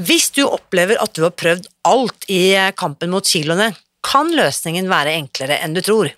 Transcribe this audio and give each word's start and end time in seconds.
Hvis 0.00 0.30
du 0.32 0.46
opplever 0.46 0.96
at 1.02 1.12
du 1.12 1.26
har 1.26 1.32
prøvd 1.36 1.66
alt 1.84 2.24
i 2.32 2.54
kampen 2.78 3.10
mot 3.12 3.26
kiloene, 3.26 3.66
kan 4.00 4.30
løsningen 4.32 4.86
være 4.88 5.12
enklere 5.18 5.58
enn 5.60 5.74
du 5.76 5.82
tror. 5.84 6.08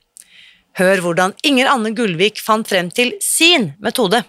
Hør 0.78 1.02
hvordan 1.02 1.34
Inger 1.42 1.66
Anne 1.72 1.90
Gullvik 1.90 2.38
fant 2.38 2.68
frem 2.70 2.92
til 2.94 3.16
sin 3.18 3.72
metode. 3.82 4.22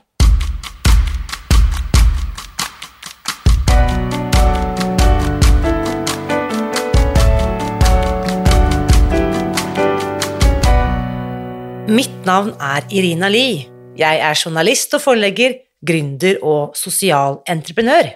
Mitt 11.93 12.25
navn 12.25 12.55
er 12.57 12.89
Irina 12.89 13.29
Lie. 13.29 13.69
Jeg 14.01 14.17
er 14.17 14.33
journalist 14.33 14.97
og 14.97 15.05
forlegger, 15.05 15.59
gründer 15.85 16.41
og 16.41 16.73
sosial 16.79 17.43
entreprenør. 17.45 18.15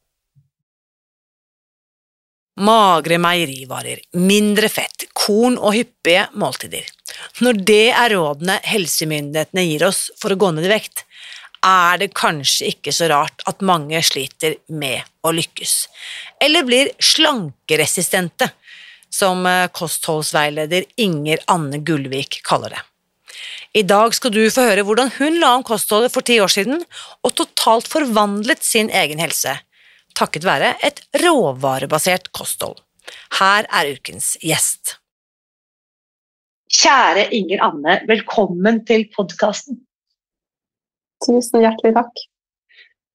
Magre 2.61 3.17
meierivarer, 3.17 4.03
mindre 4.21 4.69
fett, 4.69 5.07
korn 5.17 5.55
og 5.57 5.73
hyppige 5.73 6.27
måltider. 6.37 6.85
Når 7.41 7.61
det 7.65 7.87
er 7.89 8.13
rådene 8.13 8.59
helsemyndighetene 8.69 9.63
gir 9.65 9.87
oss 9.87 10.09
for 10.21 10.33
å 10.33 10.37
gå 10.39 10.51
ned 10.53 10.67
i 10.67 10.73
vekt, 10.73 11.05
er 11.65 11.97
det 12.01 12.11
kanskje 12.17 12.71
ikke 12.73 12.93
så 12.93 13.09
rart 13.11 13.43
at 13.49 13.65
mange 13.65 13.99
sliter 14.05 14.57
med 14.73 15.01
å 15.25 15.33
lykkes, 15.33 15.75
eller 16.41 16.65
blir 16.65 16.93
slankeresistente, 17.01 18.49
som 19.11 19.43
eh, 19.45 19.67
kostholdsveileder 19.75 20.85
Inger 21.03 21.41
Anne 21.51 21.81
Gullvik 21.83 22.39
kaller 22.47 22.77
det. 22.77 22.83
I 23.75 23.83
dag 23.87 24.15
skal 24.15 24.33
du 24.35 24.43
få 24.51 24.63
høre 24.67 24.85
hvordan 24.87 25.11
hun 25.17 25.37
la 25.39 25.53
om 25.57 25.65
kostholdet 25.67 26.13
for 26.13 26.25
ti 26.27 26.37
år 26.43 26.51
siden 26.51 26.81
og 27.23 27.35
totalt 27.35 27.87
forvandlet 27.91 28.63
sin 28.63 28.91
egen 29.01 29.19
helse, 29.19 29.57
takket 30.17 30.47
være 30.47 30.75
et 30.85 31.03
råvarebasert 31.21 32.31
kosthold. 32.35 32.79
Her 33.39 33.67
er 33.67 33.93
ukens 33.95 34.35
gjest. 34.43 34.97
Kjære 36.71 37.27
Inger 37.35 37.63
Anne, 37.67 38.01
velkommen 38.07 38.83
til 38.87 39.09
podkasten. 39.15 39.81
Tusen 41.25 41.63
hjertelig 41.65 41.97
takk. 41.97 42.21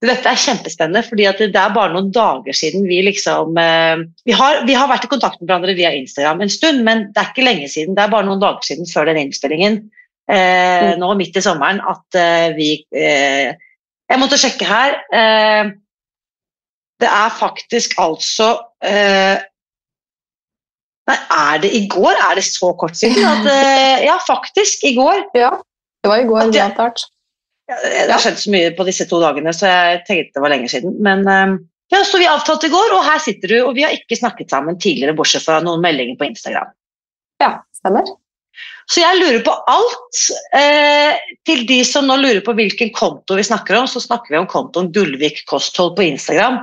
Dette 0.05 0.29
er 0.29 0.39
kjempespennende, 0.39 1.01
fordi 1.07 1.25
det 1.41 1.57
er 1.57 1.73
bare 1.73 1.95
noen 1.95 2.11
dager 2.13 2.55
siden 2.55 2.85
vi 2.85 2.99
liksom 3.07 3.57
eh, 3.57 4.03
vi 4.29 4.35
har, 4.37 4.61
vi 4.69 4.75
har, 4.77 4.91
vært 4.91 5.07
i 5.07 5.11
kontakt 5.11 5.41
med 5.41 5.49
hverandre 5.49 5.73
via 5.79 5.95
Instagram 5.97 6.45
en 6.45 6.53
stund, 6.53 6.83
men 6.85 7.07
det 7.15 7.23
er 7.23 7.31
ikke 7.31 7.47
lenge 7.47 7.71
siden. 7.73 7.97
Det 7.97 8.05
er 8.05 8.13
bare 8.13 8.29
noen 8.29 8.43
dager 8.43 8.69
siden 8.69 8.91
før 8.91 9.09
den 9.09 9.23
innspillingen, 9.25 9.81
eh, 10.29 10.93
mm. 10.93 11.01
nå 11.01 11.09
midt 11.17 11.41
i 11.41 11.45
sommeren, 11.47 11.81
at 11.81 12.21
eh, 12.21 12.51
vi 12.59 12.71
eh, 12.93 13.57
Jeg 14.07 14.21
måtte 14.23 14.37
sjekke 14.39 14.67
her. 14.69 14.93
Eh, 16.97 17.05
det 17.05 17.11
er 17.13 17.37
faktisk 17.39 17.99
altså 18.01 18.55
eh, 18.85 19.37
Nei, 21.07 21.17
er 21.31 21.61
det 21.63 21.71
i 21.71 21.85
går? 21.87 22.17
Er 22.19 22.35
det 22.35 22.43
så 22.43 22.73
kort 22.75 22.97
siden? 22.99 23.23
At, 23.23 23.45
ja, 24.09 24.17
faktisk. 24.27 24.83
I 24.83 24.97
går. 24.97 25.29
Ja, 25.39 25.53
det 26.03 26.11
var 26.11 26.19
i 26.19 26.27
går. 26.27 26.49
At, 26.49 26.57
jeg, 26.57 26.73
det 27.69 28.11
har 28.11 28.23
skjedd 28.23 28.41
så 28.41 28.51
mye 28.51 28.73
på 28.75 28.87
disse 28.89 29.07
to 29.07 29.21
dagene, 29.23 29.53
så 29.55 29.71
jeg 29.71 30.03
tenkte 30.07 30.39
det 30.39 30.43
var 30.43 30.51
lenge 30.51 30.71
siden. 30.73 30.97
Men 31.03 31.23
ehm, 31.31 31.57
ja, 31.95 32.03
så 32.07 32.19
vi 32.19 32.27
avtalte 32.27 32.67
i 32.67 32.75
går, 32.75 32.95
og 32.97 33.07
her 33.07 33.23
sitter 33.23 33.55
du. 33.55 33.57
Og 33.69 33.75
vi 33.79 33.87
har 33.87 33.95
ikke 33.95 34.19
snakket 34.19 34.51
sammen 34.51 34.79
tidligere, 34.83 35.15
bortsett 35.19 35.47
fra 35.47 35.61
noen 35.63 35.83
meldinger 35.85 36.19
på 36.19 36.27
Instagram. 36.31 36.71
Ja, 37.43 37.53
stemmer. 37.79 38.09
Så 38.91 39.03
jeg 39.03 39.19
lurer 39.19 39.43
på 39.47 39.55
alt. 39.71 40.23
Eh, 40.57 41.19
til 41.47 41.67
de 41.69 41.81
som 41.87 42.07
nå 42.09 42.19
lurer 42.21 42.43
på 42.47 42.55
hvilken 42.57 42.93
konto 42.95 43.39
vi 43.39 43.47
snakker 43.47 43.79
om, 43.81 43.89
så 43.91 44.03
snakker 44.03 44.35
vi 44.35 44.41
om 44.41 44.49
kontoen 44.51 44.93
Gullvik 44.95 45.43
kosthold 45.51 45.97
på 45.99 46.07
Instagram. 46.07 46.63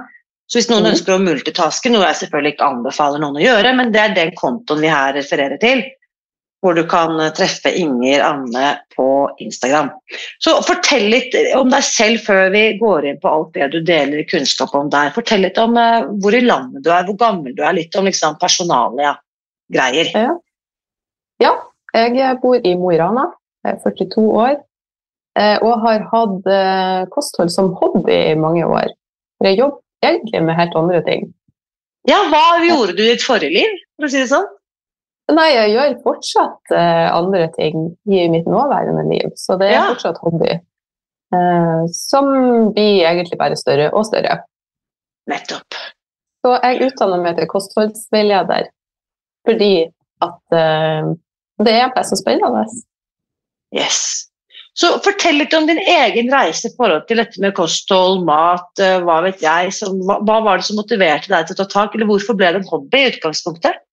Så 0.50 0.60
hvis 0.60 0.70
noen 0.70 0.86
mm. 0.86 0.92
ønsker 0.92 1.16
å 1.16 1.24
multitaske, 1.24 1.92
noe 1.92 2.06
jeg 2.10 2.22
selvfølgelig 2.24 2.56
ikke 2.56 2.70
anbefaler 2.70 3.22
noen 3.24 3.40
å 3.40 3.44
gjøre, 3.44 3.76
men 3.78 3.92
det 3.94 4.02
er 4.02 4.16
den 4.18 4.34
kontoen 4.38 4.84
vi 4.84 4.92
her 4.92 5.16
refererer 5.16 5.60
til, 5.62 5.84
hvor 6.64 6.78
du 6.78 6.86
kan 6.88 7.20
treffe 7.36 7.74
Inger 7.76 8.22
Anne 8.24 8.68
på 8.96 9.08
Instagram. 9.44 9.90
Så 10.40 10.56
fortell 10.64 11.10
litt 11.12 11.36
om 11.58 11.72
deg 11.74 11.84
selv 11.84 12.24
før 12.24 12.54
vi 12.54 12.64
går 12.80 13.10
inn 13.10 13.20
på 13.20 13.32
alt 13.32 13.52
det 13.58 13.68
du 13.74 13.82
deler 13.84 14.24
kunnskap 14.30 14.72
om 14.80 14.88
der. 14.94 15.12
Fortell 15.16 15.44
litt 15.44 15.60
om 15.60 15.76
uh, 15.76 16.08
hvor 16.24 16.36
i 16.36 16.44
landet 16.46 16.86
du 16.86 16.92
er, 16.94 17.04
hvor 17.10 17.20
gammel 17.20 17.56
du 17.58 17.64
er, 17.66 17.76
litt 17.76 17.96
om 18.00 18.08
liksom, 18.08 18.40
personalia-greier. 18.40 20.14
Ja. 20.16 20.38
ja. 21.44 21.54
jeg 22.00 22.40
bor 22.44 22.56
i 22.56 22.76
Mo 22.80 22.94
i 22.96 23.02
Rana, 23.02 23.28
jeg 23.68 23.76
er 23.76 23.84
42 23.84 24.24
år 24.32 24.56
eh, 25.40 25.58
og 25.60 25.84
har 25.84 26.08
hatt 26.12 26.50
eh, 26.52 27.04
kosthold 27.12 27.52
som 27.52 27.74
hobby 27.80 28.16
i 28.32 28.40
mange 28.40 28.66
år. 28.68 28.92
Jeg 29.44 29.60
jobber 29.60 29.83
egentlig 30.04 30.44
med 30.44 30.58
helt 30.60 30.76
andre 30.80 31.00
ting. 31.06 31.32
Ja, 32.10 32.20
Hva 32.32 32.60
gjorde 32.66 32.98
du 32.98 33.04
i 33.06 33.14
ditt 33.14 33.24
forrige 33.24 33.56
liv, 33.56 33.80
for 33.96 34.10
å 34.10 34.12
si 34.12 34.20
det 34.20 34.30
sånn? 34.32 34.50
Nei, 35.32 35.48
jeg 35.56 35.72
gjør 35.72 35.94
fortsatt 36.04 36.74
uh, 36.76 37.08
andre 37.16 37.48
ting 37.56 37.94
i 38.12 38.26
mitt 38.32 38.48
nåværende 38.50 39.06
liv, 39.08 39.32
så 39.40 39.56
det 39.60 39.70
er 39.72 39.78
ja. 39.78 39.86
fortsatt 39.94 40.20
hobby. 40.20 40.58
Uh, 41.34 41.88
som 41.96 42.28
blir 42.76 43.06
egentlig 43.08 43.40
bare 43.40 43.58
større 43.58 43.88
og 43.96 44.04
større. 44.10 44.42
Nettopp. 45.32 45.80
Så 46.44 46.58
jeg 46.58 46.90
utdanner 46.90 47.24
meg 47.24 47.40
til 47.40 47.48
kostholdsveileder 47.48 48.68
fordi 49.48 49.74
at 50.24 50.56
uh, 50.56 51.14
det 51.64 51.78
er 51.80 52.04
så 52.08 52.20
spennende. 52.20 52.66
Yes. 53.76 54.28
Så 54.74 54.90
fortell 55.06 55.38
litt 55.38 55.54
om 55.54 55.68
din 55.70 55.78
egen 55.78 56.32
reise 56.34 56.70
i 56.70 56.74
forhold 56.74 57.04
til 57.06 57.20
dette 57.22 57.42
med 57.44 57.54
kosthold, 57.54 58.24
mat, 58.26 58.82
hva 59.06 59.20
vet 59.22 59.44
jeg. 59.44 59.70
Som, 59.78 60.00
hva, 60.08 60.18
hva 60.26 60.40
var 60.48 60.60
det 60.60 60.66
som 60.66 60.80
motiverte 60.82 61.30
deg 61.30 61.46
til 61.46 61.54
å 61.54 61.60
ta 61.62 61.68
tak, 61.76 61.94
eller 61.94 62.10
hvorfor 62.10 62.38
ble 62.40 62.50
det 62.56 62.64
en 62.64 62.72
hobby 62.72 63.04
i 63.04 63.12
utgangspunktet? 63.12 63.84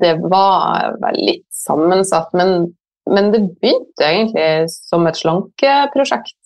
det 0.00 0.14
var 0.20 0.98
vel 1.02 1.16
litt 1.16 1.46
sammensatt, 1.54 2.32
men, 2.36 2.70
men, 3.10 3.32
det 3.32 3.42
begynte 3.60 4.04
egentlig 4.04 4.68
som 4.72 5.06
et 5.08 5.18
slankeprosjekt. 5.18 6.36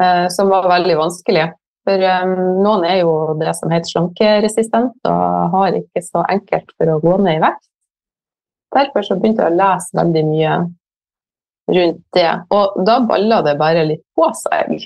Eh, 0.00 0.26
som 0.32 0.50
var 0.50 0.68
veldig 0.70 0.96
vanskelig. 0.98 1.50
For 1.88 2.06
eh, 2.10 2.34
noen 2.64 2.86
er 2.88 3.02
jo 3.02 3.14
det 3.40 3.54
som 3.58 3.72
heter 3.72 3.92
slankeresistent 3.92 5.10
og 5.10 5.56
har 5.56 5.76
ikke 5.80 6.02
så 6.04 6.24
enkelt 6.32 6.72
for 6.76 6.94
å 6.94 7.00
gå 7.04 7.16
ned 7.24 7.38
i 7.38 7.44
vekt. 7.44 7.66
Derfor 8.74 9.04
så 9.04 9.18
begynte 9.18 9.44
jeg 9.44 9.52
å 9.52 9.60
lese 9.60 9.98
veldig 9.98 10.26
mye 10.28 10.58
rundt 11.74 12.02
det. 12.16 12.30
Og 12.54 12.80
da 12.86 12.98
balla 13.06 13.40
det 13.46 13.56
bare 13.60 13.86
litt 13.88 14.04
på 14.18 14.28
seg, 14.36 14.76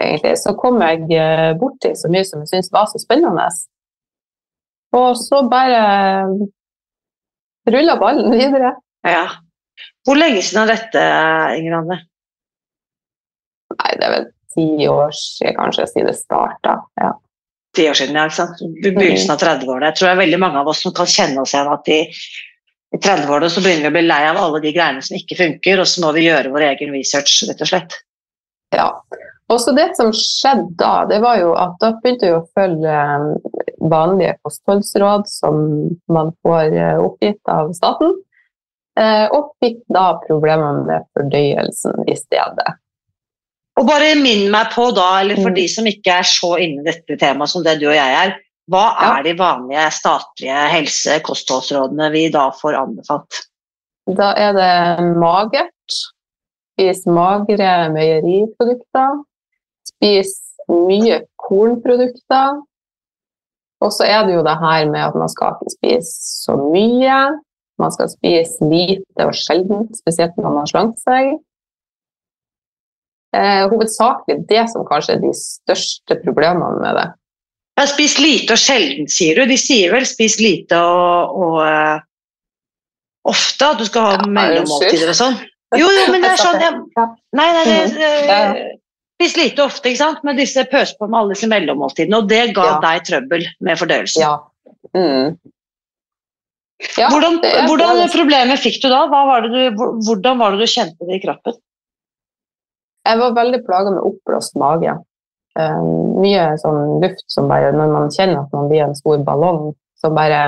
egentlig. 0.00 0.36
Så 0.40 0.54
kom 0.60 0.80
jeg 0.84 1.06
eh, 1.16 1.50
borti 1.60 1.92
så 1.98 2.10
mye 2.12 2.26
som 2.26 2.42
jeg 2.44 2.52
syntes 2.52 2.72
var 2.74 2.88
så 2.90 3.00
spennende. 3.02 3.48
Og 4.96 5.14
så 5.18 5.42
bare 5.50 5.80
rulla 7.70 7.96
ballen 8.00 8.32
videre. 8.34 8.74
Ja. 9.06 9.26
Hvor 10.04 10.18
lenge 10.18 10.42
siden 10.42 10.64
er 10.64 10.74
dette, 10.74 11.02
Inger 11.60 11.80
Anne? 11.80 11.98
Nei, 13.76 13.90
det 13.96 14.06
er 14.06 14.14
vel 14.16 14.30
ti 14.54 14.86
år 14.90 15.12
siden 15.14 15.58
kanskje, 15.58 15.86
siden 15.92 16.10
det 16.10 16.16
starta. 16.18 16.78
Ja. 17.00 17.12
Ti 17.76 17.86
år 17.90 17.98
siden, 18.00 18.18
ja. 18.18 18.26
ikke 18.26 18.40
sant? 18.40 18.62
Begynnelsen 18.82 19.34
av 19.34 19.42
30-årene. 19.42 19.90
Jeg 19.90 19.98
tror 19.98 20.08
det 20.08 20.14
er 20.14 20.22
veldig 20.24 20.40
mange 20.42 20.62
av 20.62 20.70
oss 20.72 20.82
som 20.84 20.94
kan 20.96 21.10
kjenne 21.10 21.44
oss 21.44 21.54
igjen 21.54 21.70
at 21.70 21.92
i, 21.92 22.00
i 22.90 22.98
30-årene 22.98 23.50
så 23.52 23.62
begynner 23.62 23.86
vi 23.86 23.90
å 23.92 23.96
bli 23.98 24.06
lei 24.08 24.22
av 24.26 24.38
alle 24.40 24.60
de 24.64 24.72
greiene 24.74 25.02
som 25.04 25.18
ikke 25.18 25.38
funker, 25.38 25.82
og 25.82 25.86
så 25.86 26.02
må 26.04 26.12
vi 26.16 26.26
gjøre 26.26 26.50
vår 26.54 26.66
egen 26.72 26.94
research, 26.96 27.36
rett 27.48 27.62
og 27.62 27.70
slett. 27.70 27.98
Ja. 28.74 28.88
Og 29.50 29.58
så 29.62 29.74
det 29.74 29.88
som 29.98 30.10
skjedde 30.14 30.74
da, 30.78 31.04
det 31.10 31.20
var 31.22 31.38
jo 31.40 31.52
at 31.58 31.76
da 31.82 31.92
begynte 32.02 32.28
jeg 32.28 32.38
å 32.38 32.48
følge 32.54 32.98
vanlige 33.90 34.36
kostholdsråd 34.46 35.30
som 35.30 35.62
man 36.10 36.34
får 36.46 36.74
eh, 36.74 36.98
oppgitt 37.02 37.50
av 37.50 37.72
staten. 37.78 38.14
Eh, 38.98 39.26
og 39.32 39.52
fikk 39.62 39.80
da 39.94 40.12
problemer 40.26 40.82
med 40.86 41.06
fordøyelsen 41.16 42.06
i 42.10 42.14
stedet. 42.18 42.76
Og 43.78 43.86
bare 43.88 44.12
minn 44.18 44.50
meg 44.52 44.74
på 44.74 44.90
da, 44.94 45.08
eller 45.22 45.38
for 45.40 45.50
Mm. 45.50 45.56
de 45.56 45.66
som 45.72 45.86
ikke 45.86 46.18
er 46.20 46.26
så 46.26 46.56
inne 46.60 46.82
i 46.82 46.90
dette 46.90 47.16
temaet 47.18 47.50
som 47.50 47.64
det 47.64 47.78
du 47.80 47.86
og 47.88 47.96
jeg 47.96 48.18
er, 48.22 48.34
hva 48.70 48.86
er 49.02 49.24
de 49.26 49.34
vanlige 49.38 49.88
statlige 49.96 50.58
helse-kostholdsrådene 50.74 52.10
vi 52.14 52.28
da 52.32 52.48
får 52.54 52.78
anbefalt? 52.78 53.42
Da 54.06 54.30
er 54.38 54.54
det 54.54 55.10
magert. 55.18 55.98
Spis 56.74 57.02
magre 57.10 57.90
meieriprodukter. 57.94 59.20
Spis 59.90 60.32
mye 60.70 61.20
kornprodukter. 61.40 62.62
Og 63.80 63.92
så 63.96 64.06
er 64.06 64.26
det 64.28 64.36
jo 64.36 64.46
det 64.46 64.56
her 64.60 64.88
med 64.92 65.02
at 65.02 65.18
man 65.18 65.30
skal 65.32 65.56
ikke 65.56 65.74
spise 65.76 66.32
så 66.44 66.56
mye. 66.60 67.20
Man 67.80 67.94
skal 67.94 68.10
spise 68.12 68.66
lite 68.70 69.24
og 69.26 69.36
sjeldent, 69.36 69.96
spesielt 69.98 70.36
når 70.36 70.50
man 70.50 70.58
har 70.62 70.72
slankt 70.72 71.00
seg. 71.00 71.38
Eh, 73.34 73.64
hovedsakelig 73.70 74.44
det 74.50 74.66
som 74.72 74.84
kanskje 74.86 75.16
er 75.16 75.22
de 75.22 75.30
største 75.38 76.18
problemene 76.24 76.76
med 76.82 76.98
det. 76.98 77.08
Ja, 77.80 77.86
spis 77.88 78.18
lite 78.20 78.52
og 78.52 78.60
sjelden, 78.60 79.06
sier 79.08 79.38
du. 79.40 79.46
De 79.48 79.56
sier 79.56 79.92
vel 79.94 80.04
spis 80.08 80.34
lite 80.40 80.76
og, 80.76 81.36
og 81.40 81.54
uh, 81.64 82.02
ofte, 83.30 83.70
at 83.72 83.80
du 83.80 83.86
skal 83.88 84.04
ha 84.04 84.10
Ja, 84.18 84.26
mellommåltider 84.36 85.12
og 85.14 85.16
sånn. 85.16 85.38
Jo, 85.78 85.86
jo, 85.86 86.02
men 86.12 86.20
det 86.24 86.32
er 86.34 86.40
sånn 86.42 86.60
jeg, 86.60 86.76
Nei, 87.38 87.46
nei, 87.56 87.64
det, 87.64 87.78
Mhm. 87.94 88.28
Ja, 88.28 88.38
eh, 88.58 88.76
Spis 89.20 89.36
lite 89.36 89.62
ofte, 89.64 89.90
ikke 89.90 90.00
sant? 90.00 90.22
Men 90.24 90.36
disse 90.38 90.62
pøser 90.64 90.96
på 90.96 91.06
med 91.08 91.18
alle 91.18 91.34
disse 91.34 91.48
mellommåltidene, 91.48 92.16
og 92.22 92.28
det 92.28 92.54
ga 92.56 92.64
Ja. 92.64 92.76
deg 92.80 93.02
trøbbel 93.04 93.42
med 93.60 93.76
fordøyelsen. 93.78 94.22
Ja. 94.22 94.38
Mm. 94.96 95.36
Ja, 96.96 97.10
hvordan 97.12 97.40
det 97.42 97.50
hvordan 97.68 97.98
det 98.00 98.38
er- 98.40 98.56
fikk 98.56 98.80
du 98.80 98.88
da? 98.88 99.06
Var 99.12 99.42
det 99.42 99.50
du, 99.52 99.76
hvordan 99.76 100.38
var 100.38 100.56
det 100.56 100.60
du 100.64 100.72
kjente 100.72 101.06
det 101.06 101.18
i 101.20 101.26
kroppen? 101.26 101.54
Jeg 103.06 103.18
var 103.18 103.32
veldig 103.36 103.60
plaga 103.66 103.90
med 103.92 104.02
oppblåst 104.08 104.56
mage. 104.56 104.96
Eh, 105.58 105.78
mye 106.22 106.42
sånn 106.62 107.00
luft 107.02 107.24
som 107.26 107.48
bare 107.50 107.72
Når 107.74 107.88
man 107.90 108.12
kjenner 108.14 108.44
at 108.44 108.52
man 108.54 108.68
blir 108.70 108.84
en 108.84 108.94
stor 108.94 109.18
ballong 109.26 109.72
som 109.98 110.14
bare 110.14 110.44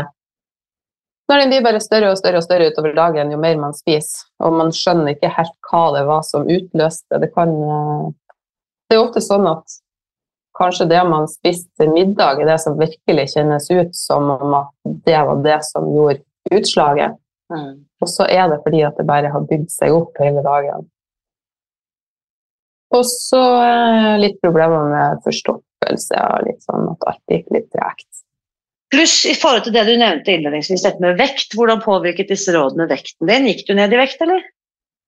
Når 1.26 1.43
den 1.43 1.50
blir 1.50 1.64
bare 1.64 1.81
større 1.82 2.12
og 2.12 2.20
større 2.20 2.38
og 2.38 2.46
større 2.46 2.69
utover 2.70 2.94
dagen 2.94 3.32
jo 3.34 3.40
mer 3.43 3.58
man 3.58 3.75
spiser, 3.75 4.28
og 4.38 4.54
man 4.54 4.70
skjønner 4.70 5.16
ikke 5.16 5.32
helt 5.34 5.56
hva 5.66 5.82
det 5.96 6.04
var 6.06 6.22
som 6.28 6.46
utløste 6.46 7.19
det 7.19 7.32
kan 7.34 7.50
eh, 7.50 8.06
Det 8.87 8.99
er 8.99 9.02
ofte 9.02 9.25
sånn 9.25 9.49
at 9.50 9.78
kanskje 10.54 10.87
det 10.93 11.02
man 11.08 11.26
spiste 11.26 11.72
til 11.81 11.90
middag, 11.90 12.38
er 12.38 12.52
det 12.52 12.60
som 12.62 12.78
virkelig 12.78 13.31
kjennes 13.32 13.70
ut 13.72 13.94
som 13.96 14.31
om 14.37 14.54
at 14.60 14.96
det 15.06 15.22
var 15.26 15.40
det 15.43 15.56
som 15.64 15.87
gjorde 15.88 16.20
utslaget. 16.52 17.16
Og 18.04 18.10
så 18.12 18.26
er 18.28 18.50
det 18.52 18.58
fordi 18.60 18.82
at 18.84 18.99
det 19.00 19.06
bare 19.08 19.31
har 19.32 19.46
bygd 19.49 19.70
seg 19.72 19.96
opp 19.96 20.20
hele 20.20 20.44
dagen. 20.44 20.84
Og 22.92 23.04
så 23.08 23.40
eh, 23.64 24.14
litt 24.20 24.40
problemer 24.44 24.90
med 24.92 25.22
forstoppelse 25.24 26.18
og 26.28 26.48
litt 26.48 26.64
sånn 26.66 26.90
at 26.92 27.06
alt 27.08 27.32
gikk 27.32 27.46
litt 27.54 27.70
tregt. 27.72 28.08
Pluss 28.92 29.22
i 29.24 29.32
forhold 29.38 29.64
til 29.64 29.72
det 29.72 29.86
du 29.88 29.94
nevnte 29.96 30.34
innledningsvis, 30.34 30.82
dette 30.84 31.00
med 31.00 31.16
vekt. 31.16 31.54
Hvordan 31.56 31.80
påvirket 31.80 32.28
disse 32.28 32.52
rådene 32.52 32.84
vekten 32.90 33.30
din? 33.30 33.46
Gikk 33.48 33.64
du 33.70 33.72
ned 33.78 33.94
i 33.94 34.00
vekt, 34.02 34.20
eller? 34.20 34.42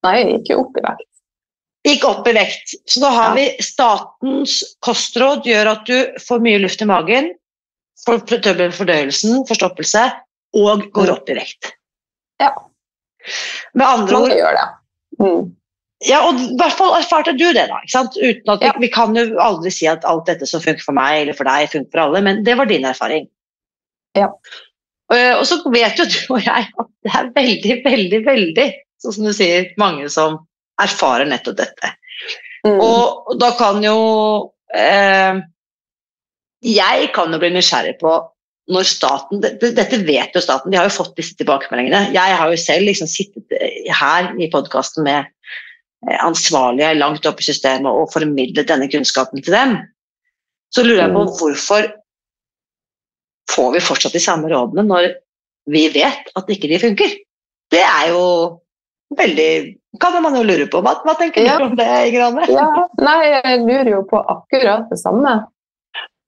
Nei, 0.06 0.14
jeg 0.22 0.30
gikk 0.38 0.52
jo 0.54 0.60
opp 0.62 0.78
i 0.80 0.84
vekt. 0.86 1.10
Gikk 1.84 2.06
opp 2.08 2.28
i 2.30 2.32
vekt. 2.32 2.72
Så 2.88 3.02
da 3.02 3.10
har 3.12 3.28
Ja. 3.28 3.34
vi 3.36 3.62
statens 3.62 4.54
kostråd 4.80 5.44
gjør 5.44 5.72
at 5.74 5.84
du 5.84 5.96
får 6.24 6.40
mye 6.40 6.62
luft 6.62 6.80
i 6.80 6.88
magen, 6.88 7.34
får 8.06 8.24
trøbbel 8.24 8.70
med 8.70 8.78
fordøyelsen, 8.78 9.44
forstoppelse, 9.48 10.06
og 10.56 10.88
går 10.96 11.12
opp 11.12 11.28
i 11.28 11.36
vekt. 11.36 11.74
Ja. 12.40 12.54
Med 13.74 13.86
andre 13.86 14.16
ord 14.16 14.28
Mange 14.28 14.40
gjør 14.40 14.56
det. 14.56 14.66
Mm. 15.20 15.56
Ja, 16.04 16.20
og 16.28 16.36
i 16.40 16.50
hvert 16.60 16.76
fall 16.76 16.92
erfarte 16.98 17.32
du 17.32 17.46
det, 17.56 17.66
da. 17.70 17.78
ikke 17.80 17.94
sant? 17.94 18.18
Uten 18.20 18.52
at 18.52 18.60
vi, 18.60 18.68
Ja. 18.68 18.74
vi 18.82 18.90
kan 18.92 19.16
jo 19.16 19.24
aldri 19.40 19.72
si 19.72 19.86
at 19.88 20.04
alt 20.04 20.26
dette 20.28 20.46
som 20.46 20.60
funker 20.60 20.84
for 20.84 20.96
meg 20.96 21.22
eller 21.22 21.36
for 21.36 21.48
deg, 21.48 21.70
funker 21.72 21.90
for 21.94 22.04
alle, 22.04 22.20
men 22.24 22.42
det 22.44 22.58
var 22.58 22.68
din 22.68 22.84
erfaring. 22.84 23.28
Ja. 24.18 24.28
Og, 25.12 25.18
og 25.38 25.44
så 25.48 25.60
vet 25.72 26.00
jo 26.00 26.06
du 26.08 26.18
og 26.36 26.44
jeg 26.44 26.68
at 26.68 26.90
det 27.04 27.14
er 27.14 27.30
veldig, 27.36 27.78
veldig, 27.84 28.20
veldig, 28.26 28.68
sånn 29.02 29.16
som 29.18 29.28
du 29.28 29.32
sier, 29.36 29.70
mange 29.80 30.08
som 30.12 30.38
erfarer 30.82 31.28
nettopp 31.28 31.58
dette. 31.60 31.90
Mm. 32.64 32.78
Og 32.80 33.34
da 33.40 33.50
kan 33.58 33.82
jo 33.84 33.98
eh, 34.72 35.36
Jeg 36.64 37.10
kan 37.12 37.34
jo 37.34 37.40
bli 37.42 37.50
nysgjerrig 37.52 37.98
på 38.00 38.14
når 38.72 38.86
staten 38.88 39.42
dette, 39.44 39.98
vet 40.08 40.32
jo 40.32 40.40
staten, 40.40 40.72
de 40.72 40.78
har 40.80 40.88
jo 40.88 40.94
fått 40.94 41.18
disse 41.18 41.36
tilbakemeldingene. 41.36 42.14
Jeg 42.14 42.36
har 42.40 42.48
jo 42.48 42.56
selv 42.56 42.88
liksom 42.88 43.10
sittet 43.10 43.52
eh, 43.58 43.90
her 43.92 44.30
i 44.40 44.48
podkasten 44.52 45.04
med 45.04 45.20
eh, 45.20 45.33
ansvarlige 46.20 46.94
langt 46.98 47.26
oppe 47.26 47.40
i 47.40 47.48
systemet 47.48 47.86
og 47.90 48.10
formidlet 48.12 48.68
denne 48.68 48.88
kunnskapen 48.92 49.42
til 49.42 49.52
dem. 49.56 49.76
Så 50.74 50.82
lurer 50.84 51.04
jeg 51.06 51.12
på 51.14 51.22
Mm. 51.24 51.30
hvorfor 51.38 51.92
får 53.50 53.72
vi 53.72 53.80
fortsatt 53.80 54.12
de 54.16 54.20
samme 54.20 54.48
rådene 54.50 54.82
når 54.88 55.14
vi 55.70 55.88
vet 55.94 56.30
at 56.36 56.48
ikke 56.50 56.68
de 56.68 56.78
funker? 56.82 57.10
Det 57.70 57.80
er 57.82 58.08
jo 58.12 58.60
veldig 59.16 59.76
Kan 60.00 60.22
man 60.22 60.34
jo 60.34 60.42
lure 60.42 60.66
på. 60.66 60.80
Hva, 60.82 60.96
hva 61.06 61.14
tenker 61.14 61.44
Ja. 61.44 61.56
du 61.58 61.64
om 61.68 61.76
det, 61.76 61.86
Inger 62.08 62.22
Anne? 62.26 62.46
Ja, 62.50 62.88
nei, 62.98 63.30
jeg 63.30 63.60
lurer 63.62 63.90
jo 63.90 64.02
på 64.10 64.18
akkurat 64.26 64.88
det 64.90 64.98
samme. 64.98 65.46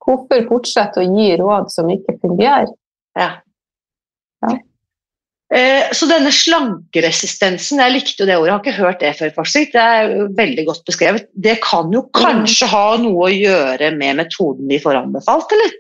Hvorfor 0.07 0.45
fortsette 0.49 1.03
å 1.03 1.17
gi 1.19 1.37
råd 1.37 1.69
som 1.75 1.89
ikke 1.91 2.15
fungerer? 2.23 2.69
Ja. 3.19 3.41
Eh, 5.57 5.89
Så 5.97 6.09
denne 6.11 6.33
slankeresistensen, 6.35 7.81
jeg 7.81 7.95
likte 7.95 8.23
jo 8.23 8.29
det 8.29 8.37
ordet, 8.37 8.51
jeg 8.51 8.57
har 8.57 8.65
ikke 8.65 8.77
hørt 8.83 9.01
det 9.01 9.13
før, 9.17 9.33
faktisk. 9.39 9.73
Det 9.73 9.85
er 10.01 10.15
veldig 10.37 10.67
godt 10.69 10.85
beskrevet. 10.89 11.29
Det 11.33 11.57
kan 11.65 11.93
jo 11.95 12.05
kanskje 12.17 12.69
ha 12.69 12.87
noe 13.01 13.29
å 13.29 13.33
gjøre 13.33 13.93
med 13.97 14.21
metoden 14.21 14.69
vi 14.69 14.81
får 14.83 15.01
anbefalt, 15.01 15.55
eller? 15.57 15.77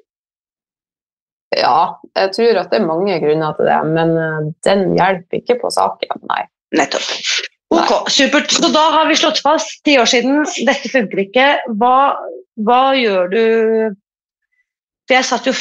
Ja, 1.56 1.96
jeg 2.16 2.32
tror 2.34 2.58
at 2.60 2.72
det 2.72 2.80
er 2.80 2.88
mange 2.88 3.18
grunner 3.22 3.54
til 3.56 3.68
det, 3.68 3.76
men 3.92 4.16
eh, 4.20 4.48
den 4.66 4.88
hjelper 4.96 5.42
ikke 5.42 5.58
på 5.60 5.72
saken, 5.74 6.24
nei. 6.30 6.42
Nettopp. 6.76 7.12
Ok, 7.74 8.08
supert. 8.10 8.50
Så 8.54 8.70
da 8.74 8.82
har 8.94 9.08
vi 9.10 9.18
slått 9.18 9.42
fast, 9.44 9.78
ti 9.86 9.96
år 10.00 10.08
siden, 10.10 10.44
dette 10.66 10.90
funker 10.90 11.22
ikke. 11.22 11.46
Hva, 11.80 12.16
hva 12.66 12.82
gjør 12.98 13.30
du 13.32 13.42
For 15.06 15.14
jeg 15.14 15.26
satt 15.28 15.46
jo 15.46 15.52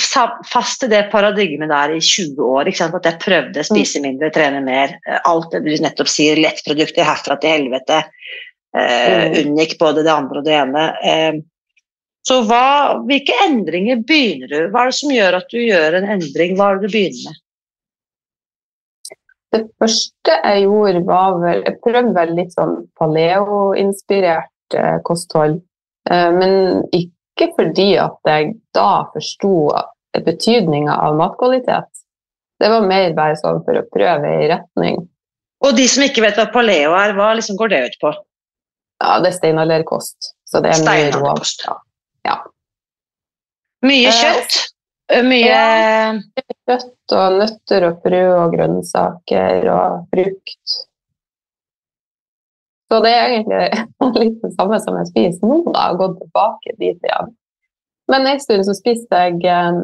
fast 0.50 0.84
i 0.84 0.90
det 0.90 1.04
paradigmet 1.12 1.70
der 1.70 1.94
i 1.94 2.00
20 2.02 2.40
år. 2.42 2.70
At 2.70 3.06
jeg 3.06 3.20
prøvde 3.22 3.62
å 3.62 3.68
spise 3.68 4.02
mindre, 4.02 4.32
trene 4.34 4.62
mer. 4.66 4.96
Alt 5.30 5.52
det 5.54 5.62
du 5.68 5.76
nettopp 5.84 6.10
sier, 6.10 6.40
lettprodukter 6.42 7.06
herfra 7.06 7.38
til 7.42 7.54
helvete. 7.54 8.04
Eh, 8.76 9.32
Mm. 9.32 9.36
unngikk 9.46 9.78
både 9.80 10.04
det 10.04 10.12
andre 10.12 10.40
og 10.40 10.46
det 10.46 10.54
ene. 10.54 10.82
Eh, 11.04 11.34
så 12.26 12.42
hva, 12.44 12.98
hvilke 13.06 13.38
endringer 13.46 14.02
begynner 14.02 14.50
du? 14.50 14.70
Hva 14.74 14.82
er 14.82 14.90
det 14.90 14.98
som 14.98 15.12
gjør 15.14 15.38
at 15.38 15.50
du 15.54 15.60
gjør 15.62 15.94
en 16.00 16.10
endring? 16.18 16.58
Hva 16.58 16.72
er 16.72 16.80
det 16.80 16.90
du 16.90 16.98
begynner 16.98 17.30
med? 17.30 17.42
Det 19.54 19.62
første 19.80 20.34
jeg 20.44 20.64
gjorde, 20.66 21.06
var 21.06 21.38
vel 21.40 21.62
Jeg 21.64 21.80
prøvde 21.86 22.14
vel 22.18 22.34
litt 22.36 22.52
sånn 22.58 22.76
paleo-inspirert 23.00 24.76
eh, 24.76 24.98
kosthold. 25.08 25.62
Eh, 26.10 26.32
men 26.36 26.84
ikke 27.36 27.52
fordi 27.58 27.90
at 28.00 28.32
jeg 28.32 28.56
da 28.76 29.06
forsto 29.14 29.56
betydninga 30.26 30.96
av 31.04 31.18
matkvalitet. 31.20 31.90
Det 32.60 32.70
var 32.72 32.88
mer 32.88 33.12
bare 33.18 33.36
sånn 33.36 33.60
for 33.66 33.76
å 33.76 33.88
prøve 33.92 34.32
ei 34.38 34.48
retning. 34.48 35.02
Og 35.66 35.76
de 35.76 35.88
som 35.92 36.06
ikke 36.06 36.24
vet 36.24 36.40
hva 36.40 36.48
paleo 36.54 36.94
er, 36.96 37.16
hva 37.18 37.34
liksom 37.36 37.58
går 37.60 37.74
det 37.74 37.82
ut 37.90 37.98
på? 38.04 38.14
Ja, 39.04 39.18
det 39.20 39.34
er 39.34 39.38
steinalderkost. 39.40 40.32
Så 40.48 40.62
det 40.64 40.72
er 40.72 40.84
mye 40.86 41.10
rå. 41.10 41.12
Steinalderkost. 41.12 41.66
Ja. 42.26 42.38
Mye 43.86 44.10
Eh, 44.10 44.22
kjøtt, 44.22 44.56
mye 45.28 45.52
Ja. 45.52 46.14
Kjøtt 46.66 47.14
og 47.18 47.40
nøtter 47.42 47.90
og 47.90 48.00
frø 48.06 48.24
og 48.40 48.56
grønnsaker 48.56 49.68
og 49.74 50.08
frukt. 50.14 50.78
Så 52.92 53.02
det 53.02 53.12
er 53.12 53.34
egentlig 53.34 53.62
litt 54.22 54.40
det 54.44 54.54
samme 54.54 54.80
som 54.84 54.98
jeg 55.00 55.12
spiser 55.12 55.50
nå, 55.50 55.60
da, 55.74 55.90
og 55.92 56.02
gått 56.04 56.18
tilbake 56.22 56.76
dit 56.78 57.10
igjen. 57.10 57.36
Men 58.12 58.28
en 58.30 58.42
stund 58.42 58.66
så 58.68 58.76
spiste 58.78 59.22
jeg 59.24 59.40
eh, 59.50 59.80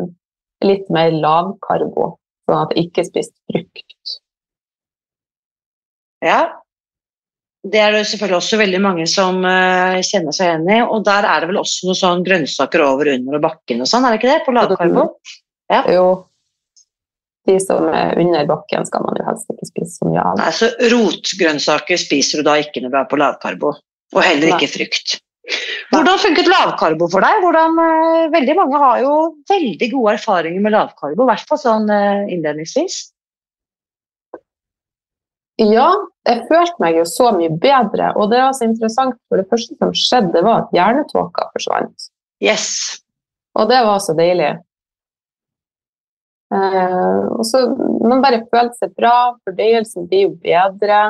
litt 0.68 0.90
mer 0.94 1.14
lavkarbo, 1.16 2.12
sånn 2.46 2.66
at 2.66 2.76
jeg 2.76 2.90
ikke 2.90 3.08
spiste 3.08 3.38
frukt. 3.50 4.18
Ja. 6.22 6.42
Det 7.62 7.78
er 7.78 7.94
det 7.94 8.06
selvfølgelig 8.10 8.38
også 8.40 8.58
veldig 8.58 8.82
mange 8.82 9.06
som 9.10 9.44
eh, 9.46 10.00
kjenner 10.06 10.34
seg 10.34 10.50
igjen 10.50 10.70
i. 10.70 10.80
Og 10.86 11.06
der 11.06 11.26
er 11.30 11.42
det 11.42 11.50
vel 11.52 11.62
også 11.62 11.90
noen 11.90 11.98
sånn 11.98 12.26
grønnsaker 12.26 12.86
over, 12.86 13.10
under 13.16 13.38
og 13.38 13.46
bakken 13.46 13.82
og 13.82 13.90
sånn, 13.90 14.06
er 14.06 14.14
det 14.14 14.22
ikke 14.22 14.32
det? 14.32 14.42
På 14.46 14.54
lavkarbo? 14.58 15.08
Ja. 15.72 15.82
Jo, 15.90 16.06
de 17.50 17.58
som 17.64 17.88
er 17.90 18.20
under 18.22 18.46
bakken 18.50 18.86
skal 18.86 19.04
man 19.06 19.18
jo 19.18 19.26
helst 19.26 19.50
ikke 19.50 19.70
spise 19.70 19.96
så 19.98 20.10
mye 20.10 20.22
av. 20.22 20.38
Nei, 20.38 20.52
så 20.54 20.70
rotgrønnsaker 20.94 22.00
spiser 22.00 22.42
du 22.42 22.48
da 22.48 22.60
ikke 22.62 22.84
når 22.84 22.94
du 22.94 23.00
er 23.02 23.10
på 23.10 23.20
lavkarbo. 23.22 23.74
Og 24.12 24.26
heller 24.26 24.54
ikke 24.56 24.70
frukt. 24.70 25.18
Hvordan 25.92 26.20
funket 26.22 26.50
lavkarbo 26.52 27.08
for 27.12 27.26
deg? 27.26 27.40
Hvordan, 27.44 27.80
eh, 27.82 28.28
veldig 28.36 28.56
mange 28.60 28.82
har 28.84 29.02
jo 29.02 29.16
veldig 29.50 29.90
gode 29.96 30.14
erfaringer 30.20 30.62
med 30.62 30.76
lavkarbo, 30.76 31.26
i 31.26 31.32
hvert 31.32 31.50
fall 31.50 31.60
sånn 31.60 31.90
eh, 31.90 32.30
innledningsvis. 32.36 33.02
Ja, 35.62 35.90
jeg 36.26 36.46
følte 36.50 36.82
meg 36.82 36.98
jo 36.98 37.06
så 37.10 37.30
mye 37.36 37.52
bedre. 37.62 38.14
Og 38.18 38.32
det 38.32 38.40
var 38.42 38.56
så 38.58 38.66
interessant, 38.66 39.18
for 39.30 39.42
det 39.42 39.50
første 39.52 39.78
som 39.78 39.94
skjedde, 39.94 40.42
var 40.46 40.64
at 40.64 40.76
hjernetåka 40.76 41.50
forsvant. 41.54 42.10
Yes. 42.42 43.02
Og 43.60 43.70
det 43.70 43.82
var 43.86 44.00
så 44.02 44.16
deilig. 44.18 44.56
Eh, 46.52 47.26
og 47.32 47.46
så 47.48 47.62
Man 48.04 48.22
bare 48.24 48.42
føler 48.52 48.74
seg 48.76 48.92
bra, 48.98 49.38
fordøyelsen 49.46 50.08
blir 50.12 50.26
jo 50.28 50.32
bedre. 50.44 51.02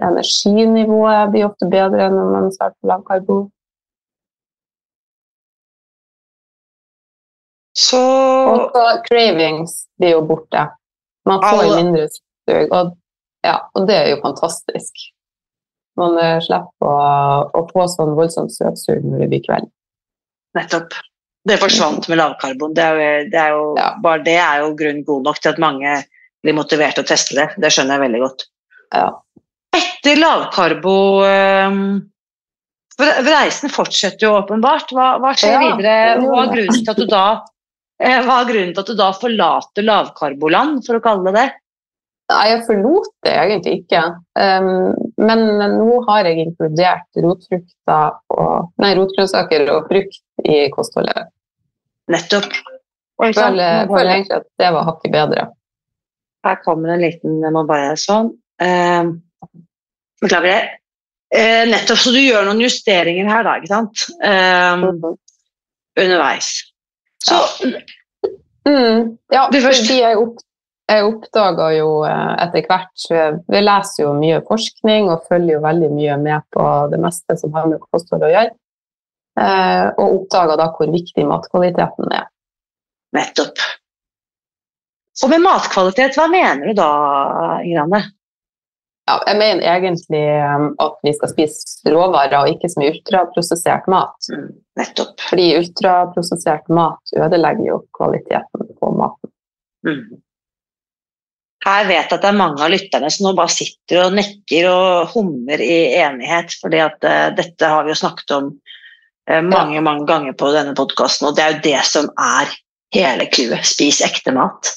Energinivået 0.00 1.32
blir 1.34 1.48
ofte 1.50 1.68
bedre 1.68 2.06
når 2.14 2.30
man 2.32 2.52
starter 2.54 2.76
på 2.80 2.88
lavkarbo. 2.88 3.38
Så 7.76 8.00
Og 8.00 8.70
så 8.74 8.84
cravings 9.08 9.74
blir 9.98 10.16
jo 10.16 10.22
borte. 10.26 10.66
Man 11.28 11.40
får 11.44 11.60
Alle- 11.62 11.76
mindre 11.82 12.08
sug, 12.08 12.72
og, 12.72 12.96
ja, 13.44 13.56
og 13.74 13.86
det 13.88 13.96
er 13.96 14.08
jo 14.14 14.20
fantastisk. 14.24 15.04
Man 15.96 16.16
eh, 16.18 16.40
slipper 16.40 16.86
å, 16.88 17.50
å 17.54 17.60
få 17.70 17.84
sånn 17.92 18.16
voldsomt 18.16 18.52
søtsug 18.56 19.04
når 19.04 19.18
det 19.24 19.28
blir 19.34 19.44
kveld. 19.46 19.70
nettopp. 20.56 20.96
Det 21.48 21.56
forsvant 21.60 22.08
med 22.10 22.20
lavkarbon. 22.20 22.74
Det 22.76 22.84
er 22.84 22.96
jo, 22.98 23.28
det 23.32 23.40
er 23.40 23.54
jo, 23.56 23.64
Ja. 23.78 23.90
Bare 24.02 24.22
det 24.24 24.36
er 24.36 24.60
jo 24.64 24.74
grunn 24.76 25.04
god 25.06 25.28
nok 25.28 25.40
til 25.40 25.52
at 25.54 25.60
mange 25.62 25.94
blir 26.44 26.56
motivert 26.56 26.98
til 26.98 27.04
å 27.04 27.08
teste 27.08 27.36
det. 27.38 27.48
Det 27.60 27.72
skjønner 27.72 27.96
jeg 27.96 28.04
veldig 28.06 28.22
godt. 28.24 28.46
Ja. 28.94 29.08
Etter 29.76 30.18
lavkarbo 30.18 30.96
øhm, 31.24 31.84
Reisen 33.00 33.72
fortsetter 33.72 34.26
jo 34.26 34.34
åpenbart. 34.40 34.92
Hva, 34.92 35.14
hva 35.22 35.32
skjer 35.38 35.56
Ja, 35.56 35.62
videre? 35.64 35.94
Hva 36.20 36.44
er 36.44 36.52
grunnen 36.52 36.76
til 36.76 36.92
at 36.92 37.00
du 37.00 37.08
da 37.08 37.24
eh, 38.04 38.20
hva 38.26 38.42
er 38.42 38.50
grunnen 38.50 38.74
til 38.74 38.82
at 38.84 38.92
du 38.92 38.98
da 38.98 39.10
forlater 39.16 39.86
lavkarboland, 39.86 40.82
for 40.84 40.98
å 40.98 41.04
kalle 41.04 41.30
det 41.30 41.36
det? 41.38 41.48
Nei, 42.30 42.42
jeg 42.52 42.60
forlot 42.68 43.08
det 43.26 43.32
egentlig 43.34 43.72
ikke. 43.80 44.02
Um, 44.38 44.92
men 45.18 45.40
nå 45.74 45.96
har 46.06 46.28
jeg 46.28 46.44
inkludert 46.44 47.22
rotfrukter 47.24 48.12
og 48.36 48.68
Nei, 48.80 48.92
rotgrønnsaker 48.98 49.66
og 49.74 49.88
frukt 49.90 50.20
i 50.50 50.66
kostholdet. 50.74 51.30
Nettopp. 52.10 52.50
Jeg 53.20 53.36
føler, 53.36 53.86
føler 53.90 54.14
egentlig 54.14 54.38
at 54.40 54.46
det 54.58 54.68
var 54.74 54.86
hakket 54.88 55.12
bedre. 55.12 55.48
Her 56.46 56.60
kommer 56.64 56.94
en 56.94 57.02
liten 57.04 57.42
Jeg 57.44 57.52
må 57.52 57.66
bare 57.68 57.92
sånn. 58.00 58.30
Eh, 58.64 59.10
Beklager 60.20 60.48
det. 60.52 60.60
Eh, 61.36 61.64
nettopp, 61.70 62.00
så 62.02 62.12
du 62.12 62.20
gjør 62.20 62.44
noen 62.48 62.60
justeringer 62.64 63.28
her, 63.30 63.44
da, 63.46 63.56
ikke 63.60 63.70
sant? 63.70 64.06
Eh, 64.24 64.86
underveis. 66.00 66.52
Så 67.24 67.40
Mm, 68.68 69.16
ja, 69.32 69.46
fordi 69.48 69.94
jeg, 70.02 70.16
opp, 70.20 70.42
jeg 70.90 71.04
oppdaga 71.06 71.70
jo 71.72 72.02
eh, 72.04 72.32
etter 72.44 72.66
hvert 72.68 73.06
Vi 73.48 73.62
leser 73.62 74.02
jo 74.04 74.10
mye 74.18 74.42
forskning 74.44 75.08
og 75.08 75.24
følger 75.30 75.54
jo 75.56 75.62
veldig 75.64 75.88
mye 75.94 76.18
med 76.20 76.44
på 76.52 76.66
det 76.92 77.00
meste 77.00 77.38
som 77.40 77.54
har 77.56 77.70
med 77.70 77.80
kosthold 77.88 78.26
å 78.28 78.30
gjøre. 78.30 78.52
Eh, 79.40 79.86
og 79.96 80.16
oppdaga 80.18 80.56
da 80.60 80.68
hvor 80.74 80.90
viktig 80.92 81.24
matkvaliteten 81.28 82.12
er. 82.12 82.28
nettopp. 83.16 83.62
Og 85.24 85.30
med 85.32 85.42
matkvalitet, 85.42 86.16
hva 86.16 86.28
mener 86.30 86.70
du 86.70 86.76
da, 86.78 86.90
Ingranne? 87.66 88.04
Ja, 89.10 89.16
jeg 89.26 89.38
mener 89.40 89.64
egentlig 89.66 90.22
eh, 90.22 90.66
at 90.84 91.00
vi 91.02 91.12
skal 91.16 91.32
spise 91.32 91.90
råvarer 91.90 92.36
og 92.44 92.52
ikke 92.52 92.70
så 92.70 92.82
mye 92.82 92.94
ultraprosessert 92.94 93.88
mat. 93.90 94.30
Mm, 94.30 94.48
nettopp. 94.78 95.16
Fordi 95.26 95.46
ultraprosessert 95.58 96.70
mat 96.72 97.14
ødelegger 97.16 97.66
jo 97.72 97.80
kvaliteten 97.96 98.74
på 98.76 98.92
maten. 98.96 99.32
Mm. 99.88 100.20
Her 101.64 101.88
vet 101.88 102.06
jeg 102.06 102.16
at 102.16 102.22
det 102.22 102.28
er 102.30 102.38
mange 102.38 102.62
av 102.64 102.70
lytterne 102.72 103.10
som 103.12 103.26
nå 103.26 103.34
bare 103.36 103.52
sitter 103.52 104.04
og 104.06 104.14
nekker 104.16 104.68
og 104.70 105.10
hummer 105.16 105.60
i 105.60 105.80
enighet, 106.00 106.54
fordi 106.60 106.78
at 106.80 107.04
uh, 107.04 107.26
dette 107.36 107.68
har 107.68 107.84
vi 107.84 107.92
jo 107.92 107.98
snakket 108.00 108.32
om 108.38 108.54
eh, 109.30 109.44
mange, 109.46 109.80
mange 109.84 110.06
ganger 110.08 110.36
på 110.38 110.50
denne 110.54 110.74
podkasten, 110.78 111.30
og 111.30 111.38
det 111.38 111.44
er 111.44 111.56
jo 111.56 111.64
det 111.68 111.80
som 111.88 112.10
er 112.18 112.52
hele 112.94 113.26
clouet. 113.32 113.66
Spis 113.66 114.02
ekte 114.04 114.34
mat. 114.36 114.74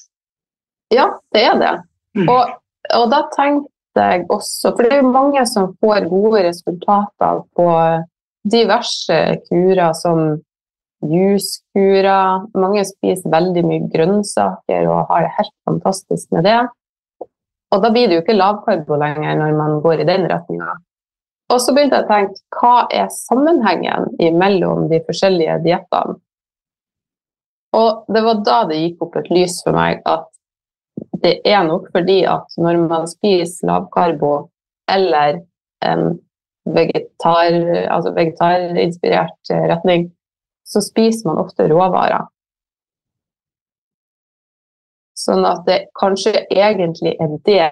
Ja, 0.94 1.10
det 1.34 1.46
er 1.50 1.60
det. 1.62 1.76
Mm. 2.18 2.30
Og, 2.30 2.58
og 2.94 3.06
da 3.12 3.24
tenkte 3.34 3.70
jeg 3.96 4.26
også 4.34 4.72
For 4.74 4.86
det 4.86 4.96
er 4.96 5.04
jo 5.04 5.14
mange 5.14 5.42
som 5.46 5.72
får 5.82 6.08
gode 6.10 6.44
resultater 6.48 7.44
på 7.58 7.68
diverse 8.50 9.20
kurer, 9.48 9.94
som 9.98 10.24
juskurer. 11.04 12.48
Mange 12.58 12.86
spiser 12.88 13.34
veldig 13.34 13.64
mye 13.68 13.90
grønnsaker 13.94 14.90
og 14.90 15.12
har 15.12 15.28
det 15.28 15.36
helt 15.38 15.54
fantastisk 15.70 16.32
med 16.34 16.48
det. 16.50 16.62
Og 17.74 17.82
da 17.82 17.90
blir 17.94 18.10
det 18.10 18.18
jo 18.18 18.24
ikke 18.24 18.38
lavkarbo 18.38 18.98
lenger 19.02 19.38
når 19.40 19.56
man 19.58 19.80
går 19.86 20.04
i 20.04 20.10
den 20.10 20.28
retninga. 20.30 20.76
Og 21.54 21.62
så 21.62 21.74
begynte 21.76 22.00
jeg 22.00 22.08
å 22.08 22.10
tenke 22.10 22.60
hva 22.60 22.76
er 22.90 23.10
sammenhengen 23.14 24.10
mellom 24.40 24.88
de 24.90 25.00
forskjellige 25.06 25.60
diettene? 25.68 26.18
Og 27.78 28.06
det 28.14 28.22
var 28.26 28.42
da 28.46 28.60
det 28.70 28.80
gikk 28.80 29.06
opp 29.06 29.18
et 29.22 29.30
lys 29.34 29.60
for 29.66 29.78
meg 29.78 30.02
at 30.10 30.30
det 31.24 31.40
er 31.48 31.64
nok 31.66 31.88
fordi 31.94 32.20
at 32.30 32.58
når 32.62 32.82
man 32.86 33.08
spiser 33.10 33.70
lavkarbo 33.70 34.34
eller 34.92 35.42
en 35.86 36.18
vegetar, 36.74 37.58
altså 37.92 38.14
vegetarinspirert 38.16 39.52
eh, 39.52 39.66
retning, 39.72 40.08
så 40.68 40.82
spiser 40.84 41.30
man 41.30 41.42
ofte 41.44 41.68
råvarer. 41.70 42.30
Sånn 45.18 45.44
at 45.48 45.66
det 45.68 45.80
kanskje 46.00 46.46
egentlig 46.50 47.16
er 47.22 47.36
det 47.48 47.70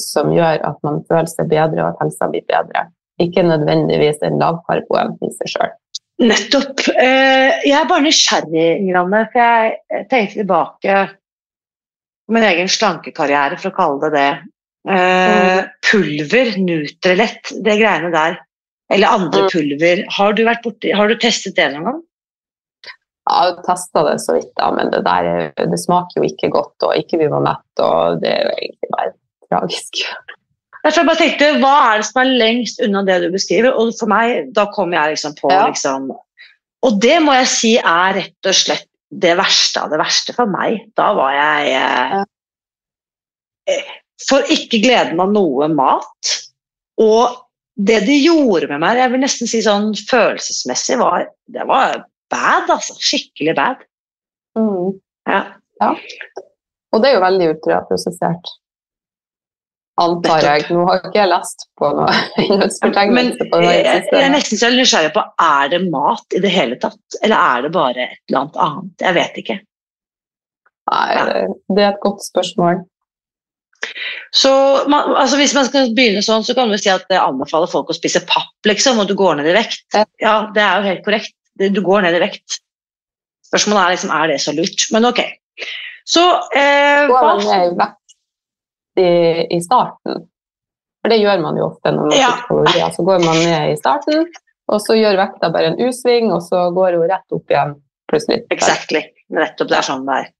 som 0.00 0.32
gjør 0.32 0.62
at 0.68 0.80
man 0.86 1.02
føler 1.08 1.30
seg 1.30 1.50
bedre 1.50 1.84
og 1.84 1.92
at 1.92 2.04
helsa 2.04 2.28
blir 2.32 2.44
bedre. 2.48 2.86
Ikke 3.20 3.42
nødvendigvis 3.44 4.22
en 4.22 4.38
lavkarboen 4.40 5.16
i 5.22 5.30
seg 5.36 5.50
sjøl. 5.52 5.72
Nettopp. 6.22 6.80
Eh, 6.96 7.60
Jeg 7.66 7.76
er 7.80 7.88
bare 7.88 8.04
nysgjerrig, 8.06 8.66
Ingranne, 8.80 9.24
for 9.32 9.40
jeg 9.42 10.06
tenkte 10.10 10.38
tilbake 10.40 10.96
på 12.28 12.32
min 12.36 12.42
egen 12.46 12.68
slankekarriere, 12.70 13.58
for 13.58 13.70
å 13.72 13.76
kalle 13.76 14.00
det 14.04 14.12
det. 14.16 14.30
Eh, 14.88 15.64
Pulver, 15.90 16.54
Nutrelett, 16.58 17.52
det 17.62 17.76
greiene 17.80 18.10
der. 18.14 18.38
Eller 18.92 19.08
andre 19.08 19.42
Mm. 19.44 19.48
pulver. 19.52 20.04
Har 20.10 20.32
du, 20.32 20.44
borti, 20.44 20.92
har 20.94 21.08
du 21.08 21.14
testet 21.16 21.54
det 21.56 21.72
noen 21.72 21.84
gang? 21.84 22.02
Ja, 23.30 23.44
Jeg 23.48 23.64
testa 23.64 24.02
det 24.10 24.20
så 24.20 24.34
vidt, 24.34 24.50
da, 24.56 24.70
men 24.72 24.90
det, 24.90 25.04
der, 25.04 25.24
er- 25.24 25.66
det 25.70 25.78
smaker 25.78 26.16
jo 26.20 26.22
ikke 26.26 26.50
godt, 26.50 26.74
og 26.82 26.94
ikke 26.98 27.18
vi 27.18 27.28
var 27.28 27.40
mett, 27.40 27.80
og 27.80 28.20
det 28.20 28.32
er 28.32 28.42
jo 28.42 28.54
egentlig 28.58 28.90
bare 28.90 29.12
tragisk. 29.48 30.02
Derfor 30.82 31.02
jeg 31.02 31.08
bare 31.08 31.20
tenkte, 31.20 31.48
Hva 31.62 31.74
er 31.92 32.00
det 32.00 32.06
som 32.08 32.20
er 32.22 32.30
lengst 32.42 32.80
unna 32.82 33.04
det 33.06 33.20
du 33.22 33.28
beskriver? 33.34 33.76
Og 33.78 33.92
for 33.98 34.10
meg, 34.10 34.48
da 34.54 34.66
kommer 34.74 34.98
jeg 34.98 35.16
liksom 35.16 35.36
på 35.38 35.50
Ja. 35.52 35.66
liksom, 35.70 36.10
Og 36.82 37.00
det 37.00 37.20
må 37.22 37.34
jeg 37.38 37.46
si 37.46 37.76
er 37.78 38.14
rett 38.18 38.48
og 38.50 38.54
slett 38.58 38.88
det 39.12 39.36
verste 39.38 39.82
av 39.84 39.90
det 39.92 40.00
verste 40.00 40.34
for 40.34 40.46
meg. 40.50 40.88
Da 40.96 41.12
var 41.14 41.32
jeg 41.36 42.24
eh, 43.68 43.92
For 44.28 44.42
ikke 44.50 44.80
gleden 44.82 45.20
av 45.20 45.30
noe 45.30 45.68
mat. 45.68 46.32
Og 46.98 47.38
det 47.76 48.02
det 48.06 48.18
gjorde 48.24 48.68
med 48.68 48.82
meg, 48.82 48.98
jeg 48.98 49.10
vil 49.12 49.22
nesten 49.22 49.48
si 49.50 49.62
sånn 49.64 49.92
følelsesmessig, 49.96 50.98
var 51.00 51.28
det 51.46 51.64
var 51.66 52.04
bad, 52.32 52.68
altså. 52.70 52.94
Skikkelig 53.00 53.54
bad. 53.56 53.76
Mm. 54.58 54.98
Ja. 55.28 55.40
Og 56.92 57.00
det 57.02 57.08
er 57.08 57.16
jo 57.16 57.24
veldig 57.24 57.48
ultraprosessert. 57.54 58.52
Antar 60.00 60.40
jeg. 60.40 60.62
Nå 60.72 60.86
har 60.88 61.02
ikke 61.02 61.18
jeg 61.20 61.28
lest 61.28 61.66
på 61.76 61.90
noe 61.92 62.06
Men 62.38 62.46
innholdsfortegnelse 62.46 63.48
på 63.50 63.58
det 63.60 63.72
jeg, 63.74 64.04
jeg 64.08 64.22
er 64.24 64.30
nesten 64.32 64.60
så 64.62 64.70
nysgjerrig 64.72 65.10
på 65.12 65.24
er 65.44 65.68
det 65.74 65.82
mat 65.92 66.36
i 66.38 66.40
det 66.40 66.52
hele 66.54 66.78
tatt, 66.80 67.18
eller 67.22 67.36
er 67.36 67.66
det 67.66 67.72
bare 67.74 68.06
et 68.06 68.16
eller 68.30 68.40
annet 68.40 68.56
annet? 68.68 69.04
Jeg 69.04 69.14
vet 69.18 69.36
ikke. 69.42 69.58
Nei, 70.92 71.04
det- 71.28 71.76
det 71.76 71.84
er 71.84 71.92
et 71.92 72.00
godt 72.02 72.24
spørsmål. 72.24 72.80
Så 74.32 74.50
man, 74.88 75.12
altså 75.18 75.36
Hvis 75.36 75.52
man 75.54 75.66
skal 75.68 75.92
begynne 75.96 76.22
sånn, 76.24 76.44
så 76.46 76.54
kan 76.56 76.70
du 76.72 76.78
si 76.80 76.88
at 76.92 77.04
jeg 77.10 77.20
anbefaler 77.20 77.68
folk 77.70 77.90
å 77.92 77.96
spise 77.96 78.22
papp, 78.26 78.52
liksom, 78.68 79.00
og 79.02 79.08
du 79.10 79.14
går 79.18 79.36
ned 79.40 79.50
i 79.50 79.56
vekt. 79.56 79.82
Ja. 80.22 80.36
Det 80.54 80.62
er 80.62 80.78
jo 80.80 80.88
helt 80.88 81.04
korrekt. 81.04 81.34
Du 81.60 81.82
går 81.84 82.02
ned 82.06 82.16
i 82.16 82.22
vekt. 82.22 82.60
Spørsmålet 83.50 83.82
er 83.84 83.94
liksom, 83.96 84.12
er 84.16 84.32
det 84.32 84.40
så 84.40 84.54
lurt. 84.56 84.86
Men 84.94 85.04
ok. 85.10 85.20
Så 86.08 86.22
eh, 86.56 87.04
hva, 87.10 87.90
i 89.00 89.46
i, 89.56 89.60
starten? 89.64 90.26
For 91.02 91.10
det 91.10 91.18
gjør 91.22 91.40
man 91.42 91.56
jo 91.58 91.68
ofte 91.70 91.92
når 91.94 92.10
man 92.10 92.18
Ja. 92.18 92.32
på 92.48 92.58
kalorier. 92.60 92.92
Så 92.94 93.04
går 93.06 93.24
man 93.24 93.36
ned 93.42 93.72
i 93.72 93.76
starten, 93.76 94.26
og 94.68 94.80
så 94.80 94.94
gjør 94.98 95.18
vekta 95.18 95.50
bare 95.52 95.72
en 95.72 95.80
U-sving, 95.80 96.30
og 96.32 96.42
så 96.42 96.68
går 96.74 96.98
hun 96.98 97.08
rett 97.10 97.34
opp 97.34 97.50
igjen 97.50 97.74
plutselig. 98.10 98.44
Exactly. 98.50 99.02
Nettopp. 99.32 99.68
Det 99.68 99.78
er 99.78 99.88
sånn 99.88 100.06
det 100.06 100.20
er. 100.20 100.30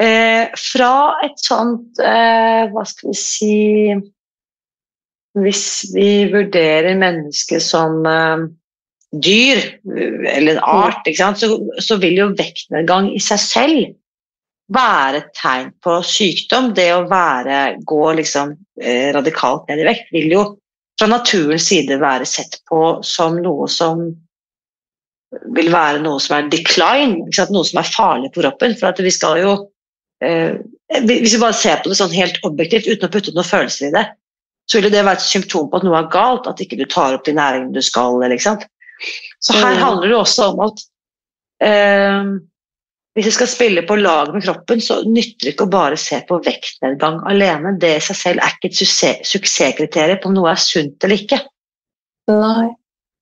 Eh, 0.00 0.46
fra 0.56 0.94
et 1.26 1.36
sånt 1.44 1.98
eh, 2.00 2.70
Hva 2.72 2.84
skal 2.88 3.10
vi 3.10 3.16
si 3.20 3.56
Hvis 5.36 5.64
vi 5.92 6.24
vurderer 6.32 6.96
mennesket 6.96 7.60
som 7.60 7.98
eh, 8.08 8.46
dyr, 9.12 9.60
eller 9.84 10.56
en 10.56 10.62
art, 10.64 11.04
sant? 11.18 11.42
Så, 11.42 11.58
så 11.82 11.98
vil 12.00 12.16
jo 12.16 12.30
vektnedgang 12.38 13.10
i 13.12 13.20
seg 13.20 13.42
selv 13.42 13.92
være 14.74 15.20
et 15.20 15.30
tegn 15.36 15.70
på 15.82 15.98
sykdom. 16.06 16.72
Det 16.76 16.88
å 16.94 17.06
være, 17.10 17.60
gå 17.86 18.02
liksom 18.18 18.54
eh, 18.82 19.10
radikalt 19.16 19.68
ned 19.70 19.82
i 19.82 19.88
vekt 19.88 20.10
vil 20.14 20.34
jo 20.34 20.44
fra 21.00 21.08
naturens 21.08 21.66
side 21.70 21.96
være 22.00 22.26
sett 22.28 22.60
på 22.68 23.00
som 23.06 23.38
noe 23.40 23.68
som 23.72 24.04
vil 25.54 25.70
være 25.72 26.02
noe 26.02 26.20
som 26.20 26.36
er 26.36 26.50
decline, 26.52 27.26
noe 27.30 27.66
som 27.66 27.80
er 27.80 27.92
farlig 27.94 28.32
på 28.34 28.42
kroppen. 28.42 28.74
For 28.78 28.90
at 28.90 29.00
vi 29.02 29.12
skal 29.14 29.40
jo 29.40 29.52
eh, 30.24 30.58
Hvis 31.06 31.36
vi 31.36 31.42
bare 31.42 31.54
ser 31.54 31.82
på 31.82 31.92
det 31.92 32.00
sånn 32.00 32.14
helt 32.16 32.40
objektivt 32.46 32.88
uten 32.90 33.06
å 33.06 33.12
putte 33.12 33.34
noen 33.34 33.46
følelser 33.46 33.88
i 33.88 33.94
det, 33.94 34.06
så 34.70 34.78
vil 34.78 34.90
det 34.92 35.02
være 35.02 35.18
et 35.18 35.26
symptom 35.26 35.70
på 35.70 35.78
at 35.78 35.86
noe 35.86 35.98
er 35.98 36.10
galt, 36.12 36.46
at 36.50 36.60
ikke 36.62 36.78
du 36.78 36.84
tar 36.90 37.14
opp 37.16 37.24
de 37.26 37.34
næringene 37.34 37.74
du 37.74 37.82
skal. 37.82 38.18
Så 38.20 39.54
her 39.56 39.78
mm. 39.78 39.82
handler 39.82 40.10
det 40.10 40.18
også 40.18 40.50
om 40.52 40.64
at 40.66 40.82
eh, 41.66 42.34
hvis 43.20 43.34
du 43.34 43.36
skal 43.36 43.48
spille 43.52 43.82
på 43.84 43.98
lag 44.00 44.30
med 44.32 44.44
kroppen, 44.46 44.80
så 44.80 45.02
nytter 45.04 45.44
det 45.44 45.52
ikke 45.52 45.66
å 45.68 45.72
bare 45.72 45.98
se 46.00 46.22
på 46.24 46.38
vektnedgang 46.40 47.18
alene. 47.28 47.74
Det 47.80 47.90
i 47.98 48.04
seg 48.04 48.16
selv 48.16 48.44
er 48.44 48.54
ikke 48.56 48.70
et 48.70 49.26
suksesskriterium 49.28 50.22
på 50.22 50.30
om 50.30 50.38
noe 50.38 50.54
er 50.54 50.62
sunt 50.62 51.04
eller 51.04 51.20
ikke. 51.20 51.40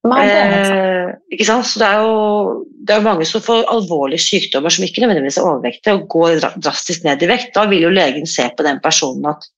Nei. 0.07 0.23
Eh, 0.23 1.09
ikke 1.35 1.49
sant? 1.49 1.67
Så 1.67 1.83
det 1.83 1.89
er 1.89 2.05
jo 2.07 2.65
det 2.89 2.95
er 2.95 3.05
mange 3.05 3.27
som 3.27 3.43
får 3.45 3.67
alvorlige 3.73 4.23
sykdommer 4.23 4.73
som 4.73 4.87
ikke 4.87 5.03
nødvendigvis 5.03 5.41
er 5.41 5.49
overvektige, 5.49 5.97
og 5.99 6.07
går 6.15 6.39
drastisk 6.63 7.03
ned 7.05 7.27
i 7.27 7.31
vekt. 7.33 7.51
Da 7.59 7.67
vil 7.69 7.89
jo 7.89 7.93
legen 7.93 8.29
se 8.31 8.47
på 8.55 8.65
den 8.65 8.79
personen 8.85 9.27
at 9.35 9.51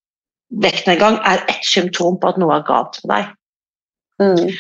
vektnedgang 0.64 1.20
er 1.28 1.44
ett 1.52 1.68
symptom 1.68 2.16
på 2.18 2.32
at 2.32 2.40
noe 2.40 2.56
er 2.56 2.66
galt 2.66 2.99
med 3.04 3.12
deg. 3.12 3.37
Mm. 4.25 4.56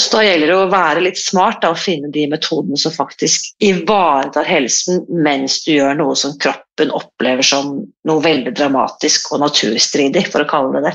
Så 0.00 0.10
da 0.16 0.24
gjelder 0.24 0.50
det 0.50 0.56
å 0.58 0.70
være 0.72 1.04
litt 1.04 1.20
smart 1.20 1.60
da, 1.62 1.70
og 1.70 1.78
finne 1.78 2.10
de 2.14 2.24
metodene 2.32 2.78
som 2.80 2.94
faktisk 2.94 3.52
ivaretar 3.62 4.46
helsen 4.48 5.04
mens 5.22 5.60
du 5.62 5.76
gjør 5.76 5.94
noe 6.00 6.16
som 6.18 6.34
kroppen 6.42 6.90
opplever 6.94 7.46
som 7.46 7.76
noe 8.08 8.24
veldig 8.24 8.56
dramatisk 8.58 9.30
og 9.36 9.44
naturstridig, 9.44 10.26
for 10.34 10.42
å 10.42 10.50
kalle 10.50 10.80
det 10.80 10.90
det. 10.90 10.94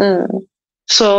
Mm. 0.00 0.42
Så 0.90 1.12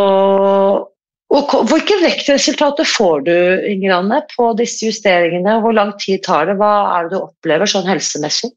og 1.36 1.54
Hvilke 1.66 1.96
vektresultater 2.02 2.86
får 2.86 3.24
du 3.26 3.34
Inger 3.66 3.96
Anne, 3.96 4.20
på 4.30 4.52
disse 4.58 4.86
justeringene? 4.86 5.58
Hvor 5.62 5.74
lang 5.74 5.90
tid 6.02 6.22
tar 6.26 6.46
det? 6.46 6.54
Hva 6.60 6.72
er 6.94 7.06
det 7.06 7.16
du 7.16 7.24
opplever 7.24 7.70
sånn 7.70 7.88
helsemessig? 7.88 8.52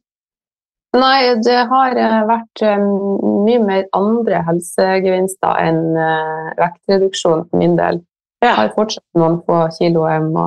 Nei, 0.98 1.36
det 1.46 1.58
har 1.70 1.98
eh, 2.02 2.22
vært 2.26 2.62
eh, 2.66 2.80
mye 2.82 3.60
mer 3.62 3.84
andre 3.94 4.40
helsegevinster 4.48 5.60
enn 5.62 5.84
eh, 5.94 6.48
vektreduksjon 6.58 7.44
for 7.46 7.62
min 7.62 7.76
del. 7.78 8.02
Jeg 8.42 8.56
har 8.58 8.72
fortsatt 8.74 9.20
noen 9.20 9.38
få 9.46 9.60
kilo 9.76 10.08
jeg 10.10 10.24
må 10.26 10.46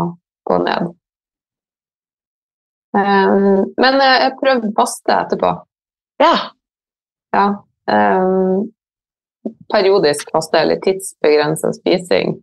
gå 0.48 0.56
ned. 0.64 0.90
Men 2.92 4.00
jeg 4.02 4.32
prøvde 4.40 4.72
faste 4.76 5.14
etterpå. 5.14 5.50
Ja. 6.20 6.32
ja 7.36 7.44
periodisk 9.72 10.32
faste 10.32 10.60
eller 10.60 10.80
tidsbegrensa 10.82 11.70
spising. 11.76 12.34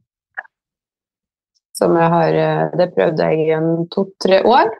Som 1.77 1.97
jeg 1.97 2.13
har 2.13 2.39
Det 2.77 2.89
prøvde 2.95 3.29
jeg 3.29 3.49
i 3.49 3.59
to-tre 3.93 4.41
år. 4.45 4.73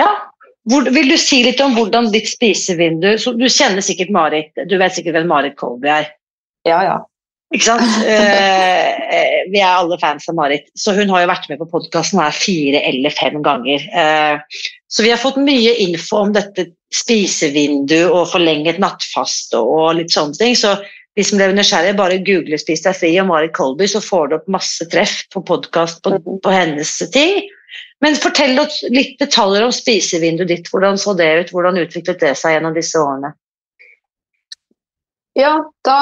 Ja. 0.00 0.10
Hvor, 0.70 0.86
vil 0.94 1.10
du 1.10 1.16
si 1.18 1.42
litt 1.44 1.60
om 1.64 1.74
hvordan 1.74 2.10
ditt 2.14 2.28
spisevindu 2.30 3.16
Du 3.38 3.46
kjenner 3.48 3.82
sikkert 3.84 4.12
Marit, 4.14 4.50
du 4.54 4.76
vet 4.78 4.94
sikkert 4.94 5.18
hvem 5.18 5.30
Marit 5.30 5.56
Kolby 5.58 5.90
er? 5.90 6.10
Ja, 6.68 6.82
ja. 6.84 6.98
Ikke 7.50 7.66
sant? 7.66 7.82
Eh, 8.06 8.90
eh, 9.10 9.38
vi 9.50 9.58
er 9.58 9.72
alle 9.80 9.96
fans 9.98 10.28
av 10.30 10.36
Marit, 10.38 10.68
så 10.78 10.94
hun 10.94 11.10
har 11.10 11.24
jo 11.24 11.30
vært 11.32 11.48
med 11.50 11.58
på 11.58 11.66
podkasten 11.72 12.20
fire 12.36 12.82
eller 12.86 13.10
fem 13.10 13.40
ganger. 13.42 13.82
Eh, 13.90 14.60
så 14.86 15.02
vi 15.02 15.10
har 15.10 15.18
fått 15.18 15.40
mye 15.42 15.72
info 15.82 16.20
om 16.22 16.34
dette 16.36 16.68
spisevindu 16.94 17.98
og 18.04 18.28
forlenget 18.30 18.78
nattfaste 18.82 19.58
og 19.58 19.96
litt 19.98 20.14
sånne 20.14 20.38
ting. 20.38 20.54
Så 20.58 20.76
de 21.18 21.24
som 21.26 21.40
ble 21.40 21.50
nysgjerrige, 21.56 21.96
bare 21.98 22.20
google 22.26 22.58
'Spis 22.58 22.84
deg 22.84 22.96
fri' 22.96 23.16
og 23.22 23.28
Marit 23.30 23.54
Kolby, 23.56 23.88
så 23.90 24.02
får 24.04 24.28
du 24.28 24.36
opp 24.38 24.50
masse 24.58 24.86
treff 24.92 25.24
på 25.34 25.42
podkast 25.46 26.02
på, 26.04 26.16
på, 26.20 26.52
hennes 26.54 26.92
ting. 27.14 27.42
Men 28.00 28.18
fortell 28.18 28.58
oss 28.62 28.80
litt 28.94 29.18
detaljer 29.20 29.66
om 29.66 29.74
spisevinduet 29.74 30.48
ditt. 30.48 30.70
Hvordan 30.70 30.98
så 30.98 31.14
det 31.18 31.30
ut? 31.40 31.52
Hvordan 31.54 31.80
utviklet 31.82 32.22
det 32.22 32.34
seg 32.38 32.56
gjennom 32.56 32.76
disse 32.76 32.98
årene? 32.98 33.34
Ja, 35.38 35.52
da 35.86 35.98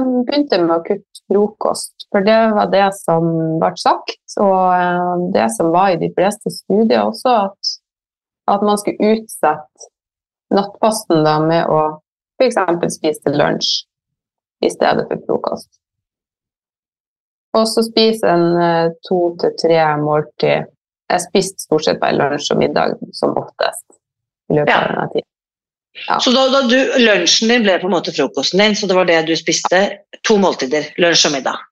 um, 0.00 0.24
begynte 0.26 0.58
jeg 0.58 0.66
med 0.66 0.74
å 0.74 0.84
kutte 0.84 1.22
frokost. 1.30 1.94
For 2.12 2.24
det 2.26 2.36
var 2.56 2.68
det 2.72 2.88
som 2.98 3.28
ble 3.60 3.72
sagt, 3.80 4.18
og 4.42 4.72
um, 4.72 5.28
det 5.34 5.46
som 5.56 5.72
var 5.74 5.94
i 5.94 6.00
de 6.00 6.10
fleste 6.16 6.52
studier 6.52 7.06
også, 7.06 7.36
at, 7.48 7.76
at 8.52 8.64
man 8.66 8.80
skulle 8.80 9.14
utsette 9.16 9.92
nattposten 10.54 11.24
da, 11.26 11.38
med 11.42 11.72
å 11.72 11.80
f.eks. 12.40 12.58
spise 12.98 13.22
til 13.24 13.38
lunsj 13.40 13.86
i 14.64 14.70
stedet 14.70 15.04
for 15.10 15.22
frokost. 15.26 15.68
Og 17.56 17.68
så 17.68 17.84
spise 17.86 18.28
en 18.28 18.48
eh, 18.60 18.88
to 19.08 19.20
til 19.40 19.54
tre 19.62 19.78
måltid. 20.00 20.72
Jeg 21.12 21.22
spiste 21.28 21.62
stort 21.62 21.86
sett 21.86 22.00
bare 22.02 22.16
lunsj 22.18 22.50
og 22.52 22.60
middag 22.60 22.96
som 23.16 23.36
oftest 23.38 23.86
i 24.50 24.58
løpet 24.58 24.72
ja. 24.72 24.80
av 24.80 24.90
denne 24.90 25.06
tiden. 25.14 25.30
Ja. 26.08 26.18
Så 26.20 26.32
da, 26.34 26.42
da 26.52 26.60
du, 26.68 26.76
lunsjen 27.00 27.52
din 27.52 27.64
ble 27.64 27.78
på 27.80 27.88
en 27.88 27.94
måte 27.94 28.12
frokosten 28.12 28.60
din, 28.60 28.76
så 28.76 28.88
det 28.90 28.98
var 28.98 29.08
det 29.08 29.22
du 29.30 29.32
spiste? 29.38 29.80
To 30.28 30.36
måltider, 30.42 30.90
lunsj 31.00 31.30
og 31.30 31.36
middag? 31.38 31.62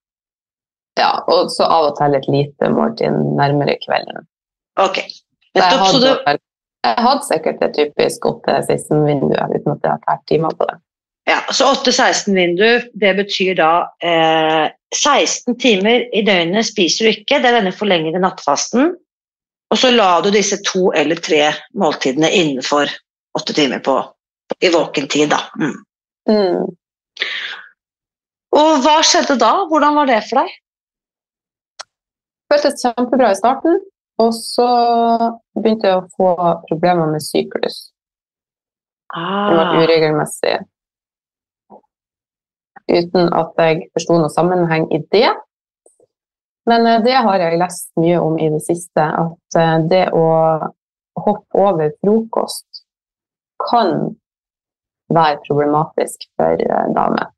Ja, 1.01 1.11
og 1.29 1.51
så 1.53 1.67
av 1.67 1.91
og 1.91 1.99
til 1.99 2.17
et 2.17 2.31
lite 2.31 2.71
måltid 2.71 3.19
nærmere 3.37 3.75
kvelden. 3.83 4.25
Ok. 4.81 5.03
Jeg 5.55 5.79
hadde, 5.79 6.15
jeg 6.85 7.05
hadde 7.07 7.27
sikkert 7.27 7.63
et 7.63 7.77
typisk 7.77 8.27
8-16-vindu 8.31 9.35
uten 9.35 9.75
at 9.75 9.85
jeg 9.87 9.91
har 9.91 10.03
tært 10.07 10.25
timer 10.31 10.57
på 10.59 10.67
det. 10.71 10.79
Ja, 11.25 11.39
så 11.53 11.71
8-16-vindu, 11.73 12.91
det 12.93 13.15
betyr 13.17 13.55
da 13.57 13.71
eh, 14.05 14.67
16 14.97 15.57
timer 15.61 16.05
i 16.13 16.21
døgnet 16.23 16.69
spiser 16.69 17.07
du 17.07 17.15
ikke, 17.15 17.39
det 17.41 17.49
er 17.49 17.57
denne 17.61 17.73
forlengede 17.73 18.21
nattfasten. 18.21 18.93
Og 19.73 19.81
så 19.81 19.89
la 19.95 20.19
du 20.21 20.29
disse 20.35 20.61
to 20.67 20.91
eller 20.95 21.19
tre 21.25 21.47
måltidene 21.81 22.29
innenfor 22.29 22.93
åtte 23.39 23.57
timer 23.57 23.81
på, 23.85 23.97
i 24.61 24.71
våken 24.71 25.09
tid, 25.09 25.33
da. 25.33 25.41
Mm. 25.57 25.79
Mm. 26.29 26.69
Og 28.55 28.85
hva 28.85 28.99
skjedde 29.03 29.39
da? 29.41 29.55
Hvordan 29.73 29.97
var 29.97 30.13
det 30.13 30.21
for 30.29 30.43
deg? 30.43 30.53
Det 32.45 32.61
føltes 32.61 32.85
kjempebra 32.85 33.33
i 33.33 33.41
starten, 33.41 33.81
og 34.21 34.31
så 34.37 34.69
begynte 35.57 35.89
jeg 35.89 36.05
å 36.05 36.07
få 36.21 36.37
problemer 36.69 37.09
med 37.17 37.25
syklus. 37.25 37.81
Ah. 39.09 39.49
Det 39.49 39.59
var 39.59 39.81
uregelmessig 39.81 40.55
uten 42.91 43.31
at 43.33 43.61
jeg 43.61 43.89
forsto 43.95 44.19
noen 44.19 44.33
sammenheng 44.33 44.89
i 44.93 45.01
det. 45.15 45.31
Men 46.69 46.87
eh, 46.87 47.03
det 47.05 47.17
har 47.27 47.41
jeg 47.41 47.61
lest 47.61 47.91
mye 48.01 48.21
om 48.21 48.39
i 48.41 48.51
det 48.53 48.63
siste, 48.65 49.05
at 49.05 49.61
eh, 49.61 49.77
det 49.91 50.05
å 50.17 50.27
hoppe 51.25 51.61
over 51.61 51.93
frokost 52.01 52.85
kan 53.65 54.15
være 55.15 55.41
problematisk 55.47 56.27
for 56.39 56.61
eh, 56.61 56.87
damer. 56.97 57.31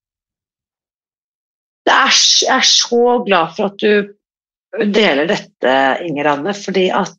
Jeg 1.87 2.51
er 2.51 2.67
så 2.67 3.21
glad 3.27 3.55
for 3.55 3.71
at 3.71 3.83
du 3.83 4.87
deler 4.93 5.29
dette, 5.31 5.75
Inger 6.07 6.33
Anne, 6.33 6.55
fordi 6.55 6.89
at 6.91 7.15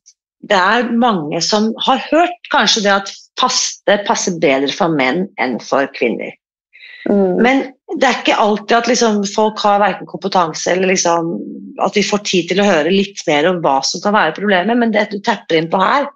det 0.48 0.58
er 0.58 0.92
mange 0.92 1.40
som 1.42 1.72
har 1.86 2.02
hørt 2.12 2.52
kanskje 2.54 2.84
det 2.86 2.94
at 2.94 3.14
faste 3.40 3.98
passer 4.08 4.36
bedre 4.42 4.70
for 4.76 4.94
menn 4.94 5.26
enn 5.42 5.58
for 5.64 5.88
kvinner. 5.96 6.36
Mm. 7.08 7.40
Men 7.42 7.64
det 7.96 8.04
er 8.04 8.20
ikke 8.20 8.36
alltid 8.44 8.76
at 8.76 8.90
liksom, 8.92 9.22
folk 9.32 9.62
har 9.64 9.80
verken 9.80 10.10
kompetanse 10.10 10.74
eller 10.74 10.92
liksom, 10.92 11.30
at 11.84 11.96
vi 11.96 12.04
får 12.04 12.24
tid 12.28 12.50
til 12.50 12.60
å 12.60 12.68
høre 12.68 12.92
litt 12.92 13.22
mer 13.30 13.48
om 13.48 13.62
hva 13.64 13.78
som 13.86 14.04
kan 14.04 14.16
være 14.16 14.36
problemet. 14.36 14.76
Men 14.80 14.92
det 14.92 15.08
du 15.14 15.22
tepper 15.24 15.62
inn 15.62 15.70
på 15.72 15.80
her, 15.82 16.10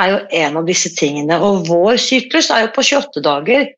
er 0.00 0.08
jo 0.08 0.18
en 0.40 0.56
av 0.62 0.68
disse 0.68 0.88
tingene. 0.96 1.36
Og 1.44 1.68
vår 1.68 2.00
syklus 2.00 2.48
er 2.50 2.64
jo 2.64 2.72
på 2.72 2.84
28 2.88 3.24
dager, 3.26 3.68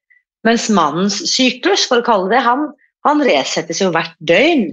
mens 0.47 0.69
mannens 0.71 1.19
syklus, 1.33 1.89
for 1.91 2.01
å 2.01 2.07
kalle 2.07 2.31
det, 2.31 2.43
han, 2.45 2.69
han 3.09 3.23
resettes 3.27 3.83
jo 3.83 3.91
hvert 3.95 4.15
døgn. 4.23 4.69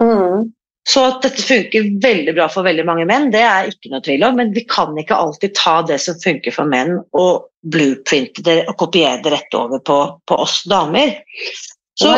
Mm. 0.00 0.48
Så 0.86 1.02
at 1.02 1.24
dette 1.24 1.42
funker 1.42 1.88
veldig 2.02 2.32
bra 2.36 2.46
for 2.52 2.66
veldig 2.66 2.84
mange 2.86 3.06
menn, 3.10 3.32
det 3.34 3.42
er 3.42 3.72
ikke 3.72 3.90
noe 3.90 4.04
tvil 4.06 4.22
om, 4.22 4.36
men 4.38 4.52
vi 4.54 4.62
kan 4.70 4.94
ikke 5.00 5.18
alltid 5.18 5.56
ta 5.58 5.80
det 5.88 5.98
som 6.04 6.18
funker 6.22 6.54
for 6.54 6.70
menn 6.70 7.00
og 7.18 7.48
blueprinte 7.66 8.44
det 8.46 8.60
og 8.70 8.76
kopiere 8.84 9.18
det 9.24 9.32
rett 9.34 9.56
over 9.58 9.82
på, 9.82 9.98
på 10.30 10.38
oss 10.44 10.60
damer. 10.70 11.16
Så 11.98 12.12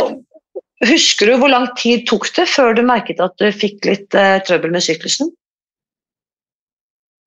husker 0.85 1.31
du 1.31 1.39
hvor 1.41 1.49
lang 1.49 1.71
tid 1.81 2.05
tok 2.11 2.29
det 2.37 2.45
før 2.53 2.77
du 2.77 2.85
merket 2.85 3.25
at 3.25 3.41
du 3.41 3.49
fikk 3.57 3.89
litt 3.89 4.15
eh, 4.19 4.37
trøbbel 4.45 4.77
med 4.77 4.85
syklusen? 4.85 5.33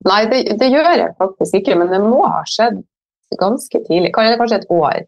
Nei, 0.06 0.22
det, 0.30 0.44
det, 0.58 0.70
gjør 0.70 0.88
jeg 0.94 1.14
faktisk 1.18 1.58
ikke, 1.58 1.76
men 1.78 1.90
det 1.90 2.00
må 2.02 2.22
ha 2.26 2.42
skjedd 2.48 2.80
ganske 3.40 3.82
tidlig. 3.86 4.10
Kanskje 4.14 4.58
et 4.60 4.72
år, 4.72 5.04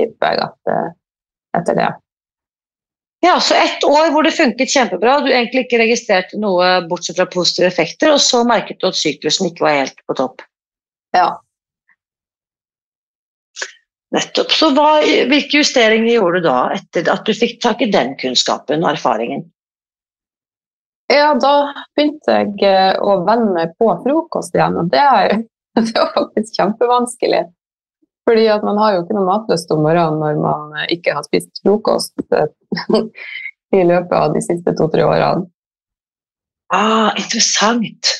tipper 0.00 0.36
jeg, 0.36 0.46
at, 0.46 0.72
uh, 0.72 1.58
etter 1.58 1.76
det. 1.78 1.90
Ja, 3.24 3.40
så 3.40 3.54
ett 3.54 3.84
år 3.84 4.10
hvor 4.10 4.26
det 4.26 4.32
funket 4.34 4.72
kjempebra, 4.72 5.20
du 5.22 5.28
egentlig 5.30 5.68
ikke 5.68 5.78
registrerte 5.78 6.38
noe 6.42 6.80
bortsett 6.90 7.20
fra 7.20 7.28
positive 7.30 7.68
effekter, 7.70 8.10
og 8.10 8.18
så 8.20 8.40
merket 8.48 8.80
du 8.82 8.88
at 8.88 8.98
syklusen 8.98 9.46
ikke 9.46 9.62
var 9.62 9.76
helt 9.76 10.02
på 10.10 10.16
topp. 10.18 10.42
Ja. 11.14 11.28
Nettopp. 14.12 14.50
Så 14.50 14.72
hva, 14.74 14.88
hvilke 15.30 15.62
justeringer 15.62 16.16
gjorde 16.16 16.42
du 16.42 16.48
da, 16.48 16.58
etter 16.74 17.12
at 17.14 17.22
du 17.22 17.32
fikk 17.36 17.60
tak 17.62 17.86
i 17.86 17.92
den 17.94 18.16
kunnskapen 18.18 18.82
og 18.82 18.90
erfaringen? 18.96 19.46
Ja, 21.12 21.30
da 21.38 21.54
begynte 21.94 22.40
jeg 22.40 22.58
eh, 22.66 22.98
å 22.98 23.20
venne 23.26 23.54
meg 23.54 23.78
på 23.78 23.86
frokost 24.02 24.58
igjen, 24.58 24.80
og 24.82 24.90
det, 24.90 25.02
er, 25.02 25.38
det 25.78 25.94
var 25.94 26.10
faktisk 26.16 26.58
kjempevanskelig. 26.58 27.46
Fordi 28.28 28.46
at 28.54 28.62
man 28.62 28.78
har 28.78 28.94
jo 28.94 29.02
ikke 29.02 29.16
noe 29.16 29.26
matlyst 29.26 29.72
om 29.74 29.82
morgenen 29.82 30.20
når 30.22 30.38
man 30.42 30.76
eh, 30.82 30.92
ikke 30.96 31.16
har 31.16 31.24
spist 31.26 31.62
frokost 31.62 32.14
eh, 32.30 32.50
i 33.78 33.82
løpet 33.88 34.14
av 34.18 34.36
de 34.36 34.42
siste 34.44 34.74
to-tre 34.78 35.06
årene. 35.06 35.48
Ah, 36.72 37.10
interessant. 37.18 38.12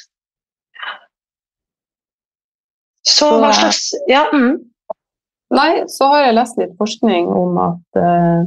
Så 3.09 3.29
hva 3.41 3.53
slags 3.57 3.93
Ja. 4.11 4.27
Mm. 4.33 4.61
Nei, 5.53 5.85
så 5.89 6.09
har 6.09 6.27
jeg 6.27 6.37
lest 6.39 6.59
litt 6.61 6.73
forskning 6.81 7.27
om 7.29 7.59
at 7.61 7.99
uh, 8.01 8.45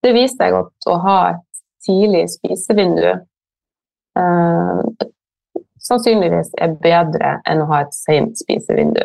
det 0.00 0.12
viser 0.16 0.38
seg 0.38 0.54
at 0.56 0.88
å 0.88 0.94
ha 1.04 1.16
et 1.34 1.60
tidlig 1.84 2.22
spisevindu 2.32 3.10
uh, 4.16 5.08
sannsynligvis 5.84 6.54
er 6.60 6.76
bedre 6.80 7.34
enn 7.48 7.60
å 7.64 7.68
ha 7.72 7.82
et 7.84 7.96
sent 7.96 8.40
spisevindu. 8.40 9.02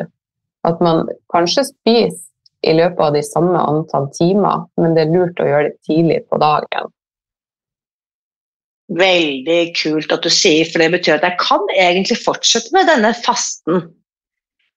At 0.66 0.80
man 0.82 1.06
kanskje 1.32 1.68
spiser 1.70 2.22
i 2.66 2.74
løpet 2.74 3.02
av 3.02 3.14
de 3.14 3.22
samme 3.22 3.60
antall 3.60 4.08
timer, 4.16 4.64
men 4.80 4.96
det 4.96 5.04
er 5.04 5.12
lurt 5.12 5.42
å 5.42 5.46
gjøre 5.46 5.68
det 5.70 5.76
tidlig 5.86 6.22
på 6.30 6.40
dagen. 6.42 6.90
Veldig 8.96 9.60
kult 9.76 10.14
at 10.14 10.26
du 10.26 10.30
sier, 10.30 10.66
for 10.70 10.82
det 10.82 10.92
betyr 10.94 11.18
at 11.18 11.26
jeg 11.26 11.38
kan 11.42 11.62
egentlig 11.74 12.18
fortsette 12.22 12.74
med 12.74 12.90
denne 12.90 13.12
fasten 13.18 13.86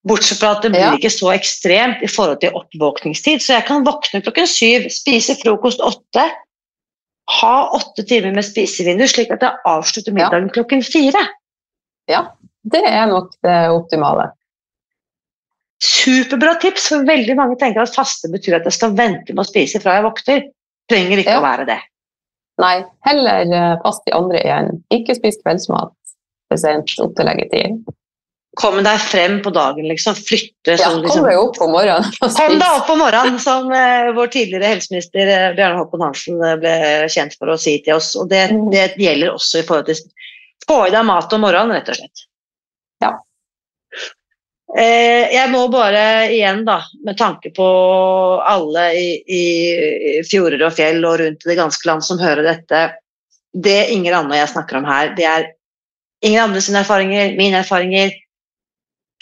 Bortsett 0.08 0.40
fra 0.40 0.54
at 0.56 0.64
det 0.64 0.72
blir 0.72 0.86
ja. 0.86 0.94
ikke 0.96 1.12
så 1.12 1.34
ekstremt 1.34 2.04
i 2.06 2.08
forhold 2.08 2.40
til 2.40 2.56
oppvåkningstid. 2.56 3.42
Så 3.44 3.58
jeg 3.58 3.66
kan 3.68 3.84
våkne 3.84 4.22
klokken 4.24 4.48
syv, 4.48 4.88
spise 4.96 5.36
frokost 5.42 5.84
åtte, 5.84 6.24
ha 7.40 7.56
åtte 7.76 8.06
timer 8.08 8.32
med 8.38 8.48
spisevindu, 8.48 9.04
slik 9.12 9.34
at 9.36 9.44
jeg 9.44 9.60
avslutter 9.68 10.16
middagen 10.16 10.48
ja. 10.48 10.54
klokken 10.56 10.86
fire. 10.88 11.26
Ja, 12.10 12.24
det 12.64 12.86
er 12.88 13.12
nok 13.12 13.36
det 13.46 13.58
optimale. 13.76 14.32
Superbra 15.84 16.58
tips, 16.60 16.90
for 16.92 17.06
veldig 17.08 17.36
mange 17.40 17.56
tenker 17.60 17.86
at 17.86 17.96
faste 17.96 18.28
betyr 18.32 18.58
at 18.58 18.68
jeg 18.68 18.76
skal 18.76 18.98
vente 18.98 19.32
med 19.32 19.46
å 19.46 19.48
spise 19.48 19.80
fra 19.84 19.96
jeg 19.98 20.08
våkner. 20.10 20.42
Trenger 20.92 21.22
ikke 21.22 21.38
ja. 21.38 21.40
å 21.40 21.46
være 21.46 21.70
det. 21.70 21.80
Nei, 22.60 22.76
heller 23.08 23.54
eh, 23.56 23.78
fast 23.86 24.10
i 24.10 24.16
andre 24.16 24.42
igjen. 24.42 24.74
Ikke 24.92 25.16
spis 25.16 25.40
kveldsmat 25.40 25.96
for 26.50 26.60
sent 26.60 26.98
opp 27.00 27.16
til 27.16 27.30
leggetid 27.30 27.96
Kom 28.58 28.80
deg 28.84 28.98
frem 29.00 29.38
på 29.46 29.52
dagen, 29.56 29.86
liksom. 29.88 30.18
Flytte 30.18 30.74
sånn. 30.82 31.04
Ja, 31.06 31.12
kom 31.14 31.28
deg 31.28 31.38
opp 31.40 31.54
på 31.56 31.68
morgenen. 31.70 32.16
Kom 32.20 32.56
deg 32.58 32.66
opp 32.66 32.88
på 32.90 32.96
morgenen, 33.00 33.38
som 33.40 33.70
uh, 33.72 34.10
vår 34.18 34.32
tidligere 34.34 34.72
helseminister 34.74 35.30
uh, 35.30 35.46
Bjarne 35.56 35.78
Håkon 35.78 36.04
Hansen 36.04 36.42
uh, 36.42 36.56
ble 36.60 36.74
kjent 37.14 37.38
for 37.38 37.54
å 37.54 37.60
si 37.62 37.78
til 37.86 37.96
oss. 38.00 38.10
Og 38.20 38.28
det, 38.34 38.48
mm. 38.52 38.66
det, 38.74 38.84
gjelder 39.00 39.38
også 39.38 39.62
i 39.62 39.68
forhold 39.70 39.92
til 39.92 40.02
Få 40.68 40.82
i 40.90 40.92
deg 40.94 41.06
mat 41.08 41.32
om 41.34 41.46
morgenen, 41.46 41.78
rett 41.78 41.94
og 41.94 41.98
slett. 42.02 42.26
Ja. 43.02 43.14
Jeg 44.78 45.50
må 45.50 45.64
bare 45.74 46.30
igjen, 46.30 46.62
da, 46.68 46.78
med 47.06 47.18
tanke 47.18 47.50
på 47.56 47.68
alle 48.46 48.84
i, 48.94 49.08
i 49.26 49.44
fjorder 50.30 50.62
og 50.68 50.76
fjell 50.78 51.02
og 51.10 51.16
rundt 51.24 51.46
i 51.46 51.50
det 51.50 51.58
ganske 51.58 51.90
land 51.90 52.06
som 52.06 52.22
hører 52.22 52.46
dette 52.46 52.82
Det 53.50 53.80
Inger 53.96 54.20
Anne 54.20 54.36
og 54.36 54.38
jeg 54.38 54.52
snakker 54.52 54.78
om 54.78 54.86
her, 54.86 55.16
det 55.18 55.26
er 55.26 55.48
ingen 56.22 56.44
Anne 56.44 56.62
sine 56.62 56.84
erfaringer, 56.84 57.34
mine 57.40 57.64
erfaringer, 57.64 58.14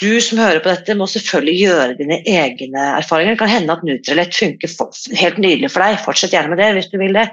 du 0.01 0.21
som 0.21 0.37
hører 0.37 0.61
på 0.61 0.69
dette, 0.69 0.93
må 0.97 1.07
selvfølgelig 1.09 1.57
gjøre 1.57 1.97
dine 1.97 2.19
egne 2.29 2.85
erfaringer. 2.99 3.33
Det 3.33 3.41
kan 3.41 3.49
hende 3.49 3.73
at 3.73 3.85
Nutrilett 3.85 4.35
funker 4.37 4.73
helt 5.17 5.39
nydelig 5.41 5.71
for 5.73 5.81
deg. 5.81 5.97
Fortsett 6.05 6.35
gjerne 6.35 6.53
med 6.53 6.61
det 6.61 6.69
hvis 6.75 6.89
du 6.91 6.99
vil 7.01 7.17
det. 7.17 7.25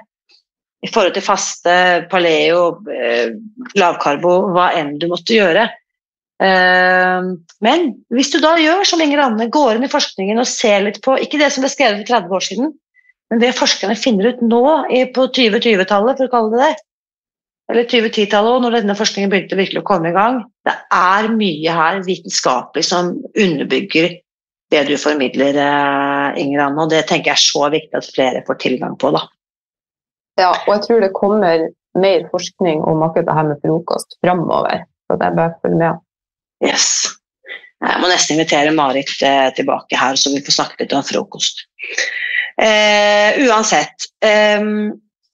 I 0.85 0.89
forhold 0.93 1.15
til 1.17 1.25
faste, 1.25 1.75
paleo, 2.13 2.63
eh, 2.93 3.37
lavkarbo, 3.77 4.33
hva 4.57 4.71
enn 4.81 4.95
du 5.01 5.09
måtte 5.13 5.37
gjøre. 5.37 5.67
Eh, 6.43 7.29
men 7.65 7.85
hvis 8.15 8.33
du 8.33 8.41
da 8.43 8.57
gjør 8.59 8.83
som 8.89 9.03
Inger 9.05 9.23
Anne, 9.27 9.51
går 9.53 9.77
inn 9.77 9.87
i 9.87 9.93
forskningen 9.93 10.41
og 10.43 10.51
ser 10.51 10.83
litt 10.87 10.99
på 11.05 11.19
ikke 11.23 11.39
det 11.41 11.53
som 11.55 11.65
ble 11.65 11.71
skrevet 11.73 12.03
for 12.03 12.17
30 12.17 12.35
år 12.39 12.49
siden, 12.49 12.73
men 13.33 13.41
det 13.43 13.55
forskerne 13.57 13.97
finner 13.99 14.35
ut 14.35 14.43
nå 14.45 14.65
på 15.15 15.29
2020-tallet, 15.37 16.19
for 16.19 16.27
å 16.27 16.33
kalle 16.33 16.53
det 16.55 16.65
det, 16.65 16.75
eller 17.73 17.87
2010-tallet 17.89 18.65
når 18.65 18.77
denne 18.81 18.97
forskningen 18.99 19.31
begynte 19.33 19.57
virkelig 19.59 19.81
å 19.81 19.89
komme 19.89 20.11
i 20.11 20.17
gang. 20.17 20.43
Det 20.67 20.75
er 20.93 21.31
mye 21.33 21.77
her 21.79 22.03
vitenskapelig 22.05 22.85
som 22.91 23.15
underbygger 23.33 24.19
det 24.75 24.83
du 24.89 24.97
formidler, 24.99 25.57
eh, 25.61 26.43
Inger 26.43 26.67
Anne, 26.67 26.83
og 26.83 26.93
det 26.93 27.05
tenker 27.09 27.33
jeg 27.33 27.39
er 27.39 27.45
så 27.47 27.71
viktig 27.73 27.99
at 28.01 28.11
flere 28.11 28.45
får 28.47 28.61
tilgang 28.67 28.99
på. 29.01 29.13
da. 29.15 29.23
Ja, 30.41 30.51
og 30.51 30.71
jeg 30.75 30.83
tror 30.87 31.01
det 31.05 31.13
kommer 31.15 31.69
mer 31.95 32.27
forskning 32.33 32.83
om 32.83 33.05
akkurat 33.07 33.29
det 33.29 33.37
her 33.39 33.49
med 33.51 33.61
frokost 33.63 34.19
framover. 34.25 34.85
Så 35.07 35.19
det 35.21 35.29
er 35.29 35.37
bare 35.39 35.55
å 35.55 35.61
følge 35.63 35.81
med. 35.83 36.04
Yes. 36.63 37.17
Jeg 37.85 38.01
må 38.01 38.09
nesten 38.09 38.39
invitere 38.39 38.73
Marit 38.75 39.11
eh, 39.25 39.51
tilbake 39.57 39.99
her, 39.99 40.17
så 40.17 40.33
vi 40.33 40.43
får 40.45 40.57
snakke 40.57 40.85
litt 40.85 40.95
om 40.97 41.05
frokost. 41.05 41.65
Eh, 42.63 43.41
uansett. 43.45 44.09
Eh, 44.25 44.63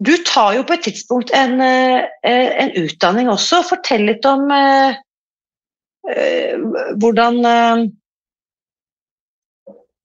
du 0.01 0.13
tar 0.25 0.55
jo 0.57 0.65
på 0.67 0.75
et 0.75 0.87
tidspunkt 0.89 1.31
en, 1.37 1.61
eh, 1.61 2.03
en 2.65 2.75
utdanning 2.81 3.31
også. 3.31 3.63
Fortell 3.69 4.07
litt 4.09 4.27
om 4.29 4.49
eh, 4.57 5.01
eh 6.11 6.55
hvordan 6.97 7.43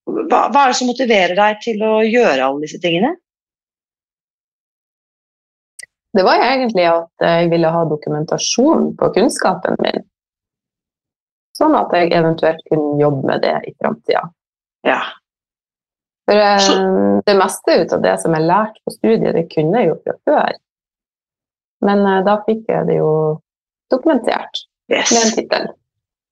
hva, 0.05 0.41
hva, 0.51 0.63
er 0.65 0.73
det 0.73 0.77
som 0.77 0.89
motiverer 0.91 1.35
deg 1.37 1.61
til 1.63 1.81
å 1.85 1.93
gjøre 2.03 2.43
alle 2.43 2.65
disse 2.65 2.81
tingene? 2.83 3.15
Det 6.15 6.23
var 6.23 6.43
egentlig 6.43 6.85
at 6.87 7.25
jeg 7.25 7.49
ville 7.51 7.71
ha 7.71 7.81
dokumentasjon 7.89 8.91
på 8.99 9.09
kunnskapen 9.17 9.79
min. 9.83 9.94
Sånn 11.55 11.75
at 11.79 11.93
jeg 11.95 12.11
eventuelt 12.15 12.59
kunne 12.69 12.99
jobbe 12.99 13.29
med 13.29 13.45
det 13.45 13.55
i 13.69 13.71
framtida. 13.79 14.25
Ja. 14.87 14.99
For 16.25 16.41
eh, 16.41 17.21
det 17.25 17.35
meste 17.39 17.79
ut 17.81 17.95
av 17.95 18.03
det 18.03 18.15
som 18.21 18.35
jeg 18.35 18.47
lærte 18.49 18.81
på 18.83 18.93
studiet, 18.95 19.35
det 19.37 19.47
kunne 19.53 19.81
jeg 19.81 19.91
jo 19.91 19.97
fra 20.01 20.15
før. 20.27 20.59
Men 21.85 22.03
eh, 22.09 22.21
da 22.27 22.37
fikk 22.47 22.67
jeg 22.71 22.89
det 22.89 22.99
jo 22.99 23.11
dokumentert 23.93 24.65
yes. 24.91 25.13
med 25.13 25.21
en 25.21 25.35
tittel. 25.37 25.67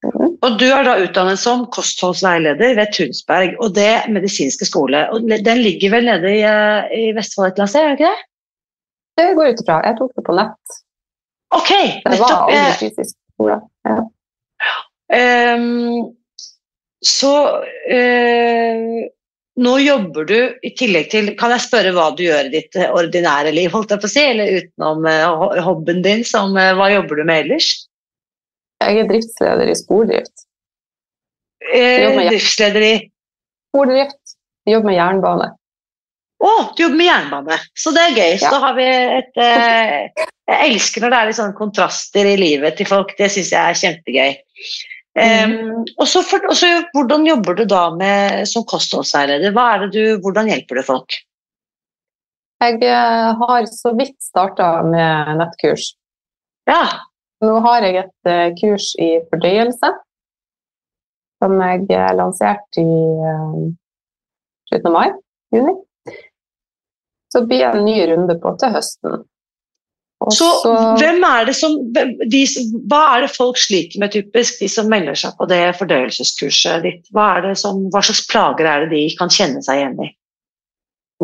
Mm. 0.04 0.34
Og 0.44 0.58
du 0.60 0.66
er 0.68 0.84
da 0.84 0.98
utdannet 1.00 1.40
som 1.40 1.64
kostholdsveileder 1.72 2.76
ved 2.76 2.92
Tunsberg, 2.96 3.56
og 3.64 3.78
det 3.78 4.04
medisinske 4.12 4.68
skole. 4.68 5.06
Og 5.16 5.30
den 5.32 5.62
ligger 5.64 5.94
vel 5.96 6.10
nede 6.10 6.34
i, 6.34 6.42
uh, 6.44 6.90
i 6.92 7.14
Vestfold 7.16 7.54
et 7.54 7.62
eller 7.62 7.64
annet 7.64 7.76
sted, 7.76 7.86
er 7.86 7.94
det 7.94 8.00
ikke 8.02 8.12
det? 8.12 8.30
Det 9.22 9.30
går 9.38 9.54
ut 9.54 9.64
ifra. 9.64 9.78
Jeg 9.88 10.00
tok 10.02 10.18
det 10.18 10.26
på 10.28 10.36
nett. 10.36 10.76
Ok, 11.54 11.72
Det 12.04 12.20
var 12.20 12.36
aldri 12.50 12.76
fysisk 12.82 13.16
skole. 13.16 13.60
Ja. 13.88 13.98
Um, 15.14 16.14
så 17.04 17.34
uh, 17.62 19.02
nå 19.54 19.74
jobber 19.84 20.26
du 20.26 20.38
i 20.66 20.72
tillegg 20.74 21.12
til 21.12 21.28
Kan 21.38 21.52
jeg 21.54 21.62
spørre 21.68 21.92
hva 21.94 22.08
du 22.18 22.24
gjør 22.24 22.48
i 22.48 22.54
ditt 22.56 22.78
ordinære 22.88 23.52
liv, 23.54 23.70
holdt 23.74 23.94
jeg 23.94 24.02
på 24.02 24.10
å 24.10 24.14
si, 24.14 24.24
eller 24.32 24.56
utenom 24.58 25.06
uh, 25.06 25.60
hobbyen 25.68 26.02
din? 26.06 26.24
Som, 26.28 26.58
uh, 26.58 26.72
hva 26.80 26.90
jobber 26.96 27.22
du 27.22 27.28
med 27.30 27.46
ellers? 27.46 27.74
Jeg 28.84 29.04
er 29.04 29.10
driftsleder 29.10 29.70
i 29.72 29.76
Spordrift. 29.80 30.48
Eh, 31.72 32.18
driftsleder 32.28 32.84
i 32.84 32.94
Spordrift. 33.72 34.36
Jeg 34.66 34.78
jobber 34.78 34.90
med 34.90 34.98
jernbane. 34.98 35.52
Å, 36.44 36.48
oh, 36.50 36.72
du 36.76 36.84
jobber 36.84 37.00
med 37.00 37.08
jernbane. 37.08 37.60
Så 37.80 37.94
det 37.96 38.04
er 38.04 38.18
gøy. 38.18 38.34
Så 38.42 38.50
ja. 38.50 38.52
da 38.52 38.62
har 38.66 38.76
vi 38.76 38.88
et 38.90 39.40
uh, 39.40 40.26
Jeg 40.52 40.74
elsker 40.74 41.04
når 41.04 41.14
det 41.14 41.20
er 41.20 41.30
litt 41.30 41.40
sånn 41.40 41.56
kontraster 41.56 42.28
i 42.28 42.36
livet 42.40 42.76
til 42.80 42.90
folk. 42.90 43.14
Det 43.20 43.30
syns 43.32 43.54
jeg 43.56 43.62
er 43.62 43.80
kjempegøy. 43.80 44.36
Um, 45.14 45.84
og 46.02 46.08
så 46.10 46.24
Hvordan 46.94 47.28
jobber 47.28 47.54
du 47.54 47.66
da 47.70 47.84
med, 47.94 48.48
som 48.50 48.66
kostholdsveileder? 48.66 49.54
Hvordan 49.54 50.50
hjelper 50.50 50.80
du 50.80 50.84
folk? 50.88 51.18
Jeg 52.64 52.80
eh, 52.88 53.36
har 53.38 53.66
så 53.68 53.92
vidt 53.94 54.16
starta 54.24 54.82
med 54.88 55.38
nettkurs. 55.38 55.94
Ja. 56.70 57.04
Nå 57.44 57.60
har 57.60 57.84
jeg 57.84 57.98
et 58.00 58.30
uh, 58.32 58.56
kurs 58.56 58.94
i 59.04 59.18
fordøyelse 59.28 59.90
som 61.44 61.58
jeg 61.60 61.90
uh, 61.92 62.12
lanserte 62.16 62.80
i 62.80 62.94
slutten 64.72 64.88
av 64.88 64.96
mai. 64.96 65.10
Juni. 65.54 65.76
Så 67.34 67.44
blir 67.46 67.66
det 67.68 67.82
en 67.82 67.86
ny 67.86 67.98
runde 68.14 68.38
på 68.40 68.56
til 68.62 68.72
høsten. 68.74 69.26
Så, 70.32 70.48
så, 70.64 70.74
hvem 71.00 71.24
er 71.28 71.48
det 71.50 71.56
som, 71.58 71.74
de, 71.92 72.44
Hva 72.88 73.02
er 73.16 73.26
det 73.26 73.34
folk 73.34 73.58
sliter 73.60 74.00
med, 74.00 74.14
typisk, 74.14 74.62
de 74.62 74.70
som 74.72 74.88
melder 74.92 75.18
seg 75.20 75.34
på 75.40 75.48
det 75.50 75.62
fordøyelseskurset 75.80 76.86
ditt? 76.86 77.10
Hva, 77.12 77.42
som, 77.60 77.82
hva, 77.92 78.04
slags 78.06 78.24
plager 78.32 78.70
er 78.70 78.86
det 78.86 78.94
de 78.94 79.02
kan 79.20 79.34
kjenne 79.34 79.64
seg 79.66 79.82
igjen 79.82 80.00
i? 80.06 80.10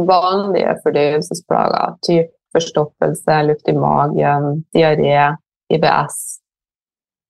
Vanlige 0.10 0.76
fordøyelsesplager. 0.84 1.96
Typ 2.08 2.34
forstoppelse, 2.56 3.42
luft 3.46 3.70
i 3.70 3.76
magen, 3.78 4.64
diaré, 4.74 5.36
IBS. 5.72 6.20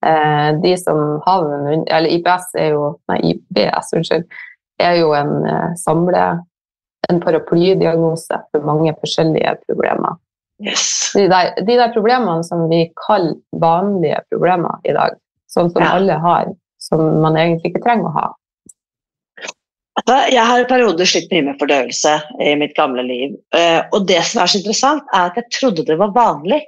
Eh, 0.06 0.50
de 0.64 0.78
som 0.80 1.20
havner 1.26 1.84
Eller 1.92 2.14
IBS 2.16 2.54
er 2.56 2.70
jo 2.72 2.94
Nei, 3.12 3.34
IBS, 3.34 3.92
unnskyld. 3.98 4.24
er 4.80 4.96
jo 5.02 5.12
en 5.12 5.44
eh, 5.44 5.74
samle, 5.76 6.24
en 7.10 7.20
paraplydiagnose 7.20 8.38
for 8.52 8.64
mange 8.64 8.94
forskjellige 9.02 9.58
problemer. 9.68 10.16
Yes. 10.60 11.12
De 11.16 11.28
der, 11.32 11.54
de 11.64 11.76
der 11.80 11.94
problemene 11.96 12.44
som 12.44 12.66
vi 12.70 12.90
kaller 13.08 13.36
vanlige 13.62 14.20
problemer 14.32 14.80
i 14.84 14.94
dag, 14.98 15.16
sånn 15.52 15.72
som 15.72 15.82
Ja. 15.82 15.94
alle 15.96 16.18
har, 16.20 16.52
som 16.84 17.22
man 17.22 17.38
egentlig 17.40 17.72
ikke 17.74 17.84
trenger 17.86 18.10
å 18.10 18.16
ha. 18.18 18.28
Jeg 20.32 20.46
har 20.46 20.62
i 20.62 20.68
perioder 20.68 21.06
slitt 21.06 21.32
mye 21.32 21.44
med 21.50 21.58
fordøyelse 21.60 22.14
i 22.40 22.54
mitt 22.56 22.76
gamle 22.78 23.04
liv. 23.04 23.34
eh, 23.54 23.82
Og 23.92 24.08
det 24.08 24.24
som 24.24 24.42
er 24.42 24.48
så 24.48 24.58
interessant, 24.62 25.04
er 25.14 25.26
at 25.28 25.36
jeg 25.36 25.50
trodde 25.52 25.86
det 25.86 25.98
var 25.98 26.12
vanlig. 26.16 26.62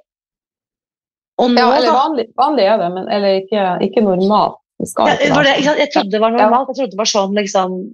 Nå, 1.40 1.48
Ja, 1.58 1.72
eller 1.78 1.92
vanlig, 1.96 2.28
vanlig 2.38 2.66
er 2.68 2.78
det, 2.78 2.90
men 2.94 3.08
eller 3.10 3.40
ikke, 3.42 3.62
ikke 3.88 4.04
normalt. 4.04 4.58
Ja, 4.98 5.16
det? 5.16 5.64
Jeg 5.80 5.92
trodde 5.94 6.12
det 6.12 6.22
var 6.22 6.32
normalt. 6.32 6.68
Jeg 6.70 6.76
trodde 6.78 6.92
det 6.92 6.98
var 6.98 7.10
sånn 7.10 7.34
liksom, 7.38 7.94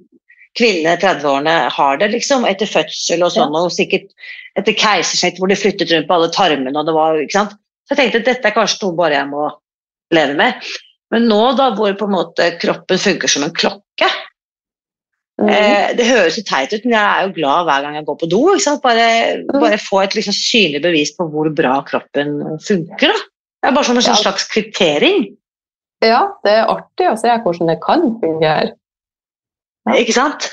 kvinner 0.57 0.97
i 0.97 1.01
30-årene 1.01 1.69
har 1.71 1.97
det, 1.97 2.12
liksom, 2.12 2.45
etter 2.49 2.65
fødsel 2.65 3.23
og 3.23 3.31
sånn, 3.31 3.55
og 3.55 3.69
sikkert 3.71 4.10
etter 4.57 4.73
keisersnitt 4.73 5.37
hvor 5.39 5.47
de 5.51 5.55
flyttet 5.59 5.91
rundt 5.93 6.07
på 6.09 6.15
alle 6.17 6.29
tarmene. 6.33 6.75
og 6.77 6.85
det 6.87 6.93
var, 6.95 7.19
ikke 7.21 7.37
sant? 7.39 7.51
Så 7.87 7.95
jeg 7.95 7.97
tenkte 8.11 8.19
at 8.23 8.29
dette 8.33 8.49
er 8.49 8.55
kanskje 8.55 8.81
noe 8.83 8.97
bare 8.97 9.13
jeg 9.19 9.29
må 9.29 9.47
leve 10.11 10.33
med. 10.35 10.63
Men 11.13 11.27
nå 11.29 11.41
da, 11.55 11.69
hvor 11.75 11.93
på 11.95 12.07
en 12.09 12.15
måte 12.17 12.47
kroppen 12.59 12.97
funker 12.99 13.27
som 13.31 13.43
en 13.47 13.53
klokke 13.55 14.09
Mm. 15.37 15.49
eh, 15.53 15.93
Det 15.93 16.05
høres 16.07 16.35
jo 16.39 16.41
teit 16.41 16.71
ut, 16.73 16.83
men 16.83 16.93
jeg 16.97 17.05
er 17.05 17.27
jo 17.27 17.33
glad 17.35 17.65
hver 17.67 17.81
gang 17.85 17.93
jeg 17.93 18.05
går 18.07 18.15
på 18.17 18.29
do. 18.31 18.39
Ikke 18.55 18.63
sant? 18.63 18.81
Bare, 18.81 19.37
Mm. 19.37 19.59
bare 19.61 19.77
få 19.77 19.99
et 20.03 20.15
liksom, 20.15 20.33
synlig 20.33 20.81
bevis 20.81 21.11
på 21.13 21.29
hvor 21.29 21.53
bra 21.53 21.83
kroppen 21.85 22.57
funker. 22.57 23.13
Da. 23.13 23.19
Det 23.61 23.69
er 23.69 23.75
bare 23.75 23.83
som 23.85 23.97
en 23.97 24.01
Ja. 24.01 24.15
slags 24.15 24.47
kvittering. 24.49 25.37
Ja, 26.01 26.31
det 26.43 26.51
er 26.53 26.65
artig 26.65 27.05
å 27.11 27.17
se 27.21 27.27
hvordan 27.29 27.67
det 27.67 27.79
kan 27.85 28.01
fungere. 28.19 28.73
Ja. 29.85 29.93
Ikke 29.93 30.13
sant? 30.13 30.49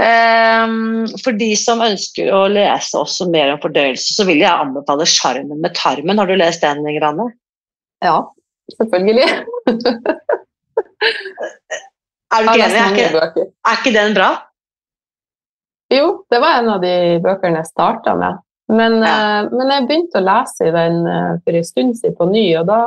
Ehm, 0.00 1.06
for 1.22 1.32
de 1.36 1.50
som 1.58 1.82
ønsker 1.84 2.30
å 2.32 2.46
lese 2.48 2.96
også 2.98 3.26
mer 3.30 3.52
om 3.52 3.60
fordøyelse, 3.60 4.14
så 4.16 4.24
vil 4.26 4.38
jeg 4.40 4.50
anbefale 4.50 5.04
'Sjarmen 5.04 5.60
med 5.60 5.74
tarmen'. 5.76 6.18
Har 6.18 6.26
du 6.26 6.34
lest 6.36 6.62
den, 6.64 6.86
Inger 6.88 7.04
Anne? 7.10 7.32
Ja, 8.02 8.22
selvfølgelig. 8.78 9.28
Er 12.32 12.46
du 12.46 12.48
ikke 12.48 12.64
enig? 12.64 13.02
Er 13.04 13.26
ikke, 13.28 13.44
er 13.68 13.76
ikke 13.82 13.92
den 13.92 14.14
bra? 14.16 14.28
Jo, 15.92 16.24
det 16.32 16.38
var 16.40 16.62
en 16.62 16.70
av 16.72 16.80
de 16.80 16.92
bøkene 17.20 17.60
jeg 17.60 17.68
starta 17.68 18.14
med. 18.16 18.38
Men, 18.72 18.94
Ja. 19.02 19.42
eh, 19.42 19.48
men 19.52 19.68
jeg 19.68 19.86
begynte 19.88 20.16
å 20.22 20.24
lese 20.24 20.68
i 20.68 20.70
den 20.72 21.06
eh, 21.06 21.34
for 21.44 21.52
en 21.58 21.64
stund 21.68 21.96
siden 21.98 22.16
på 22.16 22.30
ny, 22.30 22.56
og 22.56 22.66
da 22.70 22.78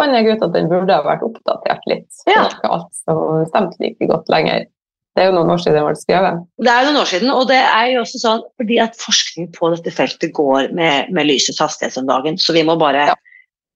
fant 0.00 0.12
jeg 0.12 0.28
ut 0.36 0.42
at 0.44 0.52
den 0.52 0.68
burde 0.68 0.92
ha 0.92 1.00
vært 1.02 1.22
oppdatert 1.24 1.80
litt. 1.88 2.08
Det 2.26 2.34
Ja. 2.34 2.42
var 2.42 2.50
ikke 2.50 2.70
alt 2.70 2.94
som 2.94 3.46
stemte 3.46 3.80
like 3.80 4.06
godt 4.06 4.28
lenger. 4.28 4.66
Det 5.16 5.24
er 5.24 5.30
jo 5.30 5.34
noen 5.34 5.50
år 5.50 5.58
siden 5.58 5.76
det 5.76 5.82
ble 5.84 5.96
skrevet. 5.98 6.44
Det 6.62 6.70
er 6.70 6.86
noen 6.86 7.00
år 7.00 7.08
siden, 7.10 7.32
og 7.34 7.48
det 7.50 7.58
er 7.58 7.88
jo 7.92 8.04
også 8.04 8.20
sånn 8.22 8.44
fordi 8.60 8.78
at 8.82 9.00
forskning 9.00 9.50
på 9.56 9.72
dette 9.74 9.92
feltet 9.94 10.30
går 10.36 10.70
med, 10.76 11.10
med 11.14 11.26
lysets 11.26 11.58
hastighet 11.62 11.98
om 11.98 12.06
dagen, 12.08 12.38
så 12.38 12.54
vi 12.56 12.64
må 12.66 12.78
bare 12.80 13.10
Ja. 13.10 13.18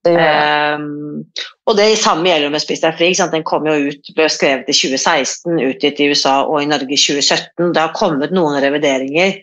Det. 0.05 0.13
Ehm, 0.21 1.23
og 1.65 1.79
det 1.79 1.95
samme 1.97 2.29
gjelder 2.29 2.51
med 2.53 2.61
Spis 2.61 2.83
deg 2.83 2.93
fri. 2.99 3.07
Den 3.17 3.45
kom 3.49 3.65
jo 3.65 3.89
ut, 3.89 4.11
ble 4.13 4.27
skrevet 4.29 4.69
i 4.69 4.75
2016, 4.77 5.63
utgitt 5.65 6.03
i 6.05 6.11
USA 6.13 6.43
og 6.45 6.59
i 6.61 6.69
Norge 6.69 6.93
i 6.93 7.01
2017. 7.01 7.71
Det 7.73 7.81
har 7.81 7.95
kommet 7.97 8.35
noen 8.37 8.59
revideringer. 8.61 9.39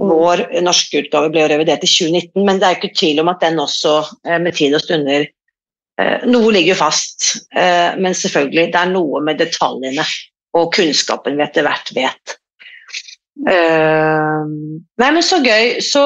Mm. 0.00 0.06
Vår 0.08 0.46
norske 0.64 1.02
utgave 1.04 1.28
ble 1.28 1.44
jo 1.44 1.50
revidert 1.52 1.84
i 1.84 1.90
2019, 1.92 2.40
men 2.48 2.62
det 2.62 2.70
er 2.70 2.78
ikke 2.78 2.96
tvil 2.96 3.20
om 3.20 3.28
at 3.32 3.44
den 3.44 3.60
også 3.60 3.98
eh, 4.24 4.40
med 4.40 4.56
tid 4.56 4.78
og 4.78 4.84
stunder 4.84 5.26
eh, 5.28 6.24
Noe 6.24 6.56
ligger 6.56 6.72
jo 6.72 6.80
fast, 6.80 7.28
men 7.52 8.16
selvfølgelig, 8.16 8.70
det 8.72 8.80
er 8.80 8.96
noe 8.96 9.20
med 9.28 9.44
detaljene 9.44 10.08
og 10.56 10.72
kunnskapen 10.74 11.36
vi 11.38 11.44
etter 11.44 11.66
hvert 11.66 11.92
vet. 11.96 12.36
Uh, 13.44 14.46
nei, 14.96 15.10
men 15.10 15.22
så 15.24 15.38
gøy. 15.44 15.76
Så 15.84 16.02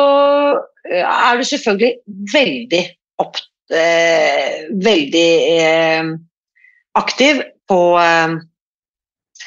eh, 0.91 1.05
er 1.05 1.39
du 1.39 1.47
selvfølgelig 1.47 1.93
veldig 2.33 2.83
opp, 3.23 3.39
uh, 3.73 4.49
veldig 4.83 5.31
uh, 5.63 6.13
aktiv 6.99 7.45
på 7.71 7.81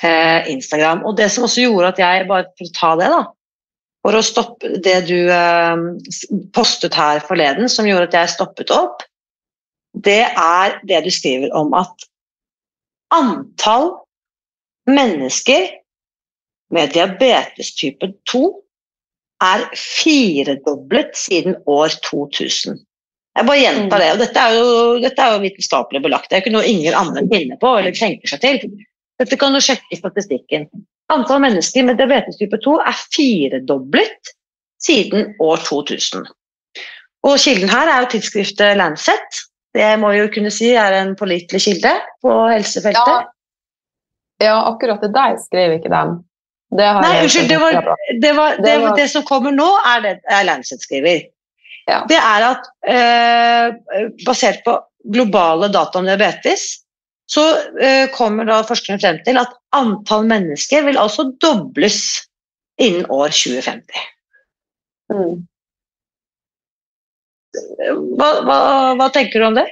Instagram. 0.03 1.03
Og 1.07 1.15
det 1.15 1.29
som 1.31 1.45
også 1.45 1.63
gjorde 1.63 1.93
at 1.93 1.99
jeg, 2.01 2.23
bare 2.27 2.47
for 2.57 2.67
å 2.67 2.75
ta 2.75 2.91
det, 2.99 3.09
da, 3.11 3.19
for 4.03 4.17
å 4.17 4.23
stoppe 4.25 4.71
det 4.83 4.95
du 5.07 5.29
postet 6.55 6.95
her 6.97 7.21
forleden, 7.23 7.69
som 7.71 7.87
gjorde 7.87 8.09
at 8.09 8.17
jeg 8.17 8.33
stoppet 8.33 8.73
opp, 8.75 9.05
det 9.93 10.25
er 10.27 10.75
det 10.89 11.03
du 11.05 11.11
skriver 11.13 11.53
om 11.55 11.71
at 11.77 12.07
antall 13.15 13.91
mennesker 14.89 15.69
med 16.73 16.93
diabetes 16.95 17.73
type 17.77 18.09
2 18.31 18.43
er 19.43 19.67
firedoblet 19.77 21.15
siden 21.17 21.55
år 21.67 21.93
2000. 22.05 22.79
Jeg 23.33 23.47
bare 23.49 23.59
gjentar 23.59 24.01
det, 24.01 24.09
og 24.13 24.19
dette 24.21 24.41
er 24.41 24.55
jo, 24.59 24.73
dette 25.01 25.23
er 25.23 25.33
jo 25.33 25.41
vitenskapelig 25.41 26.01
belagt. 26.03 26.29
Det 26.29 26.37
er 26.37 26.43
ikke 26.43 26.53
noe 26.53 26.69
ingen 26.69 26.97
andre 26.97 27.23
finner 27.31 27.59
på 27.61 27.71
eller 27.79 27.95
tenker 27.97 28.29
seg 28.29 28.43
til. 28.43 28.75
Dette 29.21 29.39
kan 29.41 29.55
du 29.55 29.61
sjekke 29.63 29.89
i 29.93 29.99
statistikken. 29.99 30.67
Antall 31.13 31.41
mennesker 31.43 31.85
med 31.87 31.97
diabetes 31.99 32.37
type 32.39 32.59
2 32.63 32.77
er 32.85 33.01
firedoblet 33.15 34.33
siden 34.83 35.33
år 35.41 35.63
2000. 35.65 36.27
Og 37.23 37.39
kilden 37.39 37.71
her 37.71 37.89
er 37.89 38.03
jo 38.03 38.11
tidsskriftet 38.13 38.77
Lancet. 38.77 39.43
Det 39.73 39.93
må 39.99 40.11
vi 40.13 40.19
jo 40.21 40.31
kunne 40.33 40.51
si 40.53 40.73
er 40.77 40.99
en 40.99 41.15
pålitelig 41.17 41.61
kilde 41.65 41.93
på 42.21 42.33
helsefeltet. 42.51 43.15
Ja. 43.17 43.29
Ja, 44.41 44.55
akkurat 44.69 45.01
det 45.03 45.11
der 45.13 45.37
skrev 45.41 45.77
ikke 45.77 45.91
dem. 45.93 46.21
Det 46.73 46.85
har 46.89 47.03
Nei, 47.05 47.19
unnskyld, 47.21 47.49
det, 47.51 47.59
var, 47.61 47.75
det, 48.21 48.31
var, 48.33 48.55
det, 48.57 48.63
Det 48.65 48.77
var- 48.81 48.95
det 48.97 49.07
som 49.11 49.25
kommer 49.27 49.53
nå, 49.53 49.67
er 49.93 50.01
det 50.01 50.13
er 50.25 50.47
Lancet 50.47 50.81
skriver. 50.81 51.27
Ja. 51.85 51.99
Det 52.07 52.17
er 52.17 52.45
at 52.47 52.69
eh, 52.87 53.75
basert 54.25 54.63
på 54.65 54.77
globale 55.13 55.67
data 55.67 55.99
om 55.99 56.07
diabetes, 56.07 56.63
så 57.29 57.43
eh, 57.81 58.07
kommer 58.15 58.47
da 58.47 58.61
forskerne 58.67 59.01
frem 59.03 59.19
til 59.25 59.37
at 59.41 59.51
antall 59.75 60.25
mennesker 60.29 60.85
vil 60.87 60.97
altså 60.99 61.27
dobles 61.43 61.99
innen 62.81 63.05
år 63.11 63.33
2050. 63.35 64.05
Mm. 65.13 65.43
Hva, 68.17 68.29
hva, 68.47 68.57
hva 68.97 69.07
tenker 69.13 69.43
du 69.43 69.49
om 69.51 69.57
det? 69.59 69.67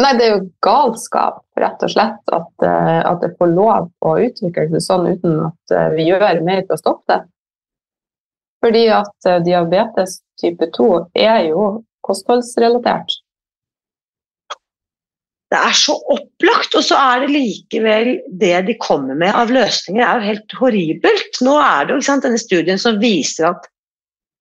Nei, 0.00 0.14
det 0.16 0.26
er 0.26 0.30
jo 0.32 0.44
galskap, 0.64 1.42
rett 1.60 1.82
og 1.84 1.92
slett, 1.92 2.32
at, 2.32 2.64
eh, 2.64 3.00
at 3.04 3.20
det 3.20 3.34
får 3.36 3.50
lov 3.52 3.90
å 4.06 4.14
utvikle 4.22 4.70
seg 4.72 4.84
sånn 4.86 5.08
uten 5.10 5.40
at 5.50 5.74
eh, 5.76 5.88
vi 5.96 6.06
gjør 6.08 6.40
mer 6.46 6.62
for 6.64 6.76
å 6.76 6.80
stoppe 6.80 7.12
det. 7.12 7.20
Fordi 8.64 8.84
at 8.96 9.28
eh, 9.28 9.42
diabetes 9.44 10.20
type 10.40 10.70
2 10.76 10.88
er 11.20 11.50
jo 11.50 11.66
kostholdsrelatert. 12.06 13.18
Det 15.50 15.58
er 15.58 15.74
så 15.74 15.96
opplagt, 16.14 16.76
og 16.78 16.84
så 16.86 16.96
er 17.10 17.24
det 17.24 17.32
likevel 17.34 18.10
det 18.40 18.54
de 18.68 18.76
kommer 18.80 19.18
med 19.18 19.34
av 19.34 19.50
løsninger, 19.52 20.00
er 20.00 20.20
jo 20.20 20.30
helt 20.30 20.56
horribelt. 20.60 21.40
Nå 21.42 21.56
er 21.58 21.88
det 21.88 21.96
jo 21.98 22.18
denne 22.22 22.40
studien 22.40 22.80
som 22.80 23.00
viser 23.02 23.50
at 23.50 23.66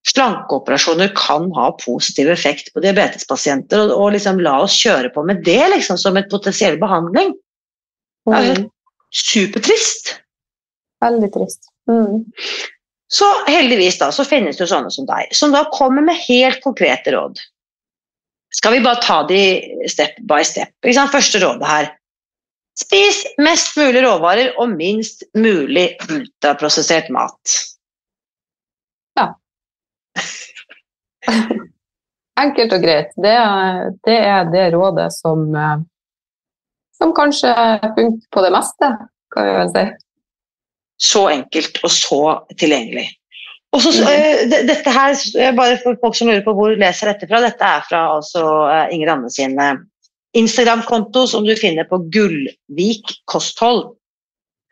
slankeoperasjoner 0.08 1.12
kan 1.16 1.52
ha 1.52 1.70
positiv 1.84 2.30
effekt 2.32 2.74
på 2.74 2.84
diabetespasienter, 2.84 3.88
og, 3.88 3.96
og 3.98 4.16
liksom 4.16 4.40
la 4.44 4.60
oss 4.64 4.78
kjøre 4.80 5.12
på 5.16 5.26
med 5.28 5.44
det 5.46 5.62
liksom, 5.76 6.00
som 6.00 6.18
et 6.18 6.30
potensiell 6.32 6.80
behandling. 6.82 7.36
Det 8.30 8.40
er 8.40 8.66
supertrist. 9.16 10.16
Veldig 11.04 11.30
trist. 11.34 11.72
Mm. 11.90 12.26
Så 13.10 13.28
heldigvis 13.48 13.98
da, 14.00 14.12
så 14.14 14.26
finnes 14.28 14.58
det 14.58 14.68
jo 14.68 14.74
sånne 14.76 14.92
som 14.94 15.08
deg, 15.10 15.32
som 15.36 15.54
da 15.56 15.64
kommer 15.74 16.06
med 16.06 16.20
helt 16.28 16.62
konkrete 16.64 17.16
råd. 17.16 17.40
Skal 18.54 18.78
vi 18.78 18.84
bare 18.86 19.02
ta 19.02 19.22
de 19.30 19.42
step 19.90 20.18
by 20.30 20.44
step? 20.46 20.74
Første 20.86 21.42
rådet 21.42 21.70
her. 21.70 21.90
Spis 22.80 23.26
mest 23.42 23.76
mulig 23.78 24.02
råvarer 24.06 24.54
og 24.62 24.72
minst 24.72 25.26
mulig 25.38 25.92
ultraprosessert 26.08 27.10
mat. 27.14 27.58
Enkelt 32.40 32.74
og 32.74 32.84
greit. 32.84 33.16
Det 33.20 33.36
det 34.08 34.18
er 34.18 34.52
det 34.52 34.66
rådet 34.74 35.10
som, 35.14 35.44
eh, 35.56 35.80
som 36.96 37.14
kanskje 37.16 37.54
funker 37.84 38.28
på 38.32 38.44
det 38.46 38.52
meste, 38.56 38.92
kan 39.34 39.46
vi 39.48 39.56
vel 39.58 39.72
si. 39.76 39.86
Så 41.00 41.28
enkelt 41.32 41.80
og 41.84 41.92
så 41.92 42.22
tilgjengelig. 42.60 43.08
Og 43.72 43.82
så, 43.82 43.92
Mhm. 43.92 44.08
eh, 44.10 44.50
det- 44.50 44.68
dette 44.68 44.92
her, 44.92 45.12
eh, 45.38 45.56
bare 45.56 45.78
for 45.84 45.96
folk 46.02 46.16
som 46.16 46.28
lurer 46.28 46.44
på 46.44 46.54
hvor 46.54 46.76
leser 46.76 47.14
dette 47.14 47.28
fra, 47.28 47.42
dette 47.42 47.62
er 47.62 47.82
fra 47.90 48.16
altså, 48.16 48.90
Inger 48.92 49.12
Anne 49.12 49.30
sin 49.30 49.56
Instagram-konto 50.34 51.28
som 51.28 51.46
du 51.46 51.56
finner 51.56 51.84
på 51.84 51.98
Gullvik 52.12 53.04
kosthold. 53.28 53.96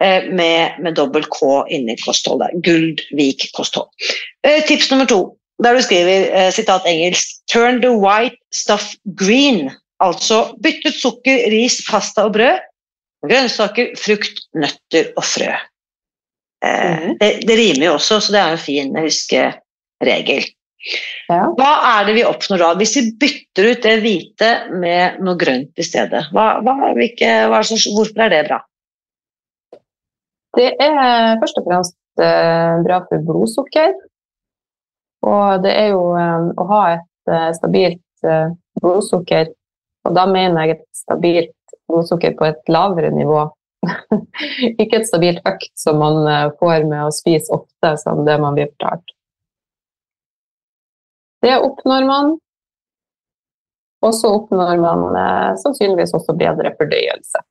Eh, 0.04 0.30
Med, 0.30 0.78
med 0.84 0.96
dobbel 1.00 1.26
K 1.32 1.66
inni 1.74 1.98
kostholdet. 2.04 2.56
Guldvik 2.66 3.50
kosthold. 3.58 3.90
Eh, 4.46 4.64
Tips 4.68 4.92
nummer 4.92 5.10
to, 5.10 5.22
der 5.64 5.78
du 5.78 5.82
skriver 5.82 6.30
eh, 6.30 6.52
sitat 6.54 6.86
engelsk 6.86 7.42
'Turn 7.52 7.82
the 7.82 7.94
white 7.96 8.38
stuff 8.54 8.96
green'. 9.20 9.72
Altså 10.04 10.54
bytt 10.62 10.86
ut 10.86 10.94
sukker, 10.94 11.48
ris, 11.50 11.82
pasta 11.90 12.28
og 12.28 12.36
brød 12.38 12.60
grønnsaker, 13.26 13.96
frukt, 14.00 14.46
nøtter 14.58 15.12
og 15.18 15.26
frø. 15.26 15.56
Mhm. 16.66 17.18
det, 17.22 17.32
det 17.46 17.56
rimer 17.58 17.86
jo 17.86 17.98
også, 18.00 18.20
så 18.20 18.34
det 18.34 18.40
er 18.42 18.56
en 18.56 18.62
fin 18.62 18.96
huskeregel. 18.98 20.48
Ja. 21.28 21.44
Hva 21.58 21.70
er 21.92 22.08
det 22.08 22.16
vi 22.16 22.24
oppnår 22.26 22.62
da, 22.62 22.70
hvis 22.80 22.96
vi 22.98 23.04
bytter 23.22 23.70
ut 23.72 23.84
det 23.84 23.96
hvite 24.02 24.50
med 24.72 25.20
noe 25.26 25.38
grønt 25.40 25.78
i 25.78 25.86
stedet? 25.86 26.24
Hva, 26.34 26.48
hva, 26.66 26.94
hvilke, 26.98 27.30
hva 27.52 27.62
hvorfor 27.62 28.26
er 28.26 28.34
det 28.34 28.44
bra? 28.50 28.62
Det 30.58 30.72
er 30.82 31.38
først 31.42 31.60
og 31.60 31.68
fremst 31.68 31.98
eh, 32.24 32.80
bra 32.86 33.02
for 33.06 33.26
blodsukker. 33.28 33.94
Og 35.28 35.62
det 35.66 35.74
er 35.74 35.92
jo 35.92 36.02
eh, 36.18 36.48
å 36.58 36.66
ha 36.72 36.82
et 36.96 37.34
eh, 37.34 37.52
stabilt 37.58 38.04
blodsukker, 38.82 39.52
og 40.10 40.16
da 40.18 40.24
mener 40.26 40.64
jeg 40.66 40.74
et 40.74 40.86
stabilt 40.98 41.76
blodsukker 41.86 42.34
på 42.40 42.48
et 42.48 42.72
lavere 42.74 43.12
nivå. 43.14 43.44
Ikke 44.82 44.98
et 44.98 45.06
stabilt 45.06 45.44
høyt 45.46 45.68
som 45.78 46.02
man 46.02 46.18
får 46.58 46.88
med 46.90 47.04
å 47.06 47.14
spise 47.14 47.54
ofte, 47.54 47.92
som 48.02 48.24
det 48.26 48.40
man 48.42 48.58
blir 48.58 48.72
fortalt. 48.72 49.14
Det 51.46 51.54
oppnår 51.62 52.10
man. 52.10 52.34
Og 54.02 54.18
så 54.18 54.34
oppnår 54.40 54.82
man 54.82 55.06
sannsynligvis 55.62 56.18
også 56.18 56.34
bedre 56.42 56.74
fordøyelse. 56.82 57.46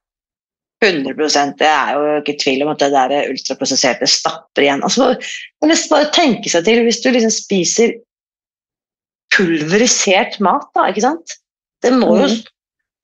100% 0.84 1.56
Det 1.58 1.68
er 1.68 1.92
jo 1.96 2.16
ikke 2.20 2.36
tvil 2.42 2.62
om 2.66 2.72
at 2.74 2.82
det 2.82 2.90
der 2.92 3.30
ultraprosesserte 3.30 4.06
stapper 4.10 4.66
igjen. 4.66 4.82
Altså, 4.84 5.14
man 5.62 5.72
nesten 5.72 5.94
bare 5.94 6.10
tenke 6.12 6.52
seg 6.52 6.66
til 6.66 6.82
hvis 6.84 7.00
du 7.04 7.08
liksom 7.14 7.32
spiser 7.32 7.94
pulverisert 9.34 10.38
mat, 10.44 10.68
da, 10.76 10.88
ikke 10.90 11.04
sant? 11.04 11.38
Det 11.84 11.92
må 11.96 12.12
jo 12.18 12.26
Mhm. 12.28 12.42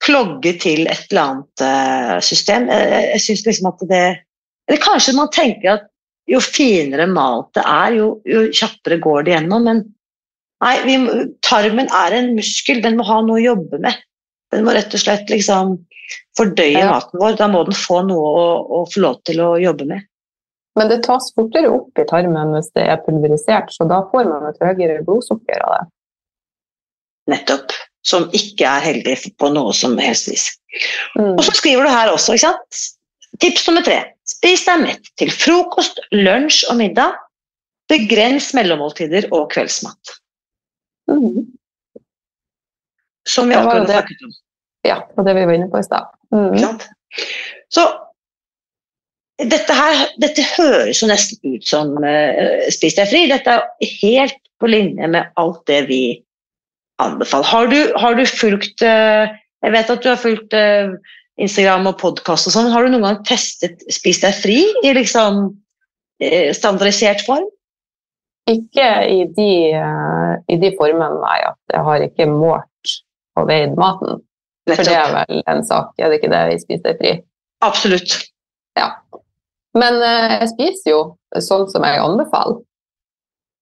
klogge 0.03 0.53
til 0.59 0.87
et 0.87 1.05
eller 1.11 1.21
annet 1.21 1.61
eh, 1.61 2.19
system. 2.21 2.67
Jeg, 2.69 3.09
jeg 3.13 3.21
synes 3.21 3.45
liksom 3.45 3.67
at 3.73 3.87
det 3.89 4.05
Eller 4.69 4.79
kanskje 4.79 5.13
man 5.15 5.27
tenker 5.33 5.73
at 5.73 5.89
jo 6.31 6.39
finere 6.39 7.05
malt 7.11 7.49
det 7.53 7.63
er, 7.67 7.97
jo, 7.97 8.21
jo 8.23 8.45
kjappere 8.47 8.95
går 9.03 9.23
det 9.25 9.33
gjennom. 9.33 9.65
Men 9.67 9.81
nei, 10.63 10.77
vi, 10.87 10.95
tarmen 11.43 11.89
er 11.91 12.15
en 12.15 12.29
muskel, 12.37 12.79
den 12.81 12.95
må 12.95 13.03
ha 13.03 13.17
noe 13.21 13.41
å 13.41 13.43
jobbe 13.43 13.81
med. 13.83 13.97
Den 14.53 14.63
må 14.63 14.71
rett 14.71 14.93
og 14.95 15.01
slett 15.03 15.27
liksom 15.27 15.75
fordøye 16.37 16.79
Ja. 16.79 16.89
maten 16.95 17.19
vår. 17.19 17.37
Da 17.39 17.47
må 17.47 17.63
den 17.67 17.77
få 17.77 18.01
noe 18.07 18.33
å, 18.39 18.47
å 18.67 18.83
få 18.91 19.03
lov 19.03 19.21
til 19.27 19.41
å 19.43 19.53
jobbe 19.61 19.87
med. 19.89 20.05
Men 20.75 20.89
det 20.89 21.03
tas 21.05 21.29
fortere 21.37 21.69
opp 21.69 21.99
i 22.01 22.05
tarmen 22.09 22.55
hvis 22.55 22.71
det 22.73 22.87
er 22.89 23.01
pulverisert, 23.05 23.69
så 23.73 23.85
da 23.89 24.01
får 24.09 24.25
man 24.29 24.47
et 24.49 24.61
høyere 24.63 25.03
blodsukker 25.05 25.61
av 25.61 25.75
det. 25.77 25.83
Nettopp. 27.35 27.75
Som 28.03 28.25
ikke 28.35 28.67
er 28.67 28.81
heldig 28.83 29.13
på 29.39 29.47
noe 29.53 29.71
som 29.71 29.93
helst 30.01 30.27
vis. 30.27 30.49
Mm. 31.15 31.37
Og 31.37 31.43
så 31.45 31.53
skriver 31.55 31.85
du 31.87 31.91
her 31.93 32.09
også, 32.11 32.33
ikke 32.35 32.49
sant? 32.49 32.81
Tips 33.39 33.67
nummer 33.69 33.85
tre. 33.85 34.01
Spis 34.27 34.65
deg 34.67 34.81
mett 34.81 35.07
til 35.21 35.31
frokost, 35.31 36.01
lunsj 36.11 36.65
og 36.67 36.81
middag. 36.81 37.15
Begrens 37.91 38.49
mellommåltider 38.57 39.29
og 39.31 39.47
kveldsmat. 39.53 40.17
Mm. 41.11 41.45
Som 43.29 43.47
vi 43.47 43.55
akkurat 43.55 43.87
snakket 43.87 44.27
om. 44.27 44.35
Ja, 44.83 44.99
og 45.15 45.27
det 45.27 45.35
vi 45.37 45.45
var 45.47 45.55
inne 45.55 45.69
på 45.71 45.79
i 45.79 45.85
stad. 45.85 46.11
Mm. 46.33 46.79
Så 47.71 47.85
dette 49.41 49.75
her 49.75 50.03
dette 50.21 50.43
høres 50.55 51.01
jo 51.01 51.09
nesten 51.09 51.55
ut 51.55 51.65
som 51.67 51.95
uh, 52.03 52.67
Spis 52.73 52.97
deg 52.99 53.09
fri. 53.09 53.25
Dette 53.31 53.57
er 53.63 53.95
helt 54.03 54.39
på 54.61 54.69
linje 54.69 55.07
med 55.09 55.31
alt 55.39 55.63
det 55.69 55.83
vi 55.89 56.03
anbefaler. 57.01 57.49
Har 57.49 57.71
du, 57.71 57.79
har 57.99 58.19
du 58.19 58.23
fulgt 58.29 58.85
uh, 58.85 59.25
Jeg 59.63 59.71
vet 59.71 59.91
at 59.91 60.03
du 60.03 60.09
har 60.11 60.21
fulgt 60.21 60.55
uh, 60.57 60.93
Instagram 61.41 61.89
og 61.89 61.97
podkast 62.01 62.49
og 62.49 62.55
sånn. 62.55 62.71
Har 62.73 62.85
du 62.85 62.93
noen 62.93 63.07
gang 63.07 63.23
testet 63.27 63.81
Spis 63.91 64.21
deg 64.23 64.37
fri 64.37 64.59
i 64.83 64.93
liksom 64.95 65.45
uh, 65.49 66.49
standardisert 66.55 67.25
form? 67.27 67.47
Ikke 68.51 68.85
i 69.07 69.21
de, 69.31 69.51
i 70.51 70.55
de 70.59 70.69
formene, 70.75 71.13
nei. 71.21 71.37
At 71.47 71.71
jeg 71.71 71.83
har 71.87 72.01
ikke 72.03 72.25
målt 72.27 72.95
og 73.39 73.47
veid 73.47 73.77
maten. 73.79 74.19
For 74.69 74.87
det 74.87 74.95
er 74.95 75.09
vel 75.11 75.41
en 75.51 75.63
sak, 75.67 75.91
er 75.99 76.11
det 76.11 76.21
ikke 76.21 76.31
det 76.31 76.43
vi 76.51 76.59
spiser 76.61 76.99
fri? 76.99 77.15
Absolutt. 77.65 78.15
Ja. 78.79 78.91
Men 79.77 79.99
eh, 80.03 80.37
jeg 80.43 80.53
spiser 80.53 80.93
jo 80.93 81.01
sånn 81.41 81.65
som 81.71 81.83
jeg 81.87 81.99
anbefaler 82.03 82.61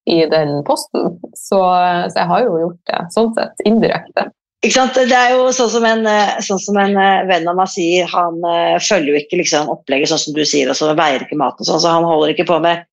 i 0.10 0.26
den 0.30 0.60
posten, 0.68 1.16
så, 1.38 1.62
så 2.10 2.16
jeg 2.18 2.30
har 2.32 2.46
jo 2.46 2.62
gjort 2.66 2.80
det 2.90 3.02
sånn 3.16 3.34
sett 3.38 3.66
indirekte. 3.70 4.28
Ikke 4.62 4.76
sant? 4.76 4.98
Det 5.10 5.18
er 5.18 5.34
jo 5.34 5.50
sånn 5.58 5.72
som 5.74 5.86
en, 5.90 6.04
eh, 6.06 6.38
sånn 6.46 6.62
som 6.62 6.78
en 6.78 6.94
eh, 6.94 7.24
venn 7.30 7.50
av 7.50 7.58
meg 7.58 7.70
sier, 7.74 8.10
han 8.12 8.38
eh, 8.46 8.78
følger 8.78 9.16
jo 9.16 9.22
ikke 9.24 9.40
liksom 9.40 9.72
opplegget 9.74 10.12
sånn 10.12 10.22
som 10.22 10.36
du 10.38 10.44
sier, 10.46 10.70
og 10.70 10.78
så 10.78 10.92
veier 10.98 11.26
ikke 11.26 11.40
maten 11.40 11.66
sånn, 11.66 11.82
så 11.82 11.96
han 11.96 12.06
holder 12.06 12.36
ikke 12.36 12.46
på 12.50 12.60
med 12.62 12.84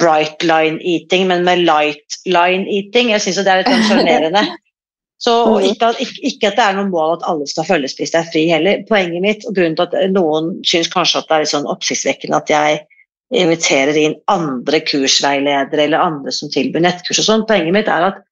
bright 0.00 0.44
line 0.44 0.80
eating, 0.80 1.26
men 1.28 1.44
med 1.44 1.64
light 1.64 2.16
line 2.28 2.64
eating. 2.72 3.12
Jeg 3.12 3.24
syns 3.24 3.42
det 3.42 3.52
er 3.52 3.62
litt 3.62 3.70
sånn 3.72 3.84
sjarmerende. 3.90 4.44
Så 5.18 5.32
og 5.50 5.64
ikke, 5.66 5.90
at, 5.90 5.98
ikke, 6.02 6.20
ikke 6.30 6.50
at 6.52 6.58
det 6.58 6.64
er 6.64 6.76
noe 6.76 6.90
mål 6.92 7.16
at 7.16 7.24
alle 7.26 7.48
skal 7.50 7.66
følge 7.66 7.90
Spis 7.90 8.14
deg 8.14 8.28
fri 8.30 8.44
heller. 8.52 8.84
Poenget 8.86 9.24
mitt, 9.24 9.46
og 9.48 9.56
grunnen 9.56 9.74
til 9.78 9.88
at 9.88 10.12
noen 10.14 10.52
syns 10.66 10.90
kanskje 10.92 11.22
at 11.22 11.26
det 11.26 11.34
er 11.34 11.44
litt 11.44 11.54
sånn 11.54 11.66
oppsiktsvekkende 11.72 12.38
at 12.38 12.52
jeg 12.52 12.78
inviterer 13.38 13.98
inn 13.98 14.14
andre 14.32 14.80
kursveiledere 14.88 15.84
eller 15.84 16.00
andre 16.00 16.32
som 16.32 16.52
tilbyr 16.52 16.86
nettkurs 16.86 17.20
og 17.20 17.26
sånn, 17.26 17.44
poenget 17.50 17.74
mitt 17.76 17.90
er 17.92 18.06
at 18.12 18.22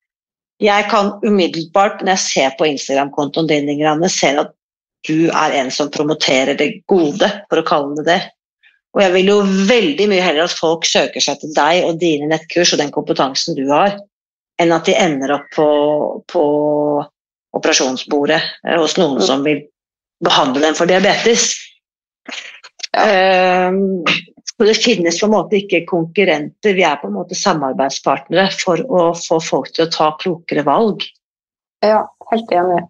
jeg 0.63 0.87
kan 0.89 1.11
umiddelbart, 1.21 2.01
når 2.01 2.15
jeg 2.15 2.25
ser 2.25 2.55
på 2.57 2.69
Instagram-kontoen 2.71 3.51
din, 3.51 3.69
Ingrid 3.69 4.07
ser 4.09 4.39
at 4.41 4.55
du 5.07 5.29
er 5.29 5.53
en 5.61 5.69
som 5.75 5.91
promoterer 5.93 6.57
det 6.57 6.71
gode, 6.89 7.29
for 7.51 7.61
å 7.61 7.67
kalle 7.67 7.99
det 7.99 8.07
det. 8.09 8.21
Og 8.97 9.03
jeg 9.05 9.13
vil 9.19 9.29
jo 9.29 9.37
veldig 9.69 10.07
mye 10.09 10.25
heller 10.25 10.49
at 10.49 10.57
folk 10.57 10.87
søker 10.89 11.21
seg 11.21 11.43
til 11.43 11.53
deg 11.53 11.85
og 11.85 11.99
dine 12.01 12.31
nettkurs 12.31 12.73
og 12.73 12.81
den 12.81 12.95
kompetansen 12.95 13.59
du 13.59 13.67
har, 13.69 13.99
enn 14.63 14.73
at 14.73 14.89
de 14.89 14.97
ender 14.97 15.35
opp 15.37 15.49
på, 15.55 15.69
på 16.33 16.45
operasjonsbordet 17.57 18.41
eh, 18.67 18.77
hos 18.81 18.97
noen 19.01 19.23
som 19.25 19.45
vil 19.47 19.65
behandle 20.25 20.65
dem 20.65 20.77
for 20.79 20.89
diabetes. 20.89 21.53
Ja. 22.97 23.69
og 24.57 24.63
det 24.65 24.75
finnes 24.81 25.19
på 25.21 25.27
en 25.27 25.35
måte 25.35 25.59
ikke 25.59 25.83
konkurrenter, 25.89 26.73
vi 26.73 26.85
er 26.89 26.97
på 26.97 27.11
en 27.11 27.19
måte 27.19 27.37
samarbeidspartnere 27.37 28.47
for 28.57 28.81
å 28.89 29.11
få 29.19 29.37
folk 29.45 29.69
til 29.77 29.85
å 29.85 29.93
ta 29.93 30.07
klokere 30.23 30.65
valg. 30.65 31.05
Ja, 31.85 32.07
helt 32.31 32.55
enig. 32.57 32.87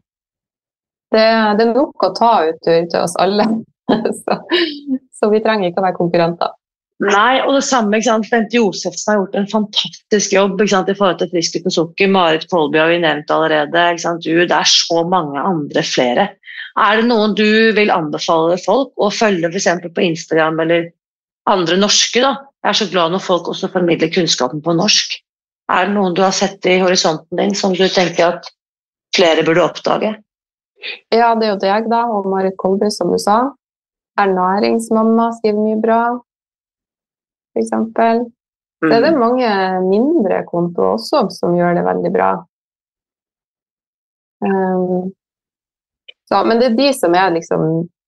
Det, 1.10 1.24
det 1.58 1.66
er 1.66 1.72
nok 1.74 2.06
å 2.06 2.12
ta 2.14 2.30
ut 2.46 2.62
til 2.62 3.00
oss 3.00 3.16
alle, 3.22 3.48
så, 4.22 4.38
så 5.18 5.30
vi 5.32 5.42
trenger 5.42 5.70
ikke 5.70 5.82
å 5.82 5.88
være 5.88 5.98
konkurrenter. 5.98 6.54
Nei, 7.04 7.42
og 7.44 7.52
det 7.58 7.64
samme, 7.66 7.98
ikke 7.98 8.08
sant? 8.08 8.28
Bente 8.32 8.56
Josefsen 8.56 9.10
har 9.10 9.18
gjort 9.18 9.34
en 9.36 9.48
fantastisk 9.50 10.32
jobb 10.32 10.54
ikke 10.56 10.72
sant? 10.72 10.88
i 10.88 10.96
forhold 10.96 11.18
til 11.20 11.28
Frisk 11.34 11.58
uten 11.58 11.74
sukker. 11.74 12.08
Marit 12.08 12.46
Kolby 12.48 12.80
har 12.80 12.88
vi 12.88 13.02
nevnt 13.02 13.32
allerede. 13.32 13.82
Ikke 13.92 14.04
sant? 14.06 14.24
Du, 14.24 14.32
det 14.40 14.56
er 14.56 14.70
så 14.70 15.02
mange 15.04 15.42
andre 15.42 15.84
flere. 15.84 16.26
Er 16.80 17.00
det 17.00 17.08
noen 17.08 17.36
du 17.36 17.46
vil 17.76 17.92
anbefale 17.92 18.56
folk 18.64 18.96
å 18.96 19.10
følge 19.12 19.50
f.eks. 19.52 19.68
på 19.92 20.06
Instagram 20.08 20.64
eller 20.64 20.88
andre 21.52 21.76
norske? 21.80 22.24
da? 22.24 22.32
Jeg 22.64 22.72
er 22.72 22.80
så 22.80 22.88
glad 22.90 23.12
når 23.12 23.24
folk 23.24 23.48
også 23.52 23.70
formidler 23.72 24.12
kunnskapen 24.12 24.64
på 24.64 24.74
norsk. 24.76 25.18
Er 25.72 25.88
det 25.88 25.96
noen 25.96 26.16
du 26.16 26.22
har 26.24 26.34
sett 26.34 26.64
i 26.66 26.78
horisonten 26.80 27.36
din 27.38 27.52
som 27.58 27.74
du 27.76 27.84
tenker 27.92 28.38
at 28.38 28.48
flere 29.16 29.44
burde 29.44 29.64
oppdage? 29.64 30.14
Ja, 31.12 31.34
det 31.36 31.46
er 31.46 31.52
jo 31.52 31.60
deg, 31.60 31.88
da, 31.92 32.04
og 32.12 32.28
Marit 32.30 32.56
Kolby, 32.60 32.88
som 32.92 33.12
du 33.12 33.18
sa. 33.20 33.38
Ernæringsmamma 34.20 35.30
skriver 35.38 35.60
mye 35.60 35.78
bra, 35.82 36.00
for 37.56 37.64
eksempel. 37.64 38.26
Så 38.84 38.92
er 38.92 39.06
det 39.06 39.16
mange 39.16 39.48
mindre 39.88 40.42
kontoer 40.44 40.98
også 40.98 41.24
som 41.32 41.56
gjør 41.56 41.78
det 41.78 41.86
veldig 41.86 42.12
bra. 42.12 42.30
Um, 44.44 45.14
så, 46.28 46.42
men 46.44 46.60
det 46.60 46.68
er 46.68 46.76
de 46.76 46.90
som 46.92 47.16
er 47.16 47.32
liksom 47.38 47.66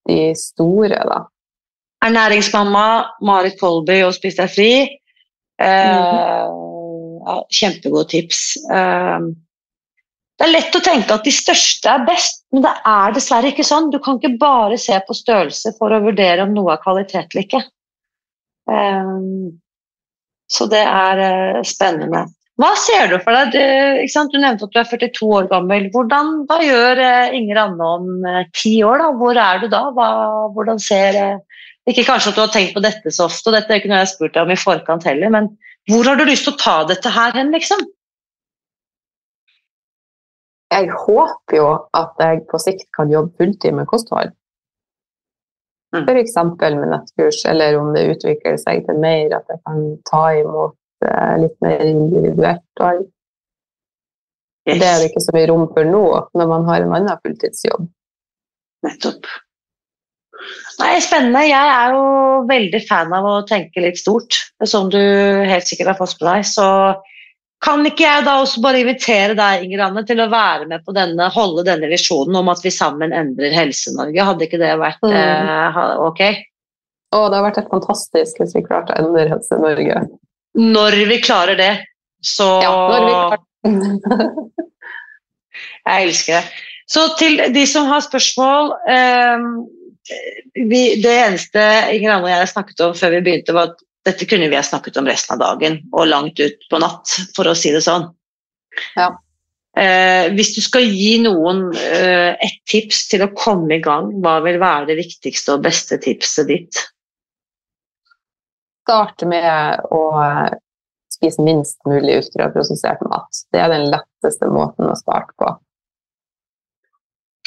de 0.09 0.21
store, 0.37 1.01
da. 1.09 1.23
Ernæringsmamma, 2.05 2.85
Marit 3.25 3.57
Kolby 3.61 4.03
og 4.05 4.13
Spis 4.19 4.37
deg 4.39 4.53
fri. 4.53 4.73
Eh, 5.59 6.49
ja, 7.25 7.37
kjempegode 7.61 8.11
tips. 8.13 8.43
Uh, 8.69 9.33
det 10.39 10.47
er 10.47 10.53
lett 10.53 10.77
å 10.79 10.85
tenke 10.85 11.17
at 11.17 11.25
de 11.27 11.33
største 11.35 11.91
er 11.91 12.05
best, 12.07 12.45
men 12.55 12.63
det 12.63 12.75
er 12.87 13.17
dessverre 13.17 13.51
ikke 13.51 13.67
sånn. 13.67 13.89
Du 13.91 13.99
kan 14.03 14.21
ikke 14.21 14.37
bare 14.39 14.79
se 14.79 15.01
på 15.09 15.17
størrelse 15.17 15.73
for 15.81 15.95
å 15.95 16.05
vurdere 16.05 16.45
om 16.45 16.55
noe 16.55 16.77
er 16.77 16.85
kvalitet 16.85 17.33
eller 17.33 17.49
ikke. 17.49 17.65
Eh, 18.73 19.15
så 20.49 20.67
det 20.73 20.83
er 20.83 21.23
eh, 21.23 21.63
spennende. 21.67 22.25
Hva 22.59 22.73
ser 22.81 23.13
du 23.13 23.19
for 23.23 23.37
deg? 23.37 23.53
Du, 23.55 24.25
du 24.33 24.39
nevnte 24.43 24.67
at 24.67 24.75
du 24.75 24.81
er 24.81 24.89
42 24.91 25.29
år 25.37 25.51
gammel. 25.51 25.87
Hvordan, 25.95 26.33
hva 26.49 26.59
gjør 26.65 27.03
eh, 27.05 27.37
Inger 27.39 27.63
Anne 27.67 27.91
om 27.99 28.27
eh, 28.27 28.49
ti 28.57 28.79
år? 28.83 29.05
da? 29.05 29.13
Hvor 29.21 29.39
er 29.45 29.63
du 29.63 29.69
da? 29.73 29.85
Hva, 29.95 30.09
hvordan 30.57 30.83
ser 30.83 31.21
Ikke 31.89 32.05
kanskje 32.05 32.33
at 32.33 32.37
du 32.37 32.43
har 32.43 32.51
tenkt 32.53 32.75
på 32.77 32.83
dette 32.85 33.13
så 33.15 33.29
ofte, 33.29 33.49
og 33.49 33.55
dette 33.57 33.73
er 33.73 33.81
ikke 33.81 33.89
noe 33.89 34.03
jeg 34.03 34.09
har 34.09 34.11
spurt 34.11 34.35
deg 34.35 34.43
om 34.45 34.51
i 34.53 34.59
forkant 34.61 35.07
heller, 35.09 35.31
men 35.33 35.47
hvor 35.89 36.05
har 36.05 36.19
du 36.21 36.27
lyst 36.29 36.45
til 36.45 36.53
å 36.53 36.61
ta 36.61 36.75
dette 36.85 37.09
her 37.15 37.33
hen, 37.33 37.49
liksom? 37.55 37.81
Jeg 40.69 40.91
håper 41.07 41.57
jo 41.57 41.69
at 41.97 42.21
jeg 42.21 42.43
på 42.51 42.61
sikt 42.61 42.85
kan 42.97 43.09
jobbe 43.09 43.33
fulltid 43.41 43.73
med 43.79 43.89
kosthold. 43.89 44.35
Mm. 45.97 46.05
F.eks. 46.05 46.35
med 46.61 46.91
nettkurs, 46.93 47.45
eller 47.49 47.79
om 47.81 47.95
det 47.95 48.09
utvikler 48.13 48.59
seg 48.61 48.85
til 48.85 48.99
mer, 49.01 49.33
at 49.39 49.49
jeg 49.49 49.61
kan 49.65 49.85
ta 50.11 50.25
imot 50.37 50.77
eh, 51.09 51.35
litt 51.45 51.57
mer 51.65 51.85
individuelt. 51.87 52.65
Yes. 54.69 54.77
Det 54.77 54.85
er 54.85 54.99
det 55.01 55.09
ikke 55.09 55.25
så 55.25 55.35
mye 55.37 55.49
rom 55.49 55.69
for 55.73 55.89
nå, 55.89 56.05
når 56.37 56.51
man 56.51 56.67
har 56.69 56.85
en 56.85 56.97
annen 56.99 57.23
fulltidsjobb. 57.25 57.87
Nettopp. 58.85 59.31
Nei, 60.79 60.93
spennende. 61.03 61.47
Jeg 61.49 61.71
er 61.73 61.95
jo 61.97 62.03
veldig 62.47 62.81
fan 62.87 63.15
av 63.17 63.27
å 63.27 63.39
tenke 63.49 63.83
litt 63.83 63.99
stort, 63.99 64.37
som 64.69 64.91
du 64.93 65.01
helt 65.01 65.67
sikkert 65.67 65.95
har 65.95 65.99
fått 65.99 66.21
med 66.21 66.29
deg. 66.29 66.47
Så 66.47 66.67
kan 67.65 67.83
ikke 67.89 68.05
jeg 68.05 68.25
da 68.27 68.37
også 68.43 68.61
bare 68.63 68.81
invitere 68.85 69.35
deg, 69.39 69.65
Inger 69.67 69.81
Anne, 69.89 70.05
til 70.07 70.21
å 70.23 70.29
være 70.31 70.69
med 70.71 70.85
på 70.87 70.95
denne, 70.95 71.27
holde 71.35 71.65
denne 71.67 71.89
visjonen 71.91 72.37
om 72.39 72.51
at 72.53 72.63
vi 72.63 72.71
sammen 72.75 73.15
endrer 73.17 73.55
Helse-Norge? 73.57 74.27
Hadde 74.31 74.47
ikke 74.47 74.61
det 74.63 74.71
vært 74.79 75.03
Mm. 75.03 75.17
eh, 75.19 75.81
ok? 76.07 76.23
Å, 77.09 77.23
det 77.31 77.39
har 77.39 77.45
vært 77.49 77.59
helt 77.63 77.73
fantastisk 77.73 78.39
hvis 78.43 78.55
vi 78.55 78.63
klarte 78.67 78.95
å 78.95 79.01
endre 79.03 79.27
Helse-Norge. 79.33 80.03
Når 80.59 80.99
vi 81.09 81.19
klarer 81.25 81.59
det, 81.59 81.73
så 82.23 82.49
Ja, 82.63 82.75
når 82.93 83.07
vi 83.07 83.13
klarte 83.19 83.45
Jeg 85.89 86.09
elsker 86.09 86.39
det. 86.39 86.45
Så 86.89 87.05
til 87.19 87.41
de 87.53 87.65
som 87.69 87.89
har 87.91 88.01
spørsmål 88.05 88.71
eh, 88.89 89.45
vi, 90.55 90.81
Det 91.03 91.13
eneste 91.13 91.65
Inger 91.97 92.15
Anne 92.15 92.29
og 92.29 92.33
jeg 92.33 92.51
snakket 92.55 92.81
om 92.87 92.95
før 92.97 93.17
vi 93.17 93.25
begynte, 93.27 93.57
var 93.57 93.73
at 93.73 93.83
dette 94.07 94.27
kunne 94.29 94.49
vi 94.51 94.57
ha 94.57 94.65
snakket 94.65 95.01
om 95.01 95.09
resten 95.09 95.35
av 95.37 95.41
dagen 95.43 95.81
og 95.93 96.11
langt 96.11 96.41
ut 96.41 96.69
på 96.71 96.81
natt, 96.83 97.17
for 97.37 97.51
å 97.51 97.57
si 97.59 97.73
det 97.75 97.83
sånn. 97.85 98.07
Ja. 98.97 99.11
Eh, 99.79 100.29
hvis 100.35 100.55
du 100.57 100.63
skal 100.65 100.87
gi 100.87 101.19
noen 101.23 101.69
eh, 101.77 102.35
et 102.35 102.61
tips 102.71 103.07
til 103.11 103.27
å 103.27 103.33
komme 103.37 103.77
i 103.77 103.83
gang, 103.85 104.11
hva 104.25 104.39
vil 104.47 104.59
være 104.63 104.91
det 104.91 104.99
viktigste 105.03 105.57
og 105.57 105.67
beste 105.67 106.01
tipset 106.03 106.49
ditt? 106.51 106.81
starte 108.89 109.29
med 109.29 109.85
å 109.93 110.03
eh, 110.23 110.57
spise 111.13 111.45
minst 111.45 111.81
mulig 111.89 112.23
ultraprosessert 112.23 113.03
mat. 113.11 113.45
Det 113.53 113.61
er 113.61 113.73
den 113.73 113.91
letteste 113.93 114.49
måten 114.53 114.89
å 114.89 114.97
starte 114.97 115.35
på. 115.37 115.53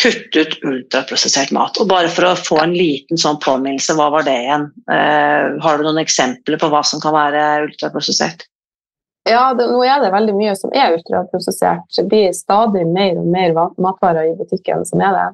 Kutt 0.02 0.36
ut 0.36 0.56
ultraprosessert 0.66 1.52
mat. 1.54 1.78
Og 1.82 1.90
bare 1.90 2.10
for 2.10 2.30
å 2.30 2.38
få 2.40 2.58
en 2.64 2.74
liten 2.74 3.20
sånn 3.22 3.38
påminnelse, 3.44 3.94
hva 3.98 4.10
var 4.14 4.26
det 4.26 4.38
igjen? 4.44 4.70
Eh, 4.90 5.50
har 5.62 5.78
du 5.78 5.86
noen 5.86 6.02
eksempler 6.02 6.58
på 6.62 6.72
hva 6.72 6.82
som 6.88 7.04
kan 7.04 7.14
være 7.14 7.44
ultraprosessert? 7.68 8.48
Ja, 9.30 9.52
det, 9.54 9.68
nå 9.70 9.84
er 9.86 10.02
det 10.02 10.10
veldig 10.16 10.34
mye 10.34 10.56
som 10.58 10.72
er 10.74 10.96
ultraprosessert. 10.96 11.86
Det 11.94 12.08
blir 12.10 12.32
stadig 12.34 12.88
mer 12.90 13.20
og 13.22 13.28
mer 13.30 13.54
matvarer 13.78 14.32
i 14.32 14.38
butikken 14.40 14.82
som 14.90 15.04
er 15.06 15.18
det. 15.18 15.28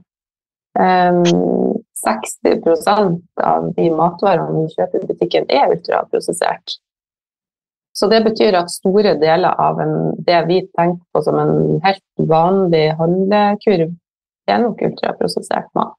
Um, 0.78 1.78
60% 2.04 3.22
av 3.44 3.72
de 3.78 3.88
matvarene 3.96 4.66
vi 4.66 4.76
kjøper 4.76 5.00
i 5.00 5.08
butikken 5.14 5.48
er 5.50 5.72
ultraprosessert. 5.78 6.76
Så 7.98 8.10
det 8.12 8.20
betyr 8.28 8.54
at 8.60 8.70
store 8.70 9.16
deler 9.18 9.56
av 9.58 9.80
en, 9.82 9.96
det 10.28 10.44
vi 10.52 10.60
tenker 10.78 11.02
på 11.16 11.24
som 11.26 11.40
en 11.42 11.80
helt 11.86 12.04
vanlig 12.30 12.92
handlekurv, 13.00 13.96
er 14.54 14.62
nok 14.64 14.82
ultraprosessert 14.88 15.70
mat. 15.76 15.96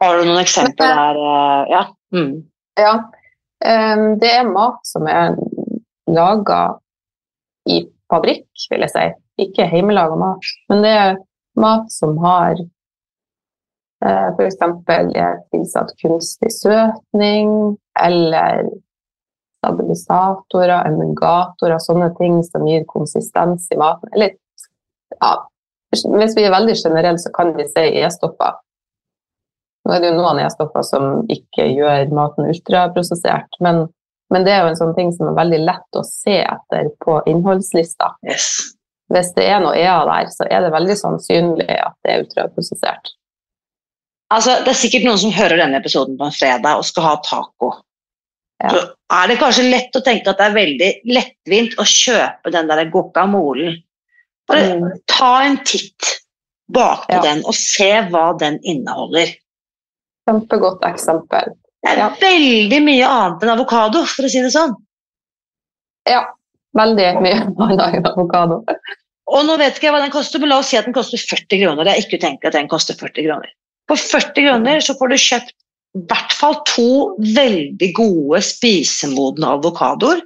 Har 0.00 0.18
du 0.20 0.24
noen 0.28 0.40
eksempler 0.42 0.94
der? 0.94 1.16
eh, 1.22 1.70
Ja. 1.72 1.84
Mm. 2.14 2.34
Ja, 2.78 2.92
ehm, 3.64 4.18
det 4.20 4.30
er 4.38 4.44
mat 4.48 4.78
som 4.86 5.06
er 5.10 5.34
laga 6.08 6.78
i 7.68 7.82
fabrikk, 8.08 8.46
vil 8.70 8.80
jeg 8.86 8.90
si. 8.94 9.06
Ikke 9.44 9.66
hjemmelaga 9.70 10.16
mat, 10.16 10.46
men 10.70 10.82
det 10.82 10.92
er 10.96 11.16
mat 11.58 11.90
som 11.92 12.16
har 12.22 12.54
eh, 14.04 14.28
f.eks. 14.38 14.56
tilsatt 15.52 15.92
kunstig 16.00 16.52
søtning 16.54 17.76
eller 18.00 18.70
stabilisatorer, 19.58 20.86
emulgatorer, 20.86 21.78
sånne 21.82 22.12
ting 22.18 22.38
som 22.46 22.66
gir 22.68 22.84
konsistens 22.88 23.66
i 23.74 23.78
maten. 23.80 24.08
Eller 24.14 24.36
ja, 25.18 25.32
hvis 25.92 26.36
vi 26.36 26.44
er 26.44 26.54
veldig 26.54 26.76
generelle, 26.76 27.18
så 27.20 27.32
kan 27.34 27.54
vi 27.56 27.66
si 27.68 27.84
E-stopper. 28.02 28.58
Nå 29.88 29.94
er 29.94 30.02
det 30.02 30.10
jo 30.10 30.18
noen 30.18 30.40
E-stopper 30.42 30.84
som 30.84 31.22
ikke 31.32 31.68
gjør 31.70 32.10
maten 32.12 32.50
ultraprosessert, 32.50 33.60
men, 33.64 33.86
men 34.32 34.44
det 34.44 34.52
er 34.52 34.64
jo 34.64 34.72
en 34.72 34.80
sånn 34.82 34.96
ting 34.98 35.14
som 35.16 35.30
er 35.30 35.38
veldig 35.38 35.62
lett 35.64 36.00
å 36.00 36.04
se 36.04 36.40
etter 36.42 36.90
på 37.04 37.22
innholdslista. 37.30 38.12
Yes. 38.28 38.74
Hvis 39.08 39.32
det 39.38 39.46
er 39.48 39.62
noe 39.64 39.76
EA 39.80 40.02
der, 40.04 40.28
så 40.34 40.44
er 40.52 40.66
det 40.66 40.74
veldig 40.74 40.98
sannsynlig 41.00 41.78
at 41.80 41.96
det 42.04 42.12
er 42.12 42.26
ultraprosessert. 42.26 43.14
Altså, 44.28 44.58
det 44.60 44.74
er 44.74 44.76
sikkert 44.76 45.06
noen 45.08 45.20
som 45.22 45.32
hører 45.32 45.62
denne 45.62 45.78
episoden 45.80 46.18
på 46.18 46.26
en 46.28 46.36
fredag 46.36 46.80
og 46.80 46.84
skal 46.84 47.06
ha 47.06 47.14
taco. 47.24 47.70
Ja. 48.60 48.72
Så 48.74 48.80
er 49.16 49.30
det 49.30 49.38
kanskje 49.40 49.68
lett 49.70 49.96
å 49.96 50.02
tenke 50.04 50.32
at 50.32 50.40
det 50.40 50.48
er 50.48 50.56
veldig 50.56 50.90
lettvint 51.14 51.78
å 51.80 51.86
kjøpe 51.88 52.52
den 52.52 52.68
der 52.68 52.84
guacamolen. 52.92 53.78
Bare 54.48 54.74
Mm. 54.78 54.92
ta 55.06 55.42
en 55.44 55.58
titt 55.64 56.20
bak 56.72 57.06
på 57.08 57.12
Ja. 57.14 57.22
den 57.22 57.44
og 57.44 57.54
se 57.54 57.90
hva 58.10 58.32
den 58.38 58.58
inneholder. 58.64 59.34
Kjempegodt 60.28 60.80
eksempel. 60.82 61.54
Det 61.82 61.90
er 61.92 61.96
Ja. 61.98 62.08
veldig 62.20 62.82
mye 62.82 63.06
annet 63.06 63.42
enn 63.42 63.50
avokado, 63.58 64.04
for 64.06 64.22
å 64.24 64.28
si 64.30 64.40
det 64.40 64.52
sånn. 64.52 64.74
Ja, 66.08 66.24
veldig 66.76 67.20
mye 67.22 67.34
annet 67.58 67.94
enn 67.94 68.06
avokado. 68.06 68.64
Og 69.30 69.44
nå 69.44 69.58
vet 69.58 69.74
ikke 69.76 69.82
jeg 69.82 69.92
hva 69.92 70.00
den 70.00 70.10
koster, 70.10 70.38
men 70.38 70.48
la 70.48 70.58
oss 70.58 70.68
si 70.68 70.76
at 70.78 70.84
den 70.86 70.94
koster 70.94 71.18
40 71.18 71.60
kroner. 71.62 71.84
Det 71.84 71.92
er 71.94 72.00
ikke 72.00 72.18
utenkelig 72.18 72.46
at 72.46 72.52
den 72.52 72.68
koster 72.68 72.94
40 72.94 73.22
kroner. 73.26 73.48
For 73.86 73.96
40 73.96 74.42
kroner 74.48 74.80
så 74.80 74.96
får 74.98 75.08
du 75.08 75.14
kjøpt 75.16 75.52
i 75.96 76.00
hvert 76.06 76.32
fall 76.32 76.54
to 76.64 77.16
veldig 77.20 77.94
gode 77.94 78.40
spisemodne 78.44 79.44
avokadoer. 79.44 80.20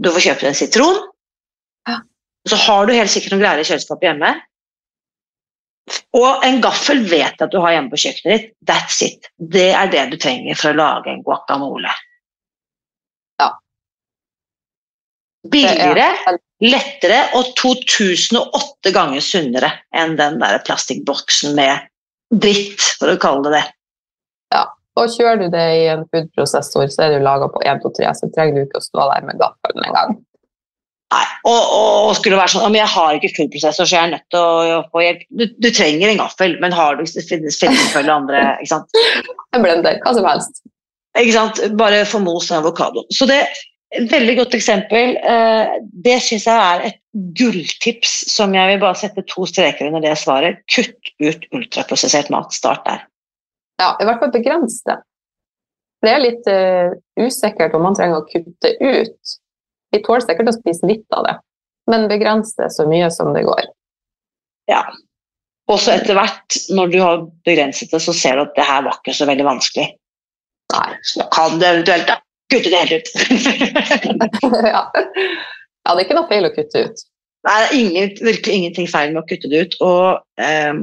Du 0.00 0.10
får 0.10 0.20
kjøpt 0.26 0.44
en 0.44 0.54
sitron. 0.54 0.98
Og 2.48 2.52
så 2.54 2.58
har 2.64 2.86
du 2.88 2.94
helt 2.96 3.12
sikkert 3.12 3.34
noen 3.34 3.42
greier 3.42 3.60
i 3.60 3.68
kjøleskapet 3.68 4.08
hjemme. 4.08 4.30
Og 6.16 6.44
en 6.44 6.60
gaffel 6.64 7.02
vet 7.04 7.36
jeg 7.36 7.44
at 7.44 7.52
du 7.52 7.58
har 7.60 7.74
hjemme 7.74 7.92
på 7.92 8.00
kjøkkenet 8.00 8.32
ditt. 8.32 8.50
That's 8.68 9.02
it. 9.04 9.28
Det 9.36 9.66
er 9.76 9.90
det 9.92 10.04
du 10.12 10.16
trenger 10.20 10.56
for 10.56 10.72
å 10.72 10.78
lage 10.78 11.12
en 11.12 11.22
guacamole. 11.26 11.92
Ja. 13.40 13.50
Billigere, 15.52 16.08
er- 16.32 16.40
lettere 16.64 17.20
og 17.38 17.52
2008 17.60 18.92
ganger 18.96 19.20
sunnere 19.24 19.70
enn 19.94 20.16
den 20.16 20.40
der 20.40 20.58
plastikkboksen 20.64 21.54
med 21.56 21.84
dritt, 22.32 22.80
for 22.98 23.12
å 23.12 23.20
kalle 23.20 23.44
det 23.48 23.58
det. 23.58 23.66
Ja, 24.56 24.64
Og 24.98 25.12
kjører 25.14 25.44
du 25.44 25.48
det 25.52 25.66
i 25.78 25.84
en 25.92 26.08
foodprosessor, 26.10 26.88
så 26.90 27.04
er 27.04 27.12
det 27.14 27.22
laga 27.22 27.46
på 27.52 27.60
1, 27.62 27.84
2, 27.84 27.92
3, 28.00 28.14
så 28.18 28.28
trenger 28.34 28.56
du 28.56 28.64
ikke 28.64 28.80
å 28.80 28.88
stå 28.88 29.04
der 29.12 29.28
med 29.28 29.38
gaffelen 29.38 29.84
en 29.86 29.94
gang. 29.94 30.16
Nei, 31.08 31.24
og, 31.48 31.56
og, 31.56 31.92
og 32.10 32.16
skulle 32.18 32.36
være 32.36 32.52
sånn, 32.52 32.66
men 32.68 32.82
jeg 32.82 32.92
har 32.92 33.16
ikke 33.16 33.30
foodprosessor, 33.36 33.88
så 33.88 33.96
jeg 33.96 34.02
er 34.02 34.10
nødt 34.12 34.26
til 34.34 34.42
å 34.74 34.80
få 34.92 35.04
hjelp. 35.06 35.22
Du, 35.40 35.44
du 35.56 35.68
trenger 35.72 36.12
en 36.12 36.20
gaffel, 36.20 36.58
men 36.60 36.74
har 36.76 36.98
du 36.98 37.06
det 37.06 37.24
finnes 37.30 37.56
selvfølgelig 37.62 38.12
andre, 38.12 38.42
ikke 38.60 38.74
sant? 38.74 39.00
En 39.56 39.64
blender, 39.64 39.96
hva 40.04 40.12
som 40.12 40.28
helst. 40.28 40.60
Ikke 41.16 41.32
sant? 41.32 41.62
Bare 41.80 42.02
få 42.04 42.20
mos 42.20 42.50
den 42.50 42.60
avokadoen. 42.60 43.08
Så 43.16 43.24
det 43.30 43.40
et 43.96 44.10
veldig 44.12 44.36
godt 44.36 44.54
eksempel. 44.58 45.16
eh, 45.16 45.76
Det 46.04 46.18
syns 46.20 46.46
jeg 46.46 46.54
er 46.74 46.86
et 46.90 46.98
gulltips 47.38 48.18
som 48.28 48.54
jeg 48.54 48.74
vil 48.74 48.82
bare 48.82 49.00
sette 49.00 49.24
to 49.30 49.46
streker 49.48 49.88
under 49.88 50.04
det 50.04 50.16
svaret. 50.20 50.60
Kutt 50.68 51.12
ut 51.24 51.46
ultraprosessert 51.56 52.28
mat. 52.30 52.52
Start 52.52 52.84
der. 52.84 53.06
Ja, 53.80 53.94
i 53.96 54.04
hvert 54.04 54.20
fall 54.20 54.34
begrens 54.34 54.82
det. 54.84 54.98
Det 56.04 56.10
er 56.12 56.22
litt 56.22 56.46
uh, 56.46 56.92
usikkert 57.18 57.74
om 57.74 57.82
man 57.88 57.96
trenger 57.96 58.20
å 58.20 58.26
kutte 58.28 58.74
ut. 58.78 59.38
Vi 59.94 60.00
tåler 60.04 60.24
sikkert 60.24 60.50
å 60.52 60.56
spise 60.56 60.88
litt 60.88 61.16
av 61.16 61.26
det, 61.26 61.34
men 61.90 62.08
begrense 62.10 62.56
det 62.60 62.70
så 62.74 62.86
mye 62.88 63.08
som 63.14 63.32
det 63.36 63.46
går. 63.48 63.68
Ja. 64.68 64.82
Og 65.68 65.80
så 65.80 65.94
etter 65.96 66.16
hvert, 66.16 66.56
når 66.72 66.92
du 66.92 66.98
har 67.02 67.24
begrenset 67.48 67.92
det, 67.92 68.00
så 68.04 68.14
ser 68.16 68.38
du 68.38 68.46
at 68.46 68.54
det 68.56 68.66
her 68.68 68.84
var 68.86 69.00
ikke 69.00 69.16
så 69.16 69.28
veldig 69.28 69.46
vanskelig. 69.48 69.88
Nei. 70.72 70.88
Så 71.08 71.24
kan 71.32 71.58
du 71.60 71.64
eventuelt 71.64 72.12
kutte 72.52 72.72
det 72.72 72.80
helt 72.82 72.92
ut. 72.96 73.08
ja. 74.74 74.82
ja, 74.92 75.92
det 75.92 75.96
er 75.96 76.04
ikke 76.06 76.16
noe 76.16 76.28
feil 76.30 76.48
å 76.48 76.54
kutte 76.54 76.84
ut. 76.88 77.04
Nei, 77.46 77.58
det 77.60 77.66
er 77.66 77.76
ingen, 77.78 78.14
virkelig 78.20 78.56
ingenting 78.56 78.88
feil 78.90 79.12
med 79.12 79.22
å 79.22 79.28
kutte 79.28 79.50
det 79.52 79.60
ut. 79.64 79.76
Og 79.84 80.44
ehm, 80.44 80.82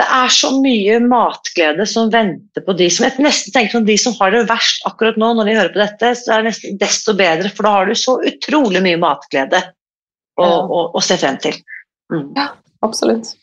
det 0.00 0.06
er 0.16 0.30
så 0.32 0.50
mye 0.56 0.96
matglede 1.04 1.84
som 1.88 2.08
venter 2.12 2.64
på 2.64 2.74
de 2.78 2.88
som 2.92 3.06
jeg 3.06 3.24
nesten 3.24 3.54
tenker 3.54 3.76
som 3.76 3.88
de 3.88 3.96
som 4.00 4.16
har 4.20 4.32
det 4.34 4.46
verst 4.48 4.86
akkurat 4.88 5.18
nå, 5.20 5.34
når 5.36 5.50
de 5.50 5.58
hører 5.58 5.74
på 5.74 5.82
dette, 5.82 6.14
så 6.18 6.32
er 6.32 6.40
det 6.42 6.52
nesten 6.52 6.80
desto 6.80 7.14
bedre, 7.18 7.52
for 7.52 7.68
da 7.68 7.74
har 7.76 7.90
du 7.90 7.98
så 7.98 8.16
utrolig 8.30 8.82
mye 8.86 9.00
matglede 9.02 9.60
å, 10.40 10.46
Ja. 10.46 10.56
å, 10.64 10.80
å 10.96 11.04
se 11.04 11.18
frem 11.20 11.36
til. 11.42 11.60
Mm. 12.12 12.32
Absolutt. 12.86 13.34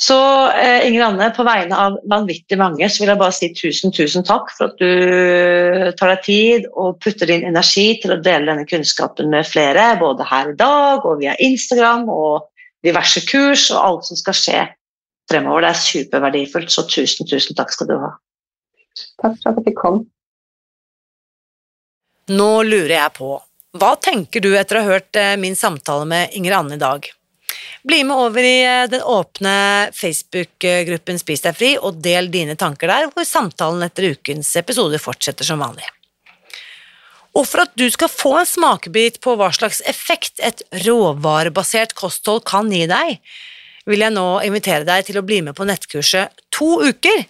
Så 0.00 0.16
eh, 0.56 0.86
Inger 0.88 1.10
Anne, 1.10 1.26
på 1.36 1.44
vegne 1.44 1.76
av 1.76 1.98
vanvittig 2.08 2.56
mange 2.56 2.88
så 2.88 3.02
vil 3.02 3.10
jeg 3.12 3.20
bare 3.20 3.36
si 3.36 3.50
tusen, 3.52 3.92
tusen 3.92 4.24
takk 4.24 4.48
for 4.56 4.70
at 4.70 4.80
du 4.80 5.90
tar 6.00 6.14
deg 6.14 6.22
tid 6.24 6.68
og 6.72 6.96
putter 7.04 7.28
din 7.28 7.44
energi 7.50 7.98
til 8.00 8.14
å 8.14 8.20
dele 8.24 8.48
denne 8.48 8.64
kunnskapen 8.70 9.28
med 9.28 9.44
flere, 9.44 9.90
både 10.00 10.24
her 10.24 10.54
i 10.54 10.56
dag 10.56 11.04
og 11.04 11.20
via 11.20 11.36
Instagram 11.44 12.08
og 12.08 12.48
diverse 12.86 13.20
kurs 13.28 13.66
og 13.74 13.82
alt 13.84 14.08
som 14.08 14.16
skal 14.16 14.38
skje 14.40 14.62
fremover. 15.30 15.64
Det 15.64 15.70
er 15.72 15.84
superverdifullt, 15.84 16.72
så 16.72 16.86
tusen, 16.88 17.28
tusen 17.28 17.58
takk 17.58 17.72
skal 17.74 17.90
du 17.90 17.96
ha. 18.02 18.10
Takk 19.22 19.38
for 19.38 19.52
at 19.52 19.60
jeg 19.60 19.70
fikk 19.70 19.78
komme. 19.80 20.04
Nå 22.30 22.50
lurer 22.66 22.94
jeg 22.94 23.14
på, 23.16 23.32
hva 23.78 23.94
tenker 24.02 24.42
du 24.42 24.52
etter 24.58 24.78
å 24.78 24.82
ha 24.84 24.94
hørt 24.96 25.18
eh, 25.18 25.36
min 25.38 25.56
samtale 25.58 26.06
med 26.06 26.36
Inger 26.38 26.58
Anne 26.60 26.76
i 26.76 26.82
dag? 26.82 27.06
Bli 27.86 28.02
med 28.06 28.18
over 28.18 28.44
i 28.46 28.58
eh, 28.62 28.88
den 28.90 29.02
åpne 29.02 29.54
Facebook-gruppen 29.96 31.18
Spis 31.18 31.42
deg 31.46 31.56
fri, 31.58 31.70
og 31.78 31.98
del 32.04 32.30
dine 32.30 32.54
tanker 32.58 32.90
der, 32.90 33.08
hvor 33.14 33.26
samtalen 33.26 33.82
etter 33.86 34.12
ukens 34.12 34.52
episode 34.60 34.98
fortsetter 35.02 35.46
som 35.46 35.62
vanlig. 35.62 35.86
Og 37.38 37.46
for 37.46 37.62
at 37.62 37.74
du 37.78 37.86
skal 37.94 38.10
få 38.10 38.34
en 38.40 38.48
smakebit 38.48 39.20
på 39.22 39.36
hva 39.38 39.52
slags 39.54 39.78
effekt 39.86 40.42
et 40.42 40.64
råvarebasert 40.84 41.94
kosthold 41.98 42.42
kan 42.50 42.70
gi 42.74 42.88
deg, 42.90 43.20
vil 43.90 44.04
jeg 44.06 44.14
nå 44.14 44.26
invitere 44.46 44.86
deg 44.88 45.06
til 45.06 45.20
å 45.20 45.26
bli 45.26 45.40
med 45.46 45.56
på 45.58 45.66
nettkurset 45.68 46.36
To 46.60 46.80
uker, 46.84 47.22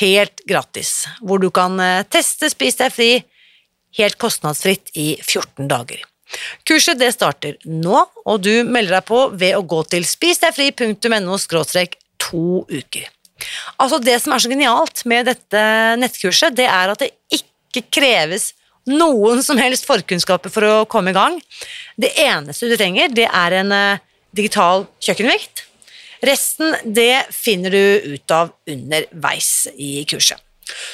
helt 0.00 0.42
gratis, 0.48 1.04
hvor 1.24 1.40
du 1.40 1.48
kan 1.54 1.78
eh, 1.80 2.02
teste 2.10 2.50
Spis 2.52 2.76
deg 2.80 2.92
fri 2.92 3.12
helt 3.98 4.18
kostnadsfritt 4.20 4.90
i 4.98 5.14
14 5.22 5.68
dager. 5.70 6.02
Kurset 6.66 6.98
det 6.98 7.12
starter 7.14 7.58
nå, 7.68 8.00
og 8.24 8.42
du 8.42 8.64
melder 8.66 8.98
deg 8.98 9.06
på 9.08 9.20
ved 9.38 9.56
å 9.58 9.64
gå 9.66 9.82
til 9.92 10.06
spisdegfri.no 10.08 11.38
to 12.24 12.64
uker. 12.70 13.10
Altså 13.78 13.98
Det 13.98 14.16
som 14.22 14.34
er 14.34 14.42
så 14.42 14.50
genialt 14.50 15.04
med 15.10 15.28
dette 15.30 15.62
nettkurset, 16.00 16.54
det 16.56 16.66
er 16.70 16.92
at 16.92 17.02
det 17.02 17.12
ikke 17.34 17.84
kreves 18.00 18.52
noen 18.88 19.42
som 19.44 19.58
helst 19.60 19.86
forkunnskaper 19.88 20.52
for 20.52 20.66
å 20.68 20.88
komme 20.90 21.12
i 21.12 21.16
gang. 21.16 21.38
Det 21.96 22.12
eneste 22.20 22.68
du 22.68 22.76
trenger, 22.76 23.12
det 23.12 23.28
er 23.28 23.58
en 23.60 23.72
uh, 23.72 24.02
digital 24.36 24.86
kjøkkenvekt. 25.04 25.64
Resten 26.24 26.74
det 26.84 27.26
finner 27.34 27.74
du 27.74 28.14
ut 28.14 28.34
av 28.34 28.54
underveis 28.70 29.68
i 29.76 30.04
kurset. 30.08 30.40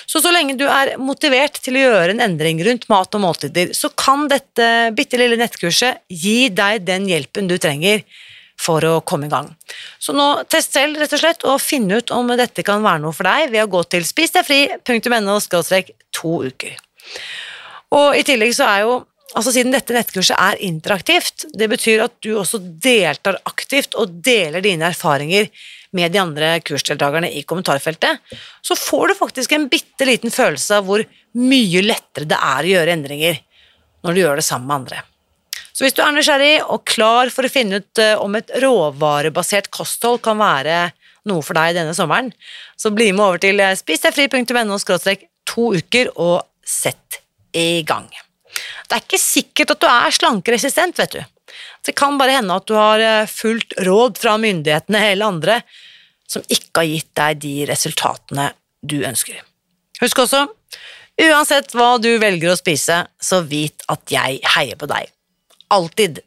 Så 0.06 0.18
så 0.18 0.32
lenge 0.34 0.56
du 0.58 0.64
er 0.66 0.96
motivert 0.98 1.60
til 1.62 1.78
å 1.78 1.84
gjøre 1.84 2.14
en 2.14 2.24
endring 2.24 2.58
rundt 2.66 2.88
mat 2.90 3.14
og 3.14 3.22
måltider, 3.22 3.70
så 3.76 3.92
kan 3.94 4.26
dette 4.30 4.90
bitte 4.96 5.20
lille 5.20 5.38
nettkurset 5.38 6.02
gi 6.10 6.50
deg 6.50 6.82
den 6.88 7.06
hjelpen 7.08 7.50
du 7.50 7.56
trenger 7.62 8.02
for 8.60 8.84
å 8.84 8.96
komme 9.06 9.28
i 9.28 9.32
gang. 9.32 9.48
Så 10.02 10.12
nå 10.16 10.42
test 10.50 10.74
selv, 10.76 10.98
rett 11.00 11.14
og 11.16 11.22
slett, 11.22 11.46
og 11.48 11.62
finn 11.62 11.88
ut 11.92 12.12
om 12.12 12.28
dette 12.36 12.64
kan 12.66 12.82
være 12.84 13.04
noe 13.04 13.16
for 13.16 13.28
deg 13.30 13.54
ved 13.54 13.64
å 13.64 13.70
gå 13.72 13.84
til 13.94 14.04
spisdegfri.no 14.04 15.38
to 16.10 16.34
uker. 16.44 16.74
Og 17.96 18.18
i 18.18 18.26
tillegg 18.26 18.52
så 18.54 18.68
er 18.68 18.84
jo 18.84 18.98
Altså 19.38 19.52
Siden 19.54 19.74
dette 19.74 19.94
nettkurset 19.94 20.34
er 20.34 20.58
interaktivt, 20.66 21.44
det 21.54 21.68
betyr 21.70 22.02
at 22.06 22.16
du 22.24 22.32
også 22.40 22.58
deltar 22.58 23.38
aktivt 23.46 23.94
og 23.98 24.16
deler 24.24 24.64
dine 24.64 24.88
erfaringer 24.90 25.46
med 25.94 26.10
de 26.14 26.20
andre 26.22 26.48
kursdeltakerne 26.66 27.30
i 27.34 27.44
kommentarfeltet, 27.46 28.18
så 28.62 28.76
får 28.78 29.10
du 29.10 29.18
faktisk 29.18 29.54
en 29.54 29.68
bitte 29.70 30.06
liten 30.06 30.34
følelse 30.34 30.80
av 30.80 30.86
hvor 30.86 31.04
mye 31.38 31.82
lettere 31.84 32.26
det 32.30 32.38
er 32.38 32.66
å 32.66 32.72
gjøre 32.74 32.96
endringer 32.96 33.40
når 34.06 34.16
du 34.16 34.22
gjør 34.22 34.40
det 34.40 34.46
sammen 34.46 34.70
med 34.70 34.78
andre. 34.80 35.02
Så 35.70 35.86
hvis 35.86 35.94
du 35.96 36.02
er 36.04 36.14
nysgjerrig 36.14 36.54
og 36.66 36.82
klar 36.88 37.30
for 37.32 37.46
å 37.46 37.52
finne 37.52 37.80
ut 37.80 38.00
eh, 38.02 38.16
om 38.20 38.34
et 38.36 38.50
råvarebasert 38.62 39.70
kosthold 39.72 40.20
kan 40.24 40.40
være 40.40 40.90
noe 41.30 41.44
for 41.44 41.56
deg 41.56 41.76
denne 41.78 41.94
sommeren, 41.96 42.32
så 42.76 42.92
bli 42.94 43.12
med 43.14 43.24
over 43.26 43.42
til 43.42 43.62
eh, 43.62 43.76
spisdegfri.no 43.78 44.80
to 45.50 45.70
uker 45.78 46.12
og 46.16 46.42
sett 46.66 47.22
i 47.56 47.82
gang. 47.86 48.10
Det 48.88 48.96
er 48.96 49.04
ikke 49.04 49.20
sikkert 49.22 49.74
at 49.76 49.82
du 49.82 49.88
er 49.90 50.16
slankeresistent, 50.16 50.98
vet 51.00 51.18
du. 51.18 51.20
Det 51.86 51.94
kan 51.98 52.18
bare 52.20 52.38
hende 52.38 52.56
at 52.56 52.66
du 52.68 52.76
har 52.78 53.02
eh, 53.02 53.30
fulgt 53.30 53.74
råd 53.86 54.20
fra 54.20 54.36
myndighetene 54.40 55.02
eller 55.12 55.32
andre 55.34 55.60
som 56.30 56.44
ikke 56.46 56.82
har 56.82 56.90
gitt 56.90 57.12
deg 57.18 57.40
de 57.42 57.54
resultatene 57.70 58.50
du 58.80 59.00
ønsker. 59.06 59.40
Husk 60.00 60.22
også, 60.22 60.44
uansett 61.20 61.74
hva 61.76 61.96
du 62.00 62.12
velger 62.22 62.52
å 62.52 62.58
spise, 62.58 63.02
så 63.20 63.42
vit 63.44 63.82
at 63.90 64.14
jeg 64.14 64.38
heier 64.54 64.78
på 64.78 64.88
deg. 64.90 65.10
Alltid. 65.74 66.22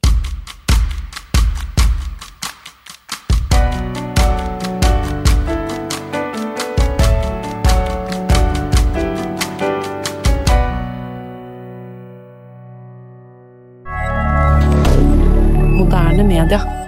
Canada. 16.44 16.83